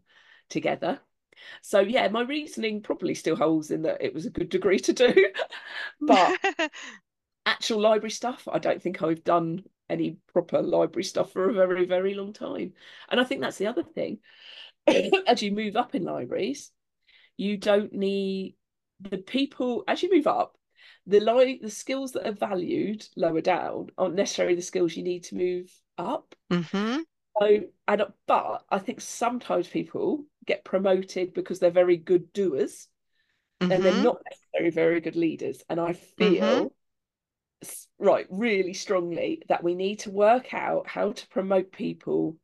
together. 0.50 1.00
So 1.62 1.80
yeah, 1.80 2.08
my 2.08 2.22
reasoning 2.22 2.82
probably 2.82 3.16
still 3.16 3.36
holds 3.36 3.72
in 3.72 3.82
that 3.84 4.04
it 4.04 4.14
was 4.14 4.26
a 4.26 4.32
good 4.32 4.50
degree 4.50 4.80
to 4.80 4.94
do, 4.94 5.14
but 6.02 6.40
actual 7.46 7.82
library 7.82 8.12
stuff, 8.12 8.48
I 8.52 8.60
don't 8.60 8.82
think 8.82 9.02
I've 9.02 9.24
done 9.24 9.64
any 9.90 10.18
proper 10.32 10.62
library 10.62 11.04
stuff 11.04 11.32
for 11.32 11.50
a 11.50 11.54
very, 11.54 11.86
very 11.86 12.14
long 12.14 12.34
time. 12.34 12.74
And 13.10 13.20
I 13.20 13.24
think 13.24 13.42
that's 13.42 13.58
the 13.58 13.68
other 13.68 13.84
thing. 13.84 14.20
as 15.28 15.42
you 15.42 15.52
move 15.52 15.76
up 15.76 15.96
in 15.96 16.04
libraries, 16.04 16.72
you 17.36 17.58
don't 17.58 17.94
need 17.94 18.56
the 19.00 19.18
people 19.18 19.84
as 19.88 20.02
you 20.04 20.12
move 20.12 20.28
up, 20.28 20.58
the 21.06 21.20
li- 21.20 21.60
the 21.62 21.70
skills 21.70 22.14
that 22.14 22.28
are 22.28 22.34
valued 22.34 23.06
lower 23.16 23.42
down 23.42 23.88
aren't 23.98 24.16
necessarily 24.16 24.56
the 24.56 24.62
skills 24.62 24.96
you 24.96 25.04
need 25.04 25.24
to 25.26 25.36
move 25.36 25.72
up. 25.98 26.36
Mm-hmm. 26.52 27.00
So, 27.40 27.60
and 27.88 28.04
but 28.28 28.64
I 28.70 28.80
think 28.80 29.02
sometimes 29.02 29.68
people 29.68 30.26
get 30.46 30.64
promoted 30.64 31.34
because 31.34 31.60
they're 31.60 31.72
very 31.72 31.98
good 31.98 32.34
doers, 32.34 32.88
mm-hmm. 33.62 33.72
and 33.72 33.84
they're 33.84 33.94
mm-hmm. 33.94 34.04
not 34.04 34.22
necessarily 34.30 34.72
very 34.72 35.02
good 35.02 35.16
leaders. 35.16 35.64
And 35.70 35.80
I 35.80 35.94
feel 35.94 36.42
mm-hmm 36.42 36.68
right 38.00 38.28
really 38.30 38.74
strongly 38.74 39.42
that 39.50 39.64
we 39.64 39.74
need 39.74 40.00
to 40.00 40.12
work 40.12 40.54
out 40.54 40.88
how 40.88 41.12
to 41.12 41.28
promote 41.30 41.72
people 41.72 42.38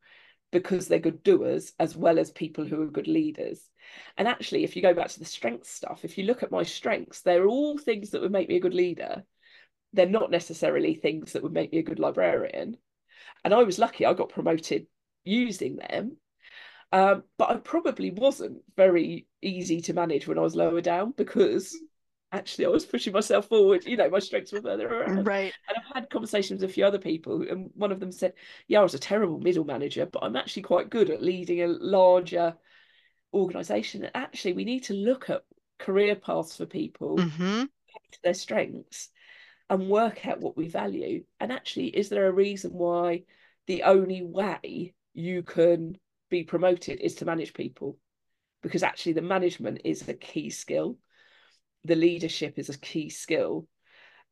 because 0.52 0.88
they're 0.88 1.00
good 1.00 1.24
doers 1.24 1.74
as 1.80 1.96
well 1.96 2.20
as 2.20 2.32
people 2.32 2.66
who 2.66 2.82
are 2.82 2.88
good 2.88 3.08
leaders. 3.08 3.70
And 4.18 4.28
actually, 4.28 4.64
if 4.64 4.76
you 4.76 4.82
go 4.82 4.94
back 4.94 5.10
to 5.10 5.20
the 5.20 5.26
strengths 5.26 5.70
stuff, 5.70 6.06
if 6.06 6.18
you 6.18 6.26
look 6.26 6.44
at 6.44 6.52
my 6.52 6.64
strengths, 6.64 7.22
they're 7.22 7.48
all 7.48 7.78
things 7.78 8.12
that 8.12 8.22
would 8.22 8.32
make 8.32 8.50
me 8.50 8.58
a 8.58 8.62
good 8.62 8.74
leader. 8.74 9.24
They're 9.94 10.06
not 10.08 10.32
necessarily 10.32 10.96
things 10.96 11.34
that 11.34 11.44
would 11.44 11.54
make 11.54 11.72
me 11.72 11.80
a 11.80 11.84
good 11.84 12.00
librarian. 12.00 12.78
And 13.44 13.54
I 13.54 13.64
was 13.64 13.80
lucky 13.80 14.06
I 14.06 14.14
got 14.14 14.30
promoted 14.30 14.88
using 15.24 15.78
them. 15.78 16.18
Um, 16.92 17.24
but 17.38 17.50
I 17.50 17.56
probably 17.58 18.12
wasn't 18.12 18.62
very 18.78 19.28
easy 19.42 19.82
to 19.82 19.94
manage 19.94 20.28
when 20.28 20.38
I 20.38 20.42
was 20.42 20.56
lower 20.56 20.80
down 20.80 21.14
because 21.18 21.76
actually 22.32 22.66
I 22.66 22.70
was 22.70 22.86
pushing 22.86 23.14
myself 23.14 23.48
forward. 23.48 23.86
You 23.86 23.98
know, 23.98 24.10
my 24.10 24.20
strengths 24.20 24.52
were 24.52 24.62
further 24.62 24.88
around. 24.88 25.26
Right. 25.26 25.54
And 25.68 25.78
I've 25.78 25.96
had 25.96 26.10
conversations 26.10 26.62
with 26.62 26.70
a 26.70 26.74
few 26.74 26.86
other 26.86 27.00
people, 27.00 27.46
and 27.50 27.72
one 27.76 27.92
of 27.92 28.00
them 28.00 28.12
said, 28.12 28.34
"Yeah, 28.68 28.80
I 28.82 28.84
was 28.84 28.94
a 28.94 29.00
terrible 29.00 29.40
middle 29.40 29.64
manager, 29.64 30.06
but 30.06 30.24
I'm 30.24 30.36
actually 30.36 30.64
quite 30.64 30.90
good 30.90 31.10
at 31.10 31.24
leading 31.24 31.62
a 31.62 31.68
larger 31.68 32.56
organization." 33.34 34.04
And 34.04 34.12
actually, 34.16 34.54
we 34.54 34.66
need 34.66 34.84
to 34.84 34.94
look 34.94 35.30
at 35.30 35.46
career 35.80 36.16
paths 36.16 36.58
for 36.58 36.66
people, 36.66 37.18
mm-hmm. 37.18 37.64
their 38.24 38.34
strengths, 38.34 39.10
and 39.70 39.90
work 39.90 40.26
out 40.28 40.40
what 40.40 40.58
we 40.58 40.68
value. 40.68 41.24
And 41.40 41.52
actually, 41.52 41.88
is 41.88 42.10
there 42.10 42.28
a 42.28 42.34
reason 42.34 42.72
why 42.72 43.24
the 43.68 43.84
only 43.84 44.22
way 44.22 44.94
you 45.14 45.44
can 45.44 45.98
be 46.30 46.44
promoted 46.44 47.00
is 47.00 47.16
to 47.16 47.26
manage 47.26 47.54
people? 47.54 47.98
Because 48.62 48.84
actually, 48.84 49.14
the 49.14 49.22
management 49.22 49.82
is 49.84 50.08
a 50.08 50.14
key 50.14 50.50
skill 50.50 50.98
the 51.86 51.96
leadership 51.96 52.58
is 52.58 52.70
a 52.70 52.78
key 52.78 53.10
skill 53.10 53.68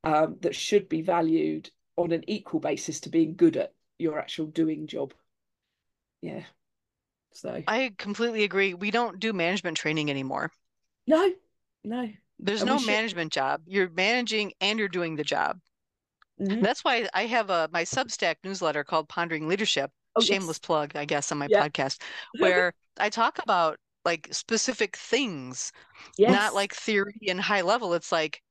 um, 0.03 0.37
that 0.41 0.55
should 0.55 0.89
be 0.89 1.01
valued 1.01 1.69
on 1.97 2.11
an 2.11 2.23
equal 2.29 2.59
basis 2.59 3.01
to 3.01 3.09
being 3.09 3.35
good 3.35 3.57
at 3.57 3.73
your 3.99 4.17
actual 4.19 4.47
doing 4.47 4.87
job. 4.87 5.13
Yeah. 6.21 6.43
So 7.33 7.61
I 7.67 7.93
completely 7.97 8.43
agree. 8.43 8.73
We 8.73 8.91
don't 8.91 9.19
do 9.19 9.33
management 9.33 9.77
training 9.77 10.09
anymore. 10.09 10.51
No, 11.07 11.31
no. 11.83 12.09
There's 12.41 12.63
no 12.63 12.79
management 12.79 13.31
job. 13.31 13.61
You're 13.65 13.89
managing 13.89 14.53
and 14.59 14.79
you're 14.79 14.87
doing 14.87 15.15
the 15.15 15.23
job. 15.23 15.59
Mm-hmm. 16.41 16.61
That's 16.61 16.83
why 16.83 17.07
I 17.13 17.27
have 17.27 17.49
a 17.49 17.69
my 17.71 17.83
Substack 17.83 18.35
newsletter 18.43 18.83
called 18.83 19.07
Pondering 19.07 19.47
Leadership. 19.47 19.91
Oh, 20.15 20.21
Shameless 20.21 20.55
yes. 20.55 20.59
plug, 20.59 20.91
I 20.95 21.05
guess, 21.05 21.31
on 21.31 21.37
my 21.37 21.47
yeah. 21.49 21.65
podcast, 21.65 22.01
where 22.39 22.73
I 22.99 23.09
talk 23.09 23.39
about 23.41 23.77
like 24.03 24.27
specific 24.31 24.97
things, 24.97 25.71
yes. 26.17 26.31
not 26.31 26.53
like 26.53 26.73
theory 26.73 27.19
and 27.29 27.39
high 27.39 27.61
level. 27.61 27.93
It's 27.93 28.11
like 28.11 28.41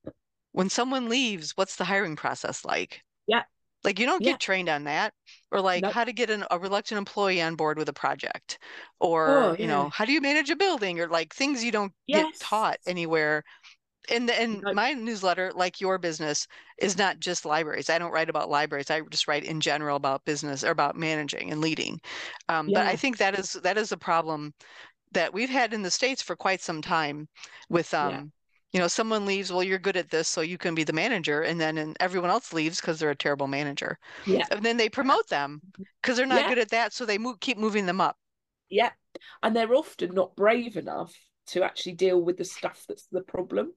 when 0.52 0.70
someone 0.70 1.08
leaves, 1.08 1.52
what's 1.56 1.76
the 1.76 1.84
hiring 1.84 2.16
process 2.16 2.64
like? 2.64 3.02
Yeah. 3.26 3.42
Like 3.82 3.98
you 3.98 4.06
don't 4.06 4.22
yeah. 4.22 4.32
get 4.32 4.40
trained 4.40 4.68
on 4.68 4.84
that, 4.84 5.14
or 5.50 5.60
like 5.60 5.82
nope. 5.82 5.92
how 5.92 6.04
to 6.04 6.12
get 6.12 6.28
an, 6.28 6.44
a 6.50 6.58
reluctant 6.58 6.98
employee 6.98 7.40
on 7.40 7.56
board 7.56 7.78
with 7.78 7.88
a 7.88 7.94
project, 7.94 8.58
or 9.00 9.28
oh, 9.28 9.52
yeah. 9.52 9.62
you 9.62 9.66
know 9.66 9.88
how 9.88 10.04
do 10.04 10.12
you 10.12 10.20
manage 10.20 10.50
a 10.50 10.56
building, 10.56 11.00
or 11.00 11.08
like 11.08 11.34
things 11.34 11.64
you 11.64 11.72
don't 11.72 11.92
yes. 12.06 12.24
get 12.24 12.40
taught 12.40 12.78
anywhere. 12.86 13.42
And 14.10 14.28
in 14.30 14.60
nope. 14.60 14.74
my 14.74 14.92
newsletter, 14.92 15.52
like 15.54 15.80
your 15.80 15.98
business, 15.98 16.46
is 16.78 16.98
not 16.98 17.20
just 17.20 17.44
libraries. 17.44 17.90
I 17.90 17.98
don't 17.98 18.12
write 18.12 18.28
about 18.30 18.50
libraries. 18.50 18.90
I 18.90 19.00
just 19.02 19.28
write 19.28 19.44
in 19.44 19.60
general 19.60 19.96
about 19.96 20.24
business 20.24 20.64
or 20.64 20.70
about 20.70 20.96
managing 20.96 21.50
and 21.50 21.60
leading. 21.60 22.00
Um, 22.48 22.68
yeah. 22.68 22.80
But 22.80 22.86
I 22.86 22.96
think 22.96 23.18
that 23.18 23.38
is 23.38 23.52
that 23.62 23.78
is 23.78 23.92
a 23.92 23.96
problem 23.96 24.52
that 25.12 25.32
we've 25.32 25.50
had 25.50 25.72
in 25.72 25.82
the 25.82 25.90
states 25.90 26.22
for 26.22 26.36
quite 26.36 26.60
some 26.60 26.82
time 26.82 27.28
with 27.68 27.92
um, 27.94 28.32
you 28.72 28.78
know, 28.78 28.86
someone 28.86 29.26
leaves, 29.26 29.50
well, 29.50 29.64
you're 29.64 29.78
good 29.78 29.96
at 29.96 30.10
this, 30.10 30.28
so 30.28 30.42
you 30.42 30.56
can 30.56 30.74
be 30.74 30.84
the 30.84 30.92
manager. 30.92 31.42
And 31.42 31.60
then 31.60 31.78
and 31.78 31.96
everyone 31.98 32.30
else 32.30 32.52
leaves 32.52 32.80
because 32.80 32.98
they're 32.98 33.10
a 33.10 33.16
terrible 33.16 33.48
manager. 33.48 33.98
Yeah. 34.26 34.46
And 34.50 34.64
then 34.64 34.76
they 34.76 34.88
promote 34.88 35.28
them 35.28 35.60
because 36.00 36.16
they're 36.16 36.26
not 36.26 36.42
Yeah. 36.42 36.48
good 36.48 36.58
at 36.58 36.70
that. 36.70 36.92
So 36.92 37.04
they 37.04 37.18
move, 37.18 37.40
keep 37.40 37.58
moving 37.58 37.86
them 37.86 38.00
up. 38.00 38.16
Yeah. 38.68 38.90
And 39.42 39.56
they're 39.56 39.74
often 39.74 40.14
not 40.14 40.36
brave 40.36 40.76
enough 40.76 41.12
to 41.48 41.64
actually 41.64 41.94
deal 41.94 42.22
with 42.22 42.36
the 42.36 42.44
stuff 42.44 42.84
that's 42.86 43.06
the 43.10 43.22
problem. 43.22 43.72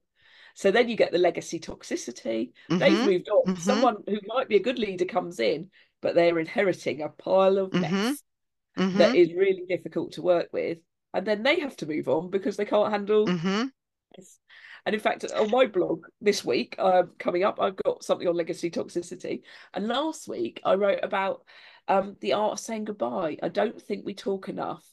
So 0.54 0.70
then 0.70 0.88
you 0.88 0.96
get 0.96 1.12
the 1.12 1.18
legacy 1.18 1.60
toxicity. 1.60 2.52
They've 2.78 3.00
Mhm, 3.00 3.04
moved 3.04 3.28
on. 3.28 3.48
mhm. 3.48 3.56
Someone 3.56 3.96
who 4.06 4.18
might 4.26 4.48
be 4.48 4.56
a 4.56 4.62
good 4.62 4.78
leader 4.78 5.04
comes 5.04 5.40
in, 5.40 5.70
but 6.00 6.14
they're 6.14 6.38
inheriting 6.38 7.02
a 7.02 7.08
pile 7.08 7.58
of 7.58 7.72
Mhm, 7.72 7.80
mess 7.80 8.22
that 8.94 9.14
is 9.14 9.32
really 9.34 9.64
difficult 9.68 10.12
to 10.12 10.22
work 10.22 10.48
with. 10.52 10.78
And 11.12 11.26
then 11.26 11.42
they 11.42 11.60
have 11.60 11.76
to 11.78 11.86
move 11.86 12.08
on 12.08 12.30
because 12.30 12.56
they 12.56 12.64
can't 12.64 12.92
handle 12.92 13.32
mhm. 13.32 13.70
this. 14.16 14.38
And 14.86 14.94
in 14.94 15.00
fact, 15.00 15.24
on 15.24 15.50
my 15.50 15.66
blog 15.66 16.06
this 16.20 16.44
week, 16.44 16.76
um, 16.78 17.12
coming 17.18 17.44
up, 17.44 17.60
I've 17.60 17.76
got 17.76 18.04
something 18.04 18.28
on 18.28 18.36
legacy 18.36 18.70
toxicity. 18.70 19.42
And 19.72 19.88
last 19.88 20.28
week, 20.28 20.60
I 20.64 20.74
wrote 20.74 21.00
about 21.02 21.44
um, 21.88 22.16
the 22.20 22.34
art 22.34 22.52
of 22.54 22.60
saying 22.60 22.84
goodbye. 22.84 23.38
I 23.42 23.48
don't 23.48 23.80
think 23.80 24.04
we 24.04 24.14
talk 24.14 24.48
enough 24.48 24.84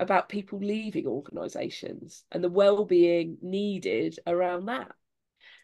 about 0.00 0.28
people 0.28 0.58
leaving 0.60 1.06
organisations 1.06 2.24
and 2.32 2.42
the 2.42 2.50
well-being 2.50 3.38
needed 3.42 4.18
around 4.26 4.66
that. 4.66 4.92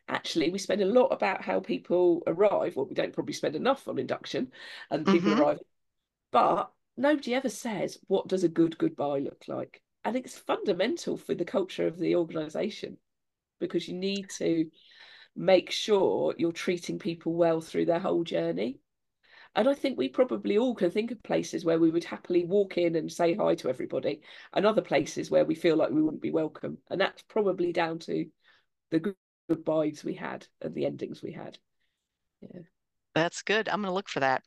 Actually, 0.08 0.50
we 0.50 0.58
spend 0.58 0.80
a 0.82 0.86
lot 0.86 1.08
about 1.08 1.42
how 1.42 1.60
people 1.60 2.22
arrive. 2.26 2.76
Well, 2.76 2.86
we 2.86 2.94
don't 2.94 3.12
probably 3.12 3.32
spend 3.32 3.56
enough 3.56 3.88
on 3.88 3.98
induction 3.98 4.52
and 4.90 5.06
people 5.06 5.32
Mhm. 5.32 5.40
arrive, 5.40 5.60
but 6.32 6.70
nobody 6.96 7.34
ever 7.34 7.48
says 7.48 7.98
what 8.08 8.28
does 8.28 8.44
a 8.44 8.48
good 8.48 8.78
goodbye 8.78 9.20
look 9.20 9.44
like. 9.48 9.82
And 10.04 10.16
it's 10.16 10.36
fundamental 10.38 11.16
for 11.16 11.34
the 11.34 11.44
culture 11.44 11.86
of 11.86 11.98
the 11.98 12.16
organisation 12.16 12.98
because 13.60 13.88
you 13.88 13.94
need 13.94 14.28
to 14.30 14.70
make 15.36 15.70
sure 15.70 16.34
you're 16.38 16.52
treating 16.52 16.98
people 16.98 17.34
well 17.34 17.60
through 17.60 17.86
their 17.86 17.98
whole 18.00 18.24
journey. 18.24 18.80
And 19.56 19.68
I 19.68 19.74
think 19.74 19.96
we 19.96 20.08
probably 20.08 20.58
all 20.58 20.74
can 20.74 20.90
think 20.90 21.10
of 21.10 21.22
places 21.22 21.64
where 21.64 21.78
we 21.78 21.90
would 21.90 22.04
happily 22.04 22.44
walk 22.44 22.76
in 22.76 22.96
and 22.96 23.10
say 23.10 23.34
hi 23.34 23.54
to 23.56 23.68
everybody, 23.68 24.20
and 24.52 24.66
other 24.66 24.82
places 24.82 25.30
where 25.30 25.44
we 25.44 25.54
feel 25.54 25.76
like 25.76 25.90
we 25.90 26.02
wouldn't 26.02 26.22
be 26.22 26.30
welcome. 26.32 26.78
And 26.90 27.00
that's 27.00 27.22
probably 27.22 27.72
down 27.72 28.00
to 28.00 28.26
the 28.90 28.98
good 29.00 29.14
goodbyes 29.48 30.02
we 30.02 30.14
had 30.14 30.46
and 30.60 30.74
the 30.74 30.86
endings 30.86 31.22
we 31.22 31.32
had. 31.32 31.58
Yeah. 32.40 32.62
That's 33.14 33.42
good. 33.42 33.68
I'm 33.68 33.80
going 33.82 33.90
to 33.90 33.94
look 33.94 34.08
for 34.08 34.20
that. 34.20 34.42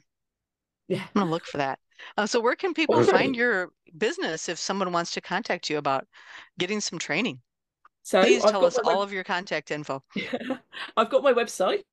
Yeah. 0.88 1.03
I'm 1.03 1.22
going 1.22 1.28
to 1.28 1.32
look 1.32 1.45
for 1.45 1.58
that. 1.58 1.80
Uh, 2.18 2.26
so 2.26 2.39
where 2.39 2.55
can 2.55 2.74
people 2.74 2.95
Awesome. 2.95 3.16
find 3.16 3.36
your 3.36 3.70
business 3.97 4.49
if 4.49 4.60
someone 4.60 4.91
wants 4.91 5.12
to 5.12 5.22
contact 5.22 5.70
you 5.70 5.78
about 5.78 6.08
getting 6.60 6.82
some 6.82 6.99
training? 6.99 7.41
So 8.03 8.22
Please 8.22 8.43
I've 8.43 8.51
tell 8.51 8.66
us 8.66 8.78
all 8.78 8.99
web- 8.99 9.08
of 9.08 9.14
your 9.14 9.24
contact 9.24 9.72
info. 9.72 10.03
I've 10.97 11.10
got 11.10 11.24
my 11.24 11.34
website, 11.34 11.84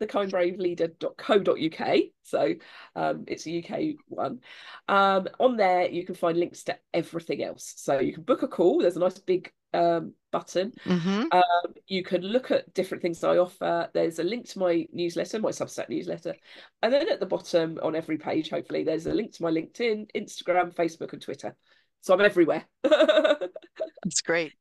thekindbraveleader.co.uk. 0.00 1.98
So 2.22 2.54
um, 2.96 3.24
it's 3.26 3.46
a 3.46 3.58
UK 3.62 3.96
one. 4.08 4.40
Um, 4.88 5.28
on 5.38 5.56
there, 5.56 5.88
you 5.88 6.04
can 6.04 6.14
find 6.14 6.38
links 6.38 6.64
to 6.64 6.78
everything 6.92 7.42
else. 7.42 7.74
So 7.76 7.98
you 8.00 8.12
can 8.14 8.22
book 8.22 8.42
a 8.42 8.48
call. 8.48 8.78
There's 8.80 8.96
a 8.96 9.00
nice 9.00 9.18
big 9.18 9.52
um, 9.72 10.14
button. 10.32 10.72
hmm 10.84 11.24
Um, 11.30 11.74
you 11.86 12.02
can 12.02 12.22
look 12.22 12.50
at 12.50 12.72
different 12.74 13.02
things 13.02 13.22
I 13.22 13.36
offer. 13.38 13.88
There's 13.92 14.18
a 14.18 14.24
link 14.24 14.48
to 14.50 14.58
my 14.58 14.86
newsletter, 14.92 15.38
my 15.38 15.50
Substack 15.50 15.88
newsletter. 15.88 16.34
And 16.82 16.92
then 16.92 17.08
at 17.08 17.20
the 17.20 17.26
bottom 17.26 17.78
on 17.82 17.94
every 17.94 18.18
page, 18.18 18.50
hopefully, 18.50 18.84
there's 18.84 19.06
a 19.06 19.12
link 19.12 19.32
to 19.34 19.42
my 19.42 19.50
LinkedIn, 19.50 20.10
Instagram, 20.16 20.74
Facebook, 20.74 21.12
and 21.12 21.22
Twitter. 21.22 21.54
So 22.02 22.14
I'm 22.14 22.20
everywhere. 22.20 22.64
That's 22.82 24.22
great. 24.24 24.52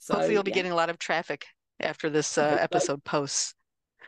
so, 0.00 0.14
Hopefully 0.14 0.34
you'll 0.34 0.42
be 0.42 0.50
yeah. 0.50 0.56
getting 0.56 0.72
a 0.72 0.76
lot 0.76 0.90
of 0.90 0.98
traffic 0.98 1.46
after 1.80 2.10
this 2.10 2.38
uh, 2.38 2.56
episode 2.60 3.02
posts. 3.04 3.54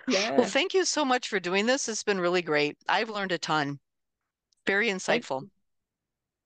Yeah. 0.07 0.37
Well, 0.37 0.47
thank 0.47 0.75
you 0.75 0.85
so 0.85 1.05
much 1.05 1.29
for 1.29 1.41
doing 1.41 1.67
this. 1.67 1.89
It's 1.89 2.05
been 2.05 2.21
really 2.21 2.43
great. 2.43 2.79
I've 2.89 3.11
learned 3.11 3.33
a 3.33 3.39
ton. 3.39 3.79
Very 4.67 4.89
Thank 4.89 5.03
insightful. 5.03 5.43
you. 5.43 5.51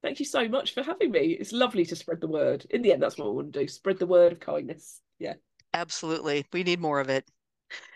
Thank 0.02 0.18
you 0.18 0.26
so 0.26 0.48
much 0.48 0.74
for 0.74 0.82
having 0.82 1.12
me. 1.12 1.36
It's 1.38 1.52
lovely 1.52 1.84
to 1.86 1.94
spread 1.94 2.20
the 2.20 2.26
word. 2.26 2.66
In 2.70 2.82
the 2.82 2.92
end, 2.92 3.02
that's 3.02 3.18
what 3.18 3.26
I 3.26 3.30
want 3.30 3.52
to 3.52 3.60
do 3.60 3.68
spread 3.68 3.98
the 3.98 4.06
word 4.06 4.32
of 4.32 4.40
kindness. 4.40 5.00
Yeah. 5.18 5.34
Absolutely. 5.74 6.44
We 6.52 6.64
need 6.64 6.80
more 6.80 7.00
of 7.00 7.08
it. 7.08 7.24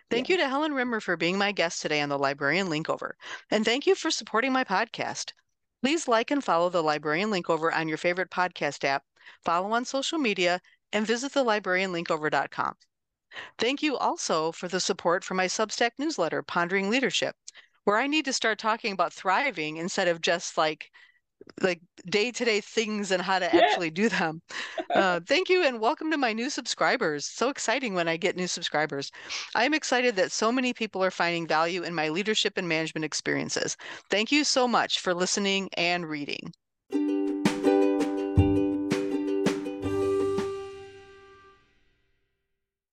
Thank 0.08 0.28
you 0.28 0.36
to 0.36 0.48
Helen 0.48 0.72
Rimmer 0.72 1.00
for 1.00 1.16
being 1.16 1.36
my 1.36 1.50
guest 1.50 1.82
today 1.82 2.00
on 2.00 2.08
the 2.08 2.18
Librarian 2.18 2.68
Linkover. 2.68 3.16
And 3.50 3.64
thank 3.64 3.86
you 3.88 3.96
for 3.96 4.10
supporting 4.10 4.52
my 4.52 4.62
podcast. 4.62 5.32
Please 5.82 6.06
like 6.06 6.30
and 6.30 6.42
follow 6.42 6.68
the 6.70 6.82
Librarian 6.82 7.30
Linkover 7.30 7.72
on 7.72 7.88
your 7.88 7.98
favorite 7.98 8.30
podcast 8.30 8.84
app, 8.84 9.02
follow 9.44 9.72
on 9.72 9.84
social 9.84 10.18
media, 10.18 10.60
and 10.92 11.06
visit 11.06 11.32
thelibrarianlinkover.com. 11.32 12.74
Thank 13.58 13.82
you 13.82 13.96
also 13.96 14.52
for 14.52 14.68
the 14.68 14.80
support 14.80 15.24
for 15.24 15.34
my 15.34 15.46
Substack 15.46 15.92
newsletter, 15.98 16.42
Pondering 16.42 16.88
Leadership, 16.90 17.36
where 17.84 17.98
I 17.98 18.06
need 18.06 18.24
to 18.26 18.32
start 18.32 18.58
talking 18.58 18.92
about 18.92 19.12
thriving 19.12 19.76
instead 19.76 20.08
of 20.08 20.20
just 20.20 20.56
like 20.56 20.90
like 21.62 21.80
day-to-day 22.08 22.60
things 22.62 23.10
and 23.12 23.22
how 23.22 23.38
to 23.38 23.52
Yeah. 23.52 23.60
actually 23.60 23.90
do 23.90 24.08
them. 24.08 24.42
Uh, 24.94 25.20
thank 25.28 25.48
you 25.50 25.62
and 25.64 25.80
welcome 25.80 26.10
to 26.10 26.16
my 26.18 26.32
new 26.32 26.50
subscribers. 26.50 27.26
So 27.26 27.50
exciting 27.50 27.94
when 27.94 28.08
I 28.08 28.16
get 28.16 28.36
new 28.36 28.46
subscribers. 28.46 29.10
I'm 29.54 29.74
excited 29.74 30.16
that 30.16 30.32
so 30.32 30.50
many 30.52 30.72
people 30.72 31.04
are 31.04 31.10
finding 31.10 31.46
value 31.46 31.82
in 31.82 31.94
my 31.94 32.08
leadership 32.08 32.54
and 32.56 32.68
management 32.68 33.04
experiences. 33.04 33.76
Thank 34.10 34.32
you 34.32 34.44
so 34.44 34.66
much 34.68 35.00
for 35.00 35.14
listening 35.14 35.68
and 35.76 36.08
reading. 36.08 36.52